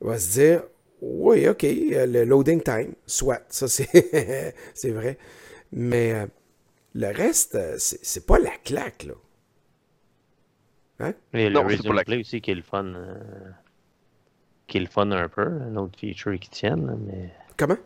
va 0.00 0.18
se 0.18 0.32
dire 0.32 0.62
oui, 1.00 1.48
ok, 1.48 1.64
euh, 1.64 2.06
le 2.06 2.24
loading 2.24 2.62
time, 2.62 2.94
soit, 3.06 3.42
ça 3.48 3.68
c'est 3.68 4.90
vrai. 4.90 5.18
Mais 5.72 6.12
euh, 6.12 6.26
le 6.94 7.08
reste, 7.08 7.58
c'est 7.78 8.26
pas 8.26 8.38
la 8.38 8.56
claque, 8.64 9.04
là. 9.04 9.14
Hein? 11.00 11.12
Et 11.32 11.50
le 11.50 11.58
Resume 11.58 12.00
Play 12.06 12.20
aussi 12.20 12.40
qui 12.40 12.52
est 12.52 12.54
le 12.54 12.62
fun 12.62 12.94
qui 14.66 14.78
est 14.78 14.80
le 14.80 14.86
fun 14.86 15.10
un 15.10 15.28
peu, 15.28 15.42
un 15.42 15.76
autre 15.76 15.98
feature 15.98 16.38
qui 16.38 16.48
tienne. 16.48 16.98
Mais... 17.06 17.30
Comment? 17.56 17.76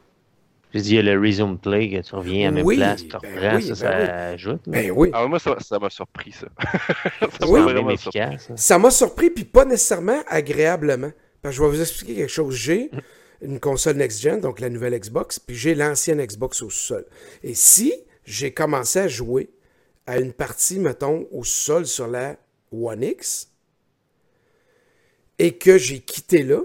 Je 0.75 0.81
dis, 0.81 0.91
il 0.91 0.97
y 0.97 0.99
a 0.99 1.03
le 1.03 1.21
Resume 1.21 1.59
Play, 1.59 1.91
que 1.91 2.07
tu 2.07 2.15
reviens 2.15 2.49
à 2.49 2.51
même 2.51 2.67
place, 2.67 3.03
tu 3.03 3.09
ben 3.09 3.57
oui, 3.57 3.63
ça, 3.63 3.75
ben 3.75 3.75
ça 3.75 3.91
ajoute. 4.29 4.61
Ben 4.67 4.91
oui. 4.91 5.11
Ah, 5.15 5.27
moi, 5.27 5.39
ça 5.39 5.79
m'a 5.79 5.91
surpris, 5.91 6.33
ça. 6.33 6.47
ça 7.41 7.47
m'a 7.47 7.61
vraiment 7.61 7.91
efficace. 7.91 8.51
Ça 8.55 8.79
m'a 8.79 8.91
surpris, 8.91 9.31
puis 9.31 9.45
pas 9.45 9.65
nécessairement 9.65 10.23
agréablement. 10.27 11.11
Parce 11.41 11.55
que 11.55 11.63
je 11.63 11.65
vais 11.65 11.71
vous 11.71 11.81
expliquer 11.81 12.15
quelque 12.17 12.33
chose. 12.33 12.55
J'ai 12.55 12.91
une 13.41 13.61
console 13.61 13.97
next-gen, 13.97 14.41
donc 14.41 14.61
la 14.61 14.69
nouvelle 14.69 14.99
Xbox, 14.99 15.39
puis 15.39 15.57
j'ai 15.57 15.75
l'ancienne 15.75 16.23
Xbox 16.23 16.61
au 16.63 16.71
sol. 16.71 17.07
Et 17.43 17.55
si 17.55 17.95
j'ai 18.25 18.53
commencé 18.53 18.99
à 18.99 19.09
jouer 19.09 19.51
à 20.07 20.19
une 20.19 20.33
partie, 20.33 20.79
mettons, 20.79 21.27
au 21.31 21.45
sol 21.45 21.87
sur 21.87 22.09
la 22.09 22.37
One 22.73 23.03
X, 23.03 23.51
et 25.39 25.57
que 25.57 25.79
j'ai 25.79 26.01
quitté 26.01 26.43
là 26.43 26.61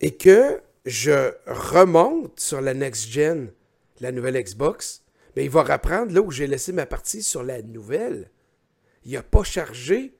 et 0.00 0.14
que 0.14 0.60
je 0.86 1.32
remonte 1.46 2.38
sur 2.38 2.60
la 2.60 2.72
next 2.72 3.08
gen, 3.08 3.52
la 4.00 4.12
nouvelle 4.12 4.42
Xbox, 4.42 5.02
mais 5.34 5.44
il 5.44 5.50
va 5.50 5.64
reprendre 5.64 6.12
là 6.12 6.22
où 6.22 6.30
j'ai 6.30 6.46
laissé 6.46 6.72
ma 6.72 6.86
partie 6.86 7.22
sur 7.22 7.42
la 7.42 7.60
nouvelle. 7.60 8.30
Il 9.04 9.12
n'a 9.12 9.22
pas 9.22 9.42
chargé 9.42 10.16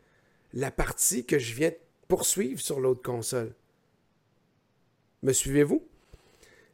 la 0.52 0.70
partie 0.70 1.24
que 1.24 1.38
je 1.38 1.54
viens 1.54 1.70
de 1.70 1.78
poursuivre 2.08 2.60
sur 2.60 2.80
l'autre 2.80 3.02
console. 3.02 3.54
Me 5.22 5.32
suivez-vous? 5.32 5.86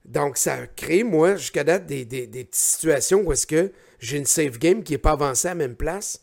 Donc, 0.04 0.36
ça 0.36 0.54
a 0.54 0.66
créé, 0.66 1.04
moi, 1.04 1.36
jusqu'à 1.36 1.62
date, 1.62 1.86
des, 1.86 2.04
des, 2.04 2.26
petites 2.26 2.54
situations 2.54 3.20
où 3.20 3.32
est-ce 3.32 3.46
que 3.46 3.72
j'ai 4.00 4.16
une 4.16 4.26
save 4.26 4.58
game 4.58 4.82
qui 4.82 4.92
n'est 4.92 4.98
pas 4.98 5.12
avancée 5.12 5.48
à 5.48 5.52
la 5.52 5.56
même 5.56 5.76
place 5.76 6.22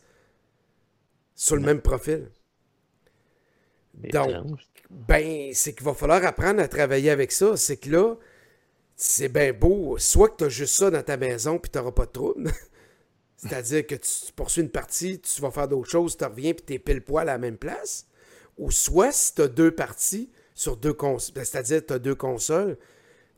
sur 1.36 1.56
le 1.56 1.62
même 1.62 1.82
profil. 1.82 2.30
Donc, 3.94 4.32
ben, 4.90 5.52
c'est 5.54 5.74
qu'il 5.74 5.86
va 5.86 5.94
falloir 5.94 6.24
apprendre 6.26 6.62
à 6.62 6.68
travailler 6.68 7.12
avec 7.12 7.32
ça. 7.32 7.56
C'est 7.58 7.78
que 7.78 7.90
là, 7.90 8.16
c'est 8.96 9.30
bien 9.30 9.54
beau. 9.54 9.98
Soit 9.98 10.30
que 10.30 10.38
tu 10.38 10.44
as 10.46 10.50
juste 10.50 10.76
ça 10.76 10.90
dans 10.90 11.04
ta 11.04 11.18
maison 11.18 11.60
puis 11.60 11.72
tu 11.72 11.78
n'auras 11.78 11.92
pas 11.92 12.06
de 12.06 12.12
trouble. 12.12 12.52
C'est-à-dire 13.38 13.88
que 13.88 13.96
tu 13.96 14.34
poursuis 14.36 14.62
une 14.62 14.70
partie, 14.70 15.20
tu 15.22 15.42
vas 15.42 15.52
faire 15.52 15.68
d'autres 15.68 15.90
choses, 15.90 16.18
tu 16.18 16.26
reviens 16.26 16.54
puis 16.54 16.66
tu 16.66 16.74
es 16.74 16.80
pile 16.80 17.02
poil 17.02 17.30
à 17.30 17.34
la 17.34 17.38
même 17.38 17.58
place. 17.58 18.08
Ou 18.58 18.72
soit 18.72 19.14
si 19.14 19.34
tu 19.36 19.44
as 19.44 19.48
deux 19.48 19.72
parties 19.72 20.30
sur 20.54 20.76
deux 20.76 20.94
consoles, 20.94 21.36
ben, 21.36 21.46
c'est-à-dire 21.46 21.82
que 21.82 21.86
tu 21.86 21.94
as 21.94 22.00
deux 22.00 22.16
consoles 22.16 22.78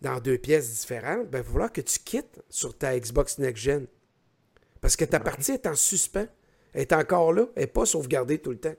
dans 0.01 0.19
deux 0.19 0.39
pièces 0.39 0.71
différentes, 0.79 1.29
ben, 1.29 1.39
il 1.39 1.43
va 1.43 1.51
falloir 1.51 1.71
que 1.71 1.81
tu 1.81 1.99
quittes 1.99 2.41
sur 2.49 2.75
ta 2.75 2.97
Xbox 2.97 3.37
Next 3.37 3.63
Gen. 3.63 3.85
Parce 4.79 4.95
que 4.95 5.05
ta 5.05 5.19
partie 5.19 5.51
est 5.51 5.67
en 5.67 5.75
suspens. 5.75 6.27
Elle 6.73 6.81
est 6.81 6.93
encore 6.93 7.33
là. 7.33 7.47
Elle 7.55 7.63
n'est 7.63 7.67
pas 7.67 7.85
sauvegardée 7.85 8.39
tout 8.39 8.49
le 8.49 8.57
temps. 8.57 8.75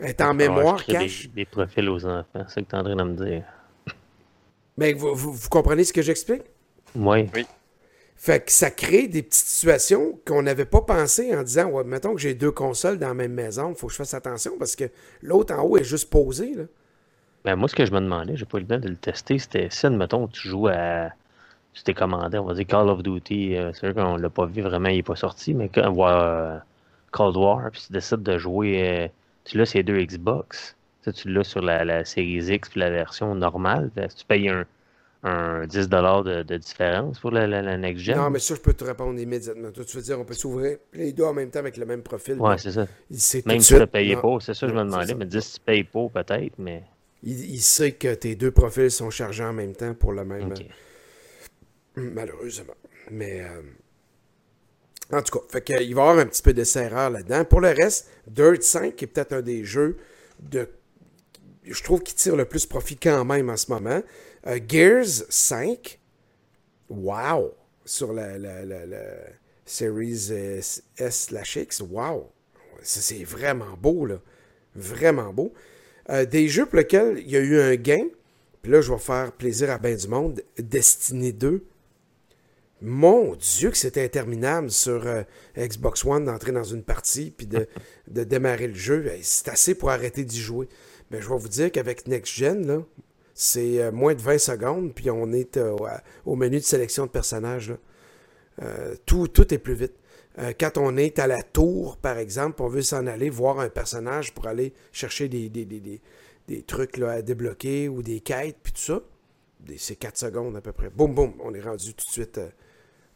Elle 0.00 0.10
est 0.10 0.20
en 0.20 0.34
mémoire 0.34 0.84
cache. 0.84 1.28
Des, 1.30 1.44
profils 1.44 1.88
aux 1.88 2.04
enfants, 2.06 2.44
c'est 2.48 2.48
ce 2.48 2.60
que 2.60 2.70
tu 2.70 2.74
es 2.74 2.78
en 2.78 2.84
train 2.84 2.96
de 2.96 3.02
me 3.02 3.14
dire. 3.14 3.44
Mais 4.76 4.94
vous, 4.94 5.14
vous, 5.14 5.48
comprenez 5.50 5.84
ce 5.84 5.92
que 5.92 6.02
j'explique? 6.02 6.42
Oui. 6.94 7.28
Oui. 7.34 7.46
Fait 8.16 8.44
que 8.44 8.52
ça 8.52 8.70
crée 8.70 9.08
des 9.08 9.22
petites 9.22 9.46
situations 9.46 10.18
qu'on 10.26 10.42
n'avait 10.42 10.66
pas 10.66 10.82
pensé 10.82 11.34
en 11.34 11.42
disant 11.42 11.70
ouais, 11.70 11.84
mettons 11.84 12.14
que 12.14 12.20
j'ai 12.20 12.34
deux 12.34 12.50
consoles 12.50 12.98
dans 12.98 13.08
la 13.08 13.14
même 13.14 13.32
maison, 13.32 13.70
il 13.70 13.74
faut 13.74 13.86
que 13.86 13.92
je 13.92 13.96
fasse 13.96 14.12
attention 14.12 14.52
parce 14.58 14.76
que 14.76 14.84
l'autre 15.22 15.54
en 15.54 15.62
haut 15.62 15.78
est 15.78 15.84
juste 15.84 16.10
posé. 16.10 16.54
Là. 16.54 16.64
Ben, 17.44 17.56
moi, 17.56 17.68
ce 17.68 17.74
que 17.74 17.86
je 17.86 17.92
me 17.92 18.00
demandais, 18.00 18.36
j'ai 18.36 18.44
pas 18.44 18.58
eu 18.58 18.62
le 18.62 18.66
temps 18.66 18.78
de 18.78 18.88
le 18.88 18.96
tester, 18.96 19.38
c'était 19.38 19.68
si, 19.70 19.86
admettons, 19.86 20.28
tu 20.28 20.48
joues 20.48 20.68
à. 20.68 21.10
Tu 21.72 21.82
t'es 21.82 21.94
commandé, 21.94 22.36
on 22.36 22.44
va 22.44 22.54
dire 22.54 22.66
Call 22.66 22.88
of 22.90 23.02
Duty, 23.02 23.56
euh, 23.56 23.70
c'est 23.72 23.86
sûr 23.86 23.94
qu'on 23.94 24.16
l'a 24.16 24.28
pas 24.28 24.44
vu 24.44 24.60
vraiment, 24.60 24.88
il 24.88 24.96
n'est 24.96 25.02
pas 25.02 25.16
sorti, 25.16 25.54
mais 25.54 25.68
quand, 25.68 25.94
euh, 25.96 26.58
Cold 27.12 27.36
War, 27.36 27.70
puis 27.70 27.82
tu 27.86 27.92
décides 27.92 28.22
de 28.22 28.38
jouer. 28.38 29.10
Euh, 29.50 29.52
tu 29.52 29.58
l'as 29.58 29.66
ces 29.66 29.82
deux 29.82 30.00
Xbox. 30.00 30.76
tu 31.14 31.28
l'as 31.30 31.44
sur 31.44 31.60
la, 31.60 31.84
la 31.84 32.04
Series 32.04 32.52
X 32.52 32.68
puis 32.68 32.80
la 32.80 32.90
version 32.90 33.34
normale. 33.34 33.90
Tu 34.16 34.24
payes 34.24 34.48
un, 34.48 34.64
un 35.22 35.66
10 35.66 35.88
de, 35.88 36.42
de, 36.42 36.56
différence 36.56 37.18
pour 37.18 37.30
la, 37.30 37.46
la, 37.46 37.76
next 37.76 38.02
gen. 38.02 38.16
Non, 38.16 38.30
mais 38.30 38.38
ça, 38.38 38.54
je 38.54 38.60
peux 38.60 38.72
te 38.72 38.84
répondre 38.84 39.18
immédiatement. 39.18 39.70
Toi, 39.70 39.84
tu 39.84 39.96
veux 39.96 40.02
dire, 40.02 40.18
on 40.18 40.24
peut 40.24 40.34
s'ouvrir 40.34 40.78
les 40.92 41.12
deux 41.12 41.24
en 41.24 41.34
même 41.34 41.50
temps 41.50 41.58
avec 41.58 41.76
le 41.76 41.86
même 41.86 42.02
profil? 42.02 42.34
Ouais, 42.40 42.58
c'est 42.58 42.72
ça. 42.72 42.86
Même 43.46 43.60
si 43.60 43.74
tu 43.74 43.80
ne 43.80 43.84
payais 43.84 44.16
pas, 44.16 44.38
c'est 44.40 44.54
ça, 44.54 44.66
je 44.68 44.72
me 44.72 44.84
demandais. 44.84 45.14
Mais 45.14 45.26
dis 45.26 45.42
si 45.42 45.54
tu 45.54 45.60
payes 45.60 45.84
pas, 45.84 46.08
peut-être, 46.08 46.54
mais. 46.58 46.84
Il, 47.22 47.60
sait 47.60 47.92
que 47.92 48.14
tes 48.14 48.34
deux 48.34 48.50
profils 48.50 48.90
sont 48.90 49.10
chargés 49.10 49.44
en 49.44 49.52
même 49.52 49.74
temps 49.74 49.92
pour 49.92 50.12
le 50.12 50.24
même. 50.24 50.54
Malheureusement. 51.96 52.74
Mais. 53.10 53.42
Euh, 53.42 53.60
en 55.12 55.22
tout 55.22 55.38
cas, 55.38 55.44
fait 55.48 55.62
qu'il 55.62 55.76
va 55.76 55.82
y 55.82 55.90
avoir 55.90 56.18
un 56.18 56.26
petit 56.26 56.42
peu 56.42 56.52
de 56.52 56.64
serreur 56.64 57.10
là-dedans. 57.10 57.44
Pour 57.44 57.60
le 57.60 57.68
reste, 57.68 58.08
Dirt 58.26 58.62
5 58.62 59.02
est 59.02 59.06
peut-être 59.06 59.32
un 59.32 59.42
des 59.42 59.64
jeux 59.64 59.96
de. 60.40 60.68
Je 61.64 61.82
trouve 61.82 62.02
qu'il 62.02 62.14
tire 62.14 62.36
le 62.36 62.44
plus 62.44 62.66
profit 62.66 62.96
quand 62.96 63.24
même 63.24 63.50
en 63.50 63.56
ce 63.56 63.70
moment. 63.70 64.02
Euh, 64.46 64.58
Gears 64.66 65.24
5, 65.28 65.98
wow! 66.88 67.54
Sur 67.84 68.12
la, 68.12 68.38
la, 68.38 68.64
la, 68.64 68.98
Series 69.64 70.32
S/X, 70.96 71.80
wow! 71.80 72.30
C'est 72.82 73.24
vraiment 73.24 73.76
beau, 73.76 74.06
là. 74.06 74.20
Vraiment 74.74 75.32
beau. 75.32 75.52
Euh, 76.08 76.24
des 76.24 76.48
jeux 76.48 76.66
pour 76.66 76.76
lesquels 76.76 77.18
il 77.18 77.30
y 77.30 77.36
a 77.36 77.40
eu 77.40 77.60
un 77.60 77.74
gain, 77.76 78.06
puis 78.62 78.72
là, 78.72 78.80
je 78.80 78.92
vais 78.92 78.98
faire 78.98 79.32
plaisir 79.32 79.70
à 79.70 79.78
bien 79.78 79.94
du 79.94 80.08
monde. 80.08 80.42
Destiny 80.58 81.32
2, 81.32 81.64
mon 82.82 83.34
Dieu, 83.34 83.70
que 83.70 83.76
c'était 83.76 84.04
interminable 84.04 84.70
sur 84.70 85.06
euh, 85.06 85.22
Xbox 85.56 86.04
One 86.04 86.24
d'entrer 86.24 86.52
dans 86.52 86.64
une 86.64 86.82
partie 86.82 87.30
puis 87.30 87.46
de, 87.46 87.66
démarrer 88.24 88.68
le 88.68 88.74
jeu. 88.74 89.10
C'est 89.22 89.48
assez 89.48 89.74
pour 89.74 89.90
arrêter 89.90 90.24
d'y 90.24 90.40
jouer. 90.40 90.68
Mais 91.10 91.20
je 91.20 91.28
vais 91.28 91.36
vous 91.36 91.48
dire 91.48 91.70
qu'avec 91.70 92.06
Next 92.06 92.34
Gen, 92.34 92.84
c'est 93.34 93.82
euh, 93.82 93.92
moins 93.92 94.14
de 94.14 94.22
20 94.22 94.38
secondes, 94.38 94.94
puis 94.94 95.10
on 95.10 95.32
est 95.32 95.56
euh, 95.56 95.76
au 96.24 96.36
menu 96.36 96.56
de 96.58 96.64
sélection 96.64 97.06
de 97.06 97.10
personnages. 97.10 97.74
tout, 99.06 99.28
tout 99.28 99.52
est 99.54 99.58
plus 99.58 99.74
vite. 99.74 99.94
quand 100.58 100.76
on 100.76 100.96
est 100.96 101.18
à 101.18 101.26
la 101.26 101.42
tour, 101.42 101.96
par 101.96 102.18
exemple, 102.18 102.62
on 102.62 102.68
veut 102.68 102.82
s'en 102.82 103.06
aller 103.06 103.30
voir 103.30 103.58
un 103.58 103.68
personnage 103.68 104.34
pour 104.34 104.46
aller 104.46 104.72
chercher 104.92 105.28
des, 105.28 105.48
des, 105.48 106.62
trucs 106.62 106.96
là, 106.98 107.12
à 107.12 107.22
débloquer 107.22 107.88
ou 107.88 108.02
des 108.02 108.20
quêtes, 108.20 108.58
puis 108.62 108.72
tout 108.72 108.80
ça, 108.80 109.00
c'est 109.76 109.96
4 109.96 110.16
secondes 110.16 110.56
à 110.56 110.60
peu 110.60 110.72
près. 110.72 110.90
Boum, 110.90 111.14
boum, 111.14 111.32
on 111.40 111.54
est 111.54 111.60
rendu 111.60 111.94
tout 111.94 112.04
de 112.06 112.12
suite 112.12 112.40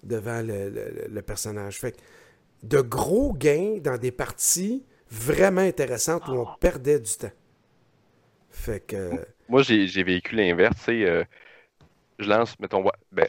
devant 0.04 0.42
le, 0.42 1.20
personnage. 1.22 1.78
Fait 1.78 1.96
de 2.62 2.80
gros 2.80 3.32
gains 3.34 3.78
dans 3.82 3.98
des 3.98 4.12
parties 4.12 4.84
vraiment 5.10 5.60
intéressantes 5.60 6.26
où 6.28 6.32
on 6.32 6.46
perdait 6.60 6.98
du 6.98 7.12
temps. 7.12 7.32
Fait 8.50 8.80
que. 8.80 9.10
Moi, 9.48 9.62
j'ai 9.62 10.02
vécu 10.02 10.34
l'inverse. 10.34 10.86
Euh, 10.88 11.24
je 12.18 12.28
lance, 12.28 12.58
mettons, 12.58 12.84
ben, 13.12 13.28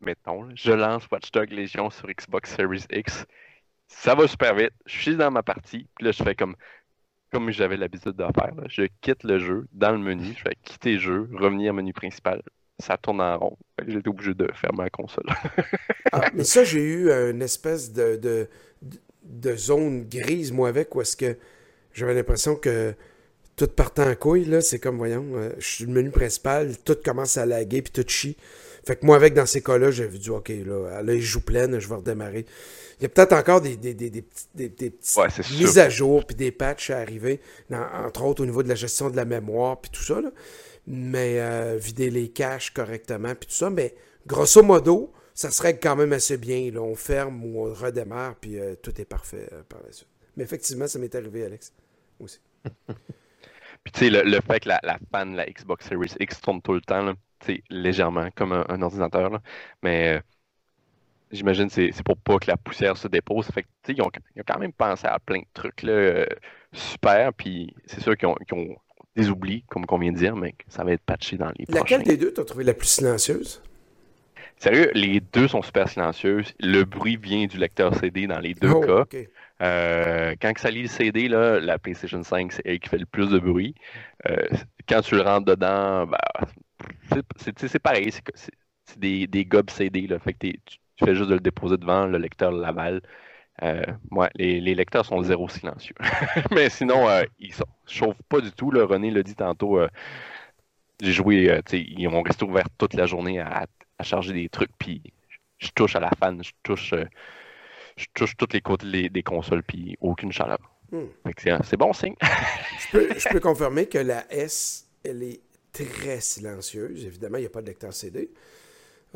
mettons, 0.00 0.48
je 0.54 0.72
lance 0.72 1.06
Watchdog 1.10 1.50
Légion 1.50 1.90
sur 1.90 2.08
Xbox 2.08 2.54
Series 2.54 2.84
X. 2.90 3.26
Ça 3.88 4.14
va 4.14 4.26
super 4.26 4.54
vite. 4.54 4.72
Je 4.86 4.98
suis 4.98 5.16
dans 5.16 5.30
ma 5.30 5.42
partie. 5.42 5.86
Puis 5.96 6.04
là, 6.04 6.12
je 6.12 6.22
fais 6.22 6.34
comme, 6.34 6.56
comme 7.32 7.50
j'avais 7.50 7.76
l'habitude 7.76 8.12
de 8.12 8.24
faire. 8.24 8.54
Je 8.68 8.84
quitte 9.00 9.24
le 9.24 9.38
jeu 9.38 9.66
dans 9.72 9.92
le 9.92 9.98
menu. 9.98 10.34
Je 10.36 10.42
fais 10.42 10.56
quitter 10.62 10.94
le 10.94 10.98
jeu, 10.98 11.30
revenir 11.32 11.72
au 11.72 11.76
menu 11.76 11.92
principal. 11.92 12.42
Ça 12.78 12.96
tourne 12.96 13.20
en 13.20 13.38
rond. 13.38 13.56
J'étais 13.86 14.08
obligé 14.08 14.34
de 14.34 14.50
fermer 14.54 14.84
la 14.84 14.90
console. 14.90 15.24
ah, 16.12 16.30
mais 16.34 16.44
ça, 16.44 16.62
j'ai 16.64 16.82
eu 16.82 17.10
une 17.10 17.42
espèce 17.42 17.92
de, 17.92 18.16
de, 18.16 18.48
de, 19.22 19.56
zone 19.56 20.06
grise, 20.08 20.52
moi, 20.52 20.68
avec, 20.68 20.94
où 20.94 21.00
est-ce 21.00 21.16
que 21.16 21.36
j'avais 21.94 22.14
l'impression 22.14 22.54
que 22.56 22.94
tout 23.56 23.68
partant 23.68 24.08
en 24.08 24.14
couille, 24.14 24.44
là, 24.44 24.60
c'est 24.60 24.78
comme, 24.78 24.98
voyons, 24.98 25.24
euh, 25.34 25.50
je 25.58 25.66
suis 25.66 25.84
le 25.86 25.92
menu 25.92 26.10
principal, 26.10 26.76
tout 26.84 26.96
commence 27.02 27.38
à 27.38 27.46
laguer, 27.46 27.80
puis 27.80 27.92
tout 27.92 28.06
chie. 28.06 28.36
Fait 28.86 28.96
que 28.96 29.06
moi, 29.06 29.16
avec, 29.16 29.34
dans 29.34 29.46
ces 29.46 29.62
cas-là, 29.62 29.90
j'avais 29.90 30.18
dit, 30.18 30.30
OK, 30.30 30.48
là, 30.48 31.02
là, 31.02 31.14
il 31.14 31.22
joue 31.22 31.40
pleine, 31.40 31.78
je 31.80 31.88
vais 31.88 31.94
redémarrer. 31.96 32.44
Il 33.00 33.02
y 33.02 33.06
a 33.06 33.08
peut-être 33.08 33.32
encore 33.32 33.60
des, 33.60 33.76
des, 33.76 33.94
des, 33.94 34.10
des, 34.10 34.22
petites 34.22 35.50
mises 35.58 35.78
à 35.78 35.88
jour, 35.88 36.24
puis 36.24 36.36
des 36.36 36.52
patchs 36.52 36.90
à 36.90 36.98
arriver, 36.98 37.40
entre 37.72 38.24
autres 38.24 38.42
au 38.42 38.46
niveau 38.46 38.62
de 38.62 38.68
la 38.68 38.74
gestion 38.74 39.10
de 39.10 39.16
la 39.16 39.24
mémoire, 39.24 39.80
puis 39.80 39.90
tout 39.90 40.02
ça, 40.02 40.20
là. 40.20 40.30
Mais 40.86 41.40
euh, 41.40 41.76
vider 41.76 42.10
les 42.10 42.28
caches 42.28 42.72
correctement, 42.72 43.34
puis 43.34 43.48
tout 43.48 43.54
ça. 43.54 43.70
Mais 43.70 43.94
grosso 44.26 44.62
modo, 44.62 45.12
ça 45.34 45.50
serait 45.50 45.78
quand 45.78 45.96
même 45.96 46.12
assez 46.12 46.36
bien. 46.36 46.70
Là. 46.70 46.80
On 46.80 46.94
ferme 46.94 47.44
ou 47.44 47.66
on 47.66 47.74
redémarre, 47.74 48.36
puis 48.36 48.58
euh, 48.58 48.74
tout 48.76 49.00
est 49.00 49.04
parfait 49.04 49.48
par 49.68 49.80
la 49.84 49.92
suite. 49.92 50.08
Mais 50.36 50.44
effectivement, 50.44 50.86
ça 50.86 50.98
m'est 50.98 51.14
arrivé, 51.14 51.44
Alex, 51.44 51.72
aussi. 52.20 52.40
Puis 53.86 53.92
tu 53.92 54.00
sais, 54.00 54.10
le, 54.10 54.40
fait 54.40 54.60
que 54.60 54.68
la, 54.68 54.98
fan 55.12 55.30
de 55.30 55.36
la 55.36 55.46
Xbox 55.46 55.86
Series 55.86 56.12
X 56.18 56.40
tourne 56.40 56.60
tout 56.60 56.72
le 56.72 56.80
temps, 56.80 57.02
là, 57.02 57.14
légèrement, 57.70 58.28
comme 58.34 58.50
un, 58.50 58.82
ordinateur, 58.82 59.40
mais 59.80 60.16
euh, 60.16 60.20
j'imagine 61.30 61.68
que 61.68 61.92
c'est 61.92 62.02
pour 62.02 62.16
pas 62.16 62.38
que 62.38 62.48
la 62.48 62.56
poussière 62.56 62.96
se 62.96 63.06
dépose. 63.06 63.46
Fait 63.46 63.62
que, 63.62 63.68
ils, 63.92 64.02
ont, 64.02 64.10
ils 64.34 64.40
ont 64.40 64.44
quand 64.46 64.58
même 64.58 64.72
pensé 64.72 65.06
à 65.06 65.20
plein 65.20 65.38
de 65.38 65.46
trucs 65.54 65.82
là, 65.82 65.92
euh, 65.92 66.26
super, 66.72 67.32
puis 67.32 67.74
c'est 67.86 68.00
sûr 68.00 68.16
qu'ils 68.16 68.28
ont, 68.28 68.36
des 69.16 69.30
oublis, 69.30 69.64
comme 69.68 69.84
on 69.88 69.98
vient 69.98 70.12
de 70.12 70.18
dire, 70.18 70.36
mais 70.36 70.54
ça 70.68 70.84
va 70.84 70.92
être 70.92 71.02
patché 71.02 71.36
dans 71.36 71.50
les 71.58 71.64
Laquelle 71.68 72.02
des 72.02 72.16
deux 72.16 72.32
t'as 72.32 72.44
trouvé 72.44 72.64
la 72.64 72.74
plus 72.74 72.88
silencieuse? 72.88 73.62
Sérieux, 74.58 74.90
les 74.94 75.20
deux 75.20 75.48
sont 75.48 75.62
super 75.62 75.88
silencieuses. 75.88 76.54
Le 76.60 76.84
bruit 76.84 77.16
vient 77.16 77.46
du 77.46 77.58
lecteur 77.58 77.94
CD 77.94 78.26
dans 78.26 78.38
les 78.38 78.54
deux 78.54 78.70
oh, 78.70 78.80
cas. 78.80 79.18
Euh, 79.62 80.34
quand 80.40 80.52
ça 80.58 80.70
lit 80.70 80.82
le 80.82 80.88
CD, 80.88 81.28
là, 81.28 81.60
la 81.60 81.78
PlayStation 81.78 82.22
5, 82.22 82.52
c'est 82.52 82.62
elle 82.64 82.78
qui 82.78 82.88
fait 82.88 82.98
le 82.98 83.06
plus 83.06 83.28
de 83.28 83.38
bruit. 83.38 83.74
Euh, 84.28 84.36
quand 84.88 85.02
tu 85.02 85.14
le 85.14 85.22
rentres 85.22 85.46
dedans, 85.46 86.06
bah, 86.06 86.18
c'est 87.36 87.78
pareil. 87.78 88.10
C'est 88.12 88.98
des, 88.98 89.26
des 89.26 89.44
gobs 89.44 89.70
CD. 89.70 90.06
Là, 90.06 90.18
fait 90.18 90.32
que 90.32 90.46
tu, 90.46 90.78
fais 91.04 91.14
juste 91.14 91.28
de 91.28 91.34
le 91.34 91.40
déposer 91.40 91.76
devant, 91.76 92.06
le 92.06 92.18
lecteur 92.18 92.50
l'avale. 92.50 93.02
Euh, 93.62 93.84
les, 94.34 94.60
les, 94.60 94.74
lecteurs 94.74 95.06
sont 95.06 95.22
zéro 95.22 95.48
silencieux. 95.48 95.94
Mais 96.50 96.68
sinon, 96.68 97.08
euh, 97.08 97.24
ils 97.38 97.50
ne 97.50 97.64
chauffent 97.86 98.22
pas 98.28 98.40
du 98.40 98.52
tout. 98.52 98.70
René 98.70 99.10
l'a 99.10 99.22
dit 99.22 99.34
tantôt. 99.34 99.80
J'ai 101.00 101.12
joué, 101.12 101.62
ils 101.72 102.08
vont 102.08 102.22
rester 102.22 102.44
ouverts 102.44 102.68
toute 102.78 102.94
la 102.94 103.06
journée 103.06 103.40
à, 103.40 103.66
à 103.98 104.02
charger 104.02 104.32
des 104.32 104.48
trucs. 104.48 104.70
Puis 104.78 105.02
je 105.58 105.68
touche 105.74 105.96
à 105.96 106.00
la 106.00 106.10
fan, 106.18 106.42
je 106.42 106.52
touche 106.62 106.94
je 107.96 108.06
touche 108.14 108.36
tous 108.36 108.52
les 108.52 108.60
côtés 108.60 109.08
des 109.08 109.22
consoles, 109.22 109.62
puis 109.62 109.96
aucune 110.00 110.32
chaleur. 110.32 110.58
Hmm. 110.92 111.06
C'est 111.64 111.76
bon 111.76 111.92
signe. 111.92 112.14
je, 112.92 113.28
peux, 113.28 113.40
confirmer 113.40 113.86
que 113.86 113.98
la 113.98 114.30
S, 114.32 114.86
elle 115.02 115.22
est 115.22 115.40
très 115.72 116.20
silencieuse. 116.20 117.04
Évidemment, 117.04 117.38
il 117.38 117.42
n'y 117.42 117.46
a 117.46 117.50
pas 117.50 117.62
de 117.62 117.66
lecteur 117.66 117.92
CD. 117.92 118.30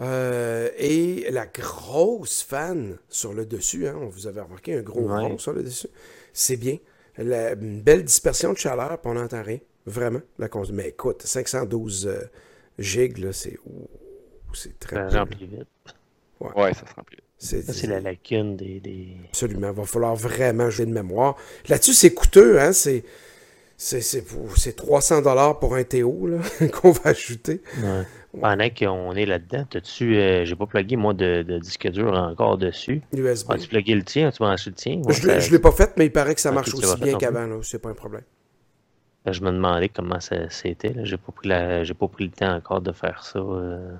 Euh, 0.01 0.71
et 0.79 1.27
la 1.31 1.47
grosse 1.47 2.43
fan 2.43 2.97
sur 3.09 3.35
le 3.35 3.45
dessus, 3.45 3.87
hein, 3.87 3.99
vous 4.11 4.27
avez 4.27 4.41
remarqué 4.41 4.75
un 4.75 4.83
gros 4.83 5.07
rond 5.07 5.37
sur 5.39 5.53
le 5.53 5.63
dessus, 5.63 5.89
c'est 6.33 6.57
bien. 6.57 6.79
une 7.19 7.83
belle 7.83 8.05
dispersion 8.05 8.53
de 8.53 8.59
chaleur, 8.59 8.99
puis 9.01 9.11
on 9.11 9.15
n'entend 9.15 9.43
rien. 9.43 9.59
Vraiment. 9.87 10.21
La 10.39 10.49
Mais 10.73 10.89
écoute, 10.89 11.23
512 11.23 12.07
euh, 12.07 12.21
gigs, 12.79 13.31
c'est 13.33 13.59
très 14.79 15.11
Ça 15.11 15.21
remplit 15.21 15.47
vite. 15.47 15.67
Ouais. 16.41 16.73
ça 16.75 16.87
se 16.87 16.95
remplit 16.95 17.17
vite. 17.17 17.25
C'est 17.39 17.87
la 17.87 18.01
lacune 18.01 18.57
des, 18.57 19.17
Absolument. 19.29 19.71
Il 19.71 19.77
va 19.77 19.85
falloir 19.85 20.15
vraiment 20.15 20.69
jouer 20.71 20.87
de 20.87 20.93
mémoire. 20.93 21.37
Là-dessus, 21.69 21.95
c'est 21.95 22.13
coûteux. 22.13 22.61
Hein? 22.61 22.73
C'est, 22.73 23.05
c'est, 23.79 24.77
300 24.77 25.23
dollars 25.23 25.59
pour 25.59 25.75
un 25.75 25.85
TO 25.85 26.29
qu'on 26.73 26.91
va 26.91 27.11
ajouter. 27.11 27.63
Pendant 28.39 28.71
qu'on 28.71 29.13
est 29.17 29.27
là-dedans, 29.27 29.65
t'as-tu, 29.69 30.17
euh, 30.17 30.45
j'ai 30.45 30.55
pas 30.55 30.67
plugué 30.67 30.97
moi 30.97 31.15
de, 31.15 31.43
disque 31.59 31.89
dur 31.89 32.13
encore 32.13 32.59
dessus? 32.59 33.03
USB. 33.13 33.51
As-tu 33.51 33.69
plugué 33.69 33.95
le 33.95 34.05
tien? 34.05 34.31
Tu 34.31 34.43
m'as 34.43 34.53
acheté 34.53 34.71
le 34.71 34.77
tien? 34.77 35.03
je, 35.09 35.27
ne 35.27 35.51
l'ai 35.51 35.59
pas 35.59 35.73
fait, 35.73 35.93
mais 35.97 36.07
il 36.07 36.13
paraît 36.13 36.37
que 36.37 36.41
ça 36.41 36.53
marche 36.53 36.73
aussi 36.73 37.01
bien 37.01 37.19
qu'avant. 37.19 37.61
C'est 37.63 37.81
pas 37.81 37.91
un 37.91 37.95
problème. 37.95 38.23
Ben, 39.25 39.33
je 39.33 39.43
me 39.43 39.51
demandais 39.51 39.89
comment 39.89 40.21
ça 40.21 40.49
c'était. 40.49 40.95
J'ai 41.05 41.17
pas 41.17 41.33
pris 41.33 41.49
la, 41.49 41.85
j'ai 41.85 41.95
pas 41.95 42.09
pris 42.09 42.25
le 42.25 42.31
temps 42.31 42.55
encore 42.55 42.81
de 42.81 42.93
faire 42.93 43.25
ça. 43.25 43.41
Euh. 43.41 43.95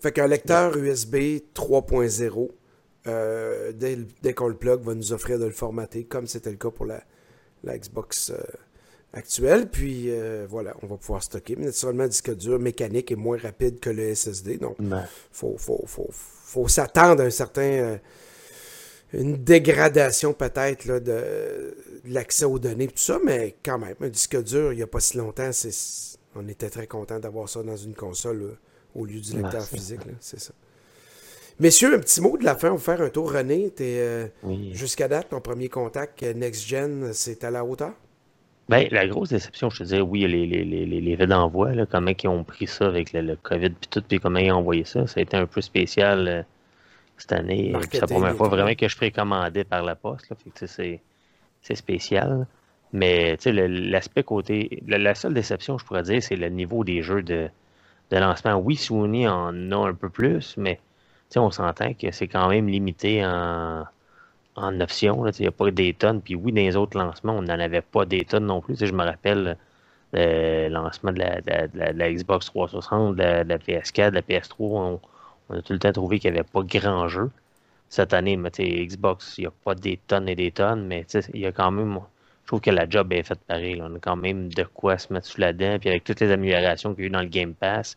Fait 0.00 0.12
qu'un 0.12 0.26
lecteur 0.26 0.76
USB 0.76 1.14
3.0 1.54 2.50
euh, 3.06 3.72
dès, 3.72 4.34
qu'on 4.34 4.48
le 4.48 4.56
plug, 4.56 4.80
va 4.82 4.94
nous 4.94 5.12
offrir 5.12 5.38
de 5.38 5.44
le 5.44 5.52
formater, 5.52 6.04
comme 6.04 6.26
c'était 6.26 6.50
le 6.50 6.56
cas 6.56 6.70
pour 6.70 6.86
la, 6.86 7.02
Xbox 7.64 8.32
euh, 9.14 9.18
actuelle. 9.18 9.68
Puis 9.68 10.06
euh, 10.08 10.46
voilà, 10.48 10.74
on 10.82 10.86
va 10.86 10.96
pouvoir 10.96 11.22
stocker. 11.22 11.56
Mais 11.56 11.66
naturellement, 11.66 12.04
le 12.04 12.08
disque 12.08 12.34
dur 12.36 12.58
mécanique 12.58 13.10
est 13.12 13.16
moins 13.16 13.38
rapide 13.38 13.80
que 13.80 13.90
le 13.90 14.14
SSD. 14.14 14.58
Donc, 14.58 14.76
il 14.80 14.88
faut, 15.32 15.56
faut, 15.56 16.68
s'attendre 16.68 17.22
à 17.22 17.26
un 17.26 17.30
certain. 17.30 17.98
une 19.12 19.36
dégradation 19.42 20.32
peut-être 20.32 20.86
de, 20.86 21.00
de 21.00 21.76
l'accès 22.06 22.44
aux 22.44 22.58
données, 22.58 22.88
tout 22.88 22.94
ça, 22.96 23.18
mais 23.24 23.56
quand 23.64 23.78
même, 23.78 23.96
un 24.00 24.08
disque 24.08 24.42
dur, 24.42 24.72
il 24.72 24.76
n'y 24.76 24.82
a 24.82 24.86
pas 24.86 25.00
si 25.00 25.16
longtemps, 25.18 25.50
on 26.34 26.48
était 26.48 26.70
très 26.70 26.86
content 26.86 27.18
d'avoir 27.18 27.48
ça 27.48 27.62
dans 27.62 27.76
une 27.76 27.94
console 27.94 28.56
au 28.94 29.04
lieu 29.04 29.20
du 29.20 29.36
lecteur 29.36 29.64
physique. 29.64 30.00
C'est 30.20 30.40
ça. 30.40 30.52
Messieurs, 31.60 31.94
un 31.94 31.98
petit 31.98 32.20
mot 32.20 32.36
de 32.36 32.44
la 32.44 32.56
fin. 32.56 32.70
On 32.70 32.76
va 32.76 32.80
faire 32.80 33.02
un 33.02 33.10
tour. 33.10 33.32
René, 33.32 33.72
euh, 33.80 34.26
jusqu'à 34.72 35.08
date, 35.08 35.28
ton 35.28 35.40
premier 35.40 35.68
contact 35.68 36.22
euh, 36.22 36.34
Next 36.34 36.66
Gen, 36.66 37.12
c'est 37.12 37.44
à 37.44 37.50
la 37.50 37.64
hauteur? 37.64 37.92
Ben, 38.72 38.88
la 38.90 39.06
grosse 39.06 39.28
déception, 39.28 39.68
je 39.68 39.78
te 39.78 39.82
disais, 39.82 40.00
oui, 40.00 40.20
les, 40.26 40.46
les, 40.46 40.64
les, 40.64 40.86
les 40.86 41.26
d'envoi, 41.26 41.72
comment 41.90 42.12
ils 42.22 42.28
ont 42.28 42.42
pris 42.42 42.66
ça 42.66 42.86
avec 42.86 43.12
le, 43.12 43.36
COVID 43.36 43.70
puis 43.70 43.88
tout, 43.90 44.02
puis 44.02 44.18
comment 44.18 44.38
ils 44.38 44.50
ont 44.50 44.56
envoyé 44.56 44.84
ça. 44.84 45.06
Ça 45.06 45.20
a 45.20 45.22
été 45.22 45.36
un 45.36 45.46
peu 45.46 45.60
spécial 45.60 46.26
euh, 46.26 46.42
cette 47.18 47.32
année. 47.32 47.74
C'est 47.90 48.00
la 48.00 48.06
première 48.06 48.34
fois 48.34 48.48
vraiment 48.48 48.74
que 48.74 48.88
je 48.88 48.96
précommandais 48.96 49.64
par 49.64 49.82
la 49.82 49.94
poste. 49.94 50.32
c'est 50.54 51.74
spécial. 51.74 52.46
Mais 52.94 53.36
l'aspect 53.44 54.22
côté. 54.22 54.82
La, 54.86 55.14
seule 55.14 55.34
déception, 55.34 55.76
je 55.76 55.84
pourrais 55.84 56.02
dire, 56.02 56.22
c'est 56.22 56.36
le 56.36 56.48
niveau 56.48 56.82
des 56.82 57.02
jeux 57.02 57.22
de, 57.22 57.48
de 58.10 58.16
lancement. 58.16 58.56
Oui, 58.56 58.76
Sony 58.76 59.28
en 59.28 59.70
a 59.70 59.88
un 59.88 59.94
peu 59.94 60.08
plus, 60.08 60.56
mais 60.56 60.80
on 61.36 61.50
s'entend 61.50 61.92
que 61.94 62.10
c'est 62.10 62.28
quand 62.28 62.48
même 62.48 62.68
limité 62.68 63.24
en, 63.24 63.84
en 64.56 64.80
options. 64.80 65.26
Il 65.26 65.42
n'y 65.42 65.46
a 65.48 65.52
pas 65.52 65.70
des 65.70 65.94
tonnes. 65.94 66.20
Puis 66.20 66.34
oui, 66.34 66.52
dans 66.52 66.60
les 66.60 66.76
autres 66.76 66.98
lancements, 66.98 67.34
on 67.34 67.42
n'en 67.42 67.58
avait 67.58 67.82
pas 67.82 68.04
des 68.04 68.24
tonnes 68.24 68.46
non 68.46 68.60
plus. 68.60 68.76
je 68.78 68.92
me 68.92 69.04
rappelle 69.04 69.56
le 70.12 70.68
lancement 70.68 71.12
de 71.12 71.20
la, 71.20 72.12
Xbox 72.12 72.46
360, 72.46 73.16
de 73.16 73.22
la, 73.22 73.44
PS4, 73.44 74.10
de 74.10 74.14
la 74.16 74.22
PS3. 74.22 75.00
On, 75.48 75.54
a 75.54 75.62
tout 75.62 75.72
le 75.72 75.78
temps 75.78 75.92
trouvé 75.92 76.18
qu'il 76.18 76.32
n'y 76.32 76.38
avait 76.38 76.48
pas 76.48 76.62
grand 76.62 77.08
jeu. 77.08 77.30
Cette 77.88 78.14
année, 78.14 78.36
mais, 78.36 78.50
Xbox, 78.50 79.36
il 79.38 79.42
n'y 79.42 79.46
a 79.48 79.52
pas 79.64 79.74
des 79.74 79.98
tonnes 80.06 80.28
et 80.28 80.34
des 80.34 80.50
tonnes, 80.50 80.86
mais 80.86 81.04
il 81.34 81.40
y 81.40 81.46
a 81.46 81.52
quand 81.52 81.70
même. 81.70 81.98
Je 82.42 82.46
trouve 82.48 82.60
que 82.60 82.70
la 82.70 82.88
job 82.88 83.12
est 83.12 83.22
faite 83.22 83.40
pareil. 83.46 83.80
On 83.82 83.94
a 83.94 83.98
quand 83.98 84.16
même 84.16 84.52
de 84.52 84.64
quoi 84.64 84.98
se 84.98 85.12
mettre 85.12 85.26
sous 85.26 85.40
la 85.40 85.52
dent. 85.52 85.78
Puis 85.78 85.90
avec 85.90 86.04
toutes 86.04 86.20
les 86.20 86.30
améliorations 86.30 86.94
qu'il 86.94 87.04
y 87.04 87.04
a 87.04 87.08
eu 87.08 87.10
dans 87.10 87.20
le 87.20 87.28
Game 87.28 87.54
Pass, 87.54 87.96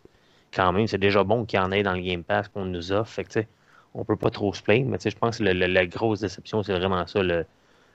quand 0.53 0.71
même, 0.71 0.87
c'est 0.87 0.97
déjà 0.97 1.23
bon 1.23 1.45
qu'il 1.45 1.59
y 1.59 1.61
en 1.61 1.71
ait 1.71 1.83
dans 1.83 1.93
le 1.93 2.01
Game 2.01 2.23
Pass 2.23 2.47
qu'on 2.49 2.65
nous 2.65 2.91
offre. 2.91 3.11
Fait 3.11 3.47
on 3.95 4.03
peut 4.03 4.17
pas 4.17 4.29
trop 4.29 4.53
se 4.53 4.61
plaindre, 4.61 4.89
mais 4.89 4.97
je 5.03 5.15
pense 5.15 5.37
que 5.37 5.43
la 5.43 5.85
grosse 5.85 6.19
déception, 6.19 6.61
c'est 6.63 6.73
vraiment 6.73 7.07
ça, 7.07 7.23
le, 7.23 7.45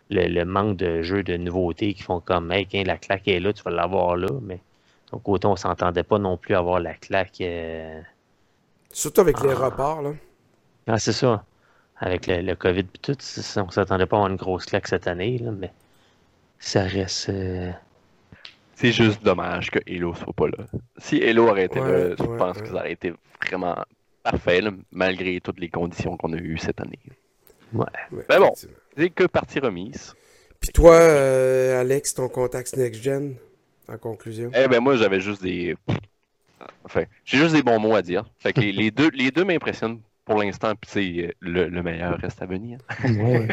le, 0.08 0.44
manque 0.44 0.76
de 0.76 1.02
jeux 1.02 1.22
de 1.22 1.36
nouveautés 1.36 1.94
qui 1.94 2.02
font 2.02 2.20
comme, 2.20 2.50
hey, 2.50 2.66
la 2.84 2.96
claque 2.96 3.28
est 3.28 3.38
là, 3.38 3.52
tu 3.52 3.62
vas 3.62 3.70
l'avoir 3.70 4.16
là, 4.16 4.28
mais 4.42 4.60
donc 5.12 5.28
autant 5.28 5.52
on 5.52 5.56
s'entendait 5.56 6.02
pas 6.02 6.18
non 6.18 6.36
plus 6.36 6.54
avoir 6.54 6.80
la 6.80 6.94
claque. 6.94 7.40
Euh, 7.40 8.00
Surtout 8.90 9.20
avec 9.20 9.40
les 9.42 9.52
reports, 9.52 10.02
là. 10.02 10.12
Ah, 10.86 10.98
c'est 10.98 11.12
ça. 11.12 11.44
Avec 11.98 12.26
le, 12.26 12.54
COVID 12.54 12.80
et 12.80 12.98
tout, 13.02 13.16
on 13.56 13.70
s'attendait 13.70 14.06
pas 14.06 14.16
à 14.16 14.20
avoir 14.20 14.30
une 14.30 14.36
grosse 14.36 14.64
claque 14.64 14.88
cette 14.88 15.06
année, 15.06 15.38
là, 15.38 15.50
mais 15.50 15.70
ça 16.58 16.82
reste. 16.82 17.28
Euh, 17.28 17.70
c'est 18.74 18.92
juste 18.92 19.22
dommage 19.22 19.70
que 19.70 19.78
Halo 19.86 20.14
soit 20.14 20.32
pas 20.32 20.46
là. 20.46 20.64
Si 20.96 21.22
Halo 21.22 21.48
aurait 21.48 21.66
été 21.66 21.78
là, 21.78 22.16
je 22.18 22.24
pense 22.24 22.62
que 22.62 22.68
ça 22.68 22.76
aurait 22.76 22.92
été 22.92 23.12
vraiment 23.46 23.76
parfait, 24.22 24.62
malgré 24.90 25.40
toutes 25.40 25.60
les 25.60 25.68
conditions 25.68 26.16
qu'on 26.16 26.32
a 26.32 26.36
eues 26.36 26.58
cette 26.58 26.80
année. 26.80 26.98
Ouais. 27.72 27.86
ben 28.28 28.40
bon, 28.40 28.52
c'est 28.96 29.10
que 29.10 29.24
partie 29.24 29.60
remise. 29.60 30.14
Puis 30.60 30.70
toi, 30.70 30.94
euh, 30.94 31.80
Alex, 31.80 32.14
ton 32.14 32.28
contact 32.28 32.76
Next 32.76 33.02
Gen, 33.02 33.36
en 33.88 33.96
conclusion? 33.96 34.50
Eh 34.54 34.68
ben 34.68 34.80
moi, 34.80 34.96
j'avais 34.96 35.20
juste 35.20 35.42
des... 35.42 35.74
Enfin, 36.84 37.04
j'ai 37.24 37.38
juste 37.38 37.54
des 37.54 37.62
bons 37.62 37.78
mots 37.78 37.94
à 37.94 38.02
dire. 38.02 38.30
Fait 38.38 38.52
que 38.52 38.60
les, 38.60 38.90
deux, 38.90 39.10
les 39.14 39.30
deux 39.30 39.44
m'impressionnent 39.44 40.00
pour 40.24 40.36
l'instant, 40.36 40.74
puis 40.74 40.90
c'est 40.92 41.34
le, 41.40 41.68
le, 41.68 41.82
meilleur 41.82 42.18
reste 42.18 42.42
à 42.42 42.46
venir. 42.46 42.78
Ouais. 43.04 43.48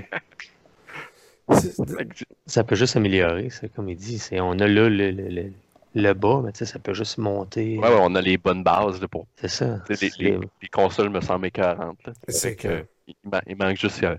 ça 2.45 2.63
peut 2.63 2.76
juste 2.76 2.93
s'améliorer, 2.93 3.49
comme 3.76 3.89
il 3.89 3.95
dit. 3.95 4.22
On 4.34 4.59
a 4.59 4.68
là 4.68 4.89
le, 4.89 5.11
le, 5.11 5.11
le, 5.11 5.53
bas, 6.13 6.41
mais 6.43 6.51
ça 6.53 6.79
peut 6.79 6.93
juste 6.93 7.17
monter. 7.17 7.77
Ouais, 7.77 7.87
ouais, 7.87 7.99
on 7.99 8.15
a 8.15 8.21
les 8.21 8.37
bonnes 8.37 8.63
bases 8.63 9.01
là, 9.01 9.07
pour. 9.07 9.27
C'est 9.35 9.47
ça. 9.47 9.79
Les, 9.89 10.11
les, 10.19 10.39
les, 10.61 10.67
consoles 10.69 11.09
me 11.09 11.21
semblent 11.21 11.47
écœurantes. 11.47 12.09
C'est 12.27 12.55
que. 12.55 12.85
il, 13.07 13.15
il, 13.47 13.55
manque 13.55 13.77
juste 13.77 14.03
euh, 14.03 14.15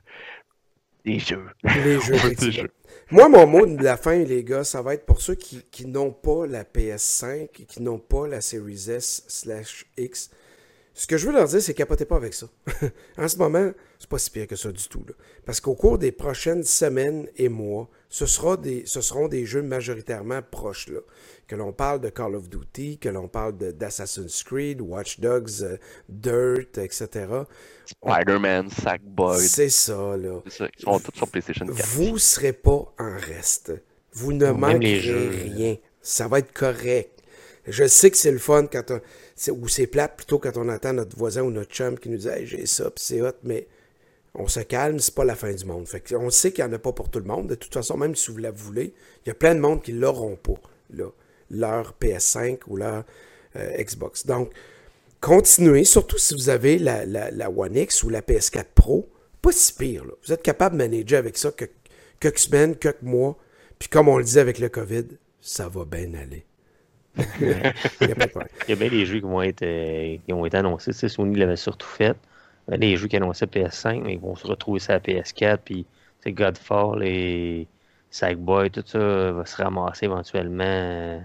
des 1.05 1.19
jeux. 1.19 1.47
Les 1.63 2.01
jeux, 2.01 2.71
Moi, 3.11 3.29
mon 3.29 3.47
mot 3.47 3.67
de 3.67 3.83
la 3.83 3.97
fin, 3.97 4.17
les 4.17 4.45
gars, 4.45 4.65
ça 4.65 4.83
va 4.83 4.95
être 4.95 5.07
pour 5.07 5.21
ceux 5.21 5.35
qui, 5.35 5.63
qui 5.71 5.87
n'ont 5.87 6.11
pas 6.11 6.47
la 6.47 6.65
PS5 6.65 7.49
et 7.59 7.65
qui 7.65 7.83
n'ont 7.83 7.99
pas 7.99 8.27
la 8.27 8.41
Series 8.41 8.91
S 8.91 9.25
slash 9.29 9.87
X. 9.97 10.31
Ce 10.99 11.07
que 11.07 11.17
je 11.17 11.29
veux 11.29 11.33
leur 11.33 11.47
dire, 11.47 11.63
c'est 11.63 11.75
capotez 11.75 12.07
pas 12.07 12.17
avec 12.17 12.35
ça. 12.35 12.49
en 13.19 13.29
ce 13.29 13.37
moment, 13.37 13.71
c'est 14.01 14.09
pas 14.09 14.19
si 14.19 14.33
pire 14.33 14.49
que 14.49 14.57
ça 14.57 14.73
du 14.73 14.89
tout. 14.89 15.05
Là. 15.07 15.15
Parce 15.47 15.61
qu'au 15.61 15.77
cours 15.77 15.97
des 15.97 16.11
prochaines 16.11 16.65
semaines 16.65 17.29
et 17.37 17.49
mois, 17.49 17.89
ce, 18.09 18.27
sera 18.27 18.57
des, 18.57 18.83
ce 18.85 19.01
seront 19.01 19.29
des 19.29 19.47
jeux 19.47 19.63
majoritairement 19.63 20.41
proches. 20.43 20.89
Là. 20.89 20.99
Que 21.47 21.55
l'on 21.55 21.73
parle 21.73 22.01
de 22.01 22.09
Call 22.09 22.35
of 22.35 22.49
Duty, 22.49 22.99
que 22.99 23.09
l'on 23.09 23.29
parle 23.29 23.57
d'Assassin's 23.57 24.43
Creed, 24.43 24.81
Watch 24.81 25.21
Dogs, 25.21 25.63
euh, 25.63 25.77
Dirt, 26.09 26.79
etc. 26.79 27.29
Spider-Man, 27.87 28.69
Sackboy. 28.69 29.39
C'est 29.39 29.71
ça, 29.71 30.17
là. 30.17 30.41
C'est 30.47 30.65
ça. 30.65 30.69
Ils 30.77 30.83
sont 30.83 30.99
tous 30.99 31.17
sur 31.17 31.29
PlayStation 31.29 31.65
4. 31.65 31.87
Vous 31.91 32.15
ne 32.15 32.19
serez 32.19 32.53
pas 32.53 32.93
en 32.99 33.17
reste. 33.17 33.73
Vous 34.15 34.33
ne 34.33 34.51
manquerez 34.51 35.29
rien. 35.29 35.77
Ça 36.03 36.27
va 36.27 36.41
être 36.41 36.53
correct. 36.53 37.23
Je 37.69 37.87
sais 37.87 38.11
que 38.11 38.17
c'est 38.17 38.33
le 38.33 38.39
fun 38.39 38.67
quand 38.67 38.91
on 38.91 39.01
ou 39.51 39.69
c'est 39.69 39.87
plate 39.87 40.17
plutôt 40.17 40.39
quand 40.39 40.57
on 40.57 40.69
entend 40.69 40.93
notre 40.93 41.17
voisin 41.17 41.43
ou 41.43 41.51
notre 41.51 41.73
chum 41.73 41.99
qui 41.99 42.09
nous 42.09 42.19
dit 42.19 42.29
j'ai 42.45 42.67
ça, 42.67 42.91
puis 42.91 43.05
c'est 43.05 43.23
hot, 43.23 43.33
mais 43.43 43.67
on 44.35 44.47
se 44.47 44.61
calme, 44.61 44.99
c'est 44.99 45.15
pas 45.15 45.25
la 45.25 45.35
fin 45.35 45.53
du 45.53 45.65
monde. 45.65 45.87
On 46.13 46.31
sait 46.31 46.53
qu'il 46.53 46.65
n'y 46.65 46.71
en 46.71 46.75
a 46.75 46.79
pas 46.79 46.93
pour 46.93 47.11
tout 47.11 47.19
le 47.19 47.25
monde. 47.25 47.49
De 47.49 47.55
toute 47.55 47.73
façon, 47.73 47.97
même 47.97 48.15
si 48.15 48.31
vous 48.31 48.39
la 48.39 48.51
voulez, 48.51 48.95
il 49.25 49.29
y 49.29 49.31
a 49.31 49.35
plein 49.35 49.55
de 49.55 49.61
monde 49.61 49.83
qui 49.83 49.93
ne 49.93 50.01
l'auront 50.01 50.37
pas, 50.37 50.61
leur 51.51 51.95
PS5 52.01 52.61
ou 52.67 52.77
leur 52.77 53.05
euh, 53.57 53.83
Xbox. 53.83 54.27
Donc, 54.27 54.53
continuez, 55.21 55.85
surtout 55.85 56.19
si 56.19 56.35
vous 56.35 56.51
avez 56.51 56.79
la, 56.79 57.51
One 57.51 57.77
X 57.77 58.03
ou 58.05 58.11
la 58.11 58.21
PS4 58.21 58.67
Pro, 58.75 59.09
pas 59.43 59.53
si 59.53 59.73
pire. 59.73 60.05
Vous 60.25 60.33
êtes 60.33 60.43
capable 60.43 60.77
de 60.77 60.85
manager 60.85 61.19
avec 61.19 61.37
ça 61.37 61.51
que, 61.51 61.65
quelques 62.21 62.39
semaines, 62.39 62.77
quelques 62.77 63.03
mois. 63.03 63.37
Puis 63.79 63.89
comme 63.89 64.09
on 64.09 64.19
le 64.19 64.25
dit 64.25 64.39
avec 64.39 64.59
le 64.59 64.69
COVID, 64.69 65.05
ça 65.41 65.69
va 65.69 65.85
bien 65.85 66.15
aller. 66.15 66.48
Il 67.41 68.69
y 68.69 68.73
a 68.73 68.77
bien 68.77 68.89
des 68.89 69.07
jeux 69.07 69.17
qui 69.17 69.27
vont 69.27 69.43
être, 69.43 69.63
euh, 69.63 70.17
qui 70.25 70.33
ont 70.33 70.45
été 70.47 70.57
annoncés. 70.57 70.93
Sony 70.93 71.37
l'avait 71.37 71.57
surtout 71.57 71.87
fait. 71.87 72.17
Les 72.69 72.97
jeux 72.97 73.09
qui 73.09 73.17
annonçaient 73.17 73.47
PS5, 73.47 74.03
mais 74.05 74.15
ils 74.15 74.21
vont 74.21 74.37
se 74.37 74.47
retrouver 74.47 74.79
sur 74.79 74.93
la 74.93 75.01
PS4. 75.01 75.59
Puis 75.65 75.87
Godfall 76.27 77.03
et 77.03 77.67
Sackboy, 78.11 78.71
tout 78.71 78.85
ça 78.85 79.33
va 79.33 79.47
se 79.47 79.57
ramasser 79.57 80.05
éventuellement 80.05 80.65
euh, 80.65 81.19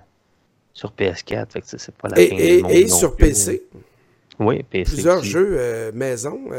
sur 0.73 0.93
PS4. 0.93 1.51
Fait 1.51 1.61
que 1.61 1.67
c'est 1.67 1.95
pas 1.95 2.07
la 2.09 2.19
et, 2.19 2.27
fin 2.29 2.35
et, 2.37 2.57
du 2.57 2.63
monde 2.63 2.71
et 2.71 2.87
sur 2.87 3.15
PC. 3.15 3.63
Oui, 4.39 4.63
PC. 4.63 4.93
Plusieurs 4.93 5.23
jeux 5.23 5.55
euh, 5.59 5.91
maison 5.93 6.49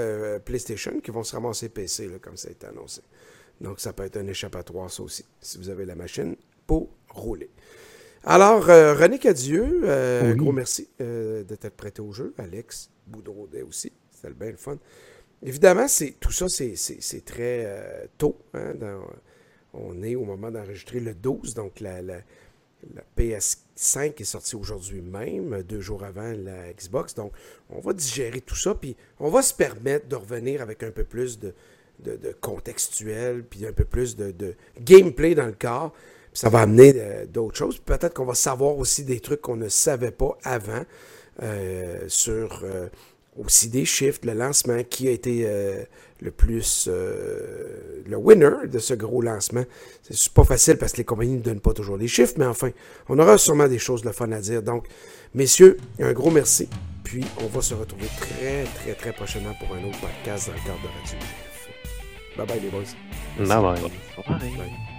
PlayStation 0.45 1.01
qui 1.03 1.11
vont 1.11 1.25
se 1.25 1.35
ramasser 1.35 1.71
PC, 1.71 2.07
là, 2.09 2.19
comme 2.21 2.37
ça 2.37 2.49
a 2.49 2.51
été 2.53 2.67
annoncé. 2.67 3.01
Donc, 3.61 3.81
ça 3.81 3.93
peut 3.93 4.05
être 4.05 4.17
un 4.17 4.27
échappatoire, 4.27 4.91
ça 4.91 5.03
aussi, 5.03 5.25
si 5.41 5.59
vous 5.59 5.71
avez 5.71 5.87
la 5.87 5.95
machine 5.95 6.37
pour 6.67 6.89
rouler. 7.09 7.49
Alors, 8.27 8.71
euh, 8.71 8.95
René 8.95 9.19
Cadieux, 9.19 9.83
euh, 9.85 10.35
gros 10.35 10.53
merci 10.53 10.89
euh, 11.03 11.45
de 11.45 11.55
t'être 11.57 11.77
prêté 11.77 12.01
au 12.01 12.11
jeu. 12.11 12.33
Alex 12.39 12.91
Boudreaudet 13.07 13.61
aussi, 13.61 13.93
c'était 14.11 14.33
bien 14.33 14.51
le 14.51 14.57
fun. 14.57 14.79
Évidemment, 15.43 15.87
c'est 15.89 16.15
tout 16.19 16.33
ça, 16.33 16.47
c'est 16.49 17.25
très 17.27 18.09
tôt. 18.17 18.39
Hein, 18.55 18.73
on 19.75 20.03
est 20.03 20.15
au 20.15 20.25
moment 20.25 20.51
d'enregistrer 20.51 21.01
le 21.01 21.13
12, 21.13 21.53
donc 21.53 21.81
la, 21.81 22.01
PS5 23.19 24.19
est 24.19 24.25
sortie 24.25 24.57
aujourd'hui 24.57 25.03
même, 25.03 25.63
deux 25.63 25.81
jours 25.81 26.03
avant 26.03 26.33
la 26.33 26.73
Xbox. 26.73 27.15
Donc, 27.15 27.33
on 27.69 27.81
va 27.81 27.93
digérer 27.93 28.41
tout 28.41 28.57
ça, 28.57 28.75
puis 28.75 28.97
on 29.21 29.29
va 29.29 29.43
se 29.43 29.53
permettre 29.53 30.09
de 30.09 30.17
revenir 30.17 30.63
avec 30.63 30.83
un 30.83 30.91
peu 30.91 31.05
plus 31.05 31.39
de, 31.39 31.53
de, 31.99 32.35
contextuel, 32.41 33.45
puis 33.45 33.67
un 33.67 33.73
peu 33.73 33.85
plus 33.85 34.17
de, 34.17 34.31
de 34.31 34.55
gameplay 34.81 35.35
dans 35.35 35.47
le 35.47 35.53
corps 35.53 35.93
ça 36.35 36.49
va 36.49 36.61
amener 36.61 36.93
euh, 36.97 37.25
d'autres 37.27 37.57
choses. 37.57 37.79
Peut-être 37.79 38.13
qu'on 38.13 38.25
va 38.25 38.35
savoir 38.35 38.77
aussi 38.77 39.05
des 39.05 39.21
trucs 39.21 39.41
qu'on 39.41 39.57
ne 39.57 39.69
savait 39.69 40.11
pas 40.11 40.37
avant 40.43 40.83
euh, 41.43 42.05
sur 42.09 42.61
euh, 42.65 42.89
aussi 43.39 43.69
des 43.69 43.85
chiffres, 43.85 44.21
le 44.25 44.33
lancement, 44.33 44.83
qui 44.83 45.09
a 45.09 45.13
été 45.13 45.49
le 46.21 46.31
plus 46.31 46.89
le 46.89 48.17
winner 48.17 48.69
de 48.69 48.79
ce 48.79 48.95
gros 48.95 49.23
lancement. 49.23 49.65
C'est 50.09 50.33
pas 50.33 50.45
facile 50.45 50.77
parce 50.77 50.93
que 50.93 50.99
les 50.99 51.05
compagnies 51.05 51.35
ne 51.35 51.43
donnent 51.43 51.61
pas 51.61 51.73
toujours 51.73 51.97
les 51.97 52.07
chiffres, 52.07 52.35
mais 52.37 52.47
enfin, 52.47 52.71
on 53.09 53.19
aura 53.19 53.37
sûrement 53.37 53.67
des 53.67 53.81
choses 53.81 54.03
de 54.03 54.11
fun 54.13 54.31
à 54.31 54.41
dire. 54.41 54.63
Donc, 54.63 54.87
messieurs, 55.35 55.79
un 55.99 56.13
gros 56.13 56.31
merci. 56.31 56.69
Puis, 57.03 57.25
on 57.43 57.47
va 57.47 57.61
se 57.61 57.75
retrouver 57.75 58.07
très, 58.21 58.65
très, 58.65 58.95
très 58.95 59.13
prochainement 59.13 59.55
pour 59.59 59.75
un 59.75 59.83
autre 59.85 59.99
podcast 60.01 60.47
dans 60.47 60.55
le 60.55 60.61
cadre 60.61 60.83
de 60.83 60.89
Radio 61.01 61.19
Bye 62.37 62.47
bye 62.47 62.61
les 62.61 62.69
boys. 62.69 62.95
bye. 63.39 63.81
bye. 64.29 64.57
bye. 64.57 64.94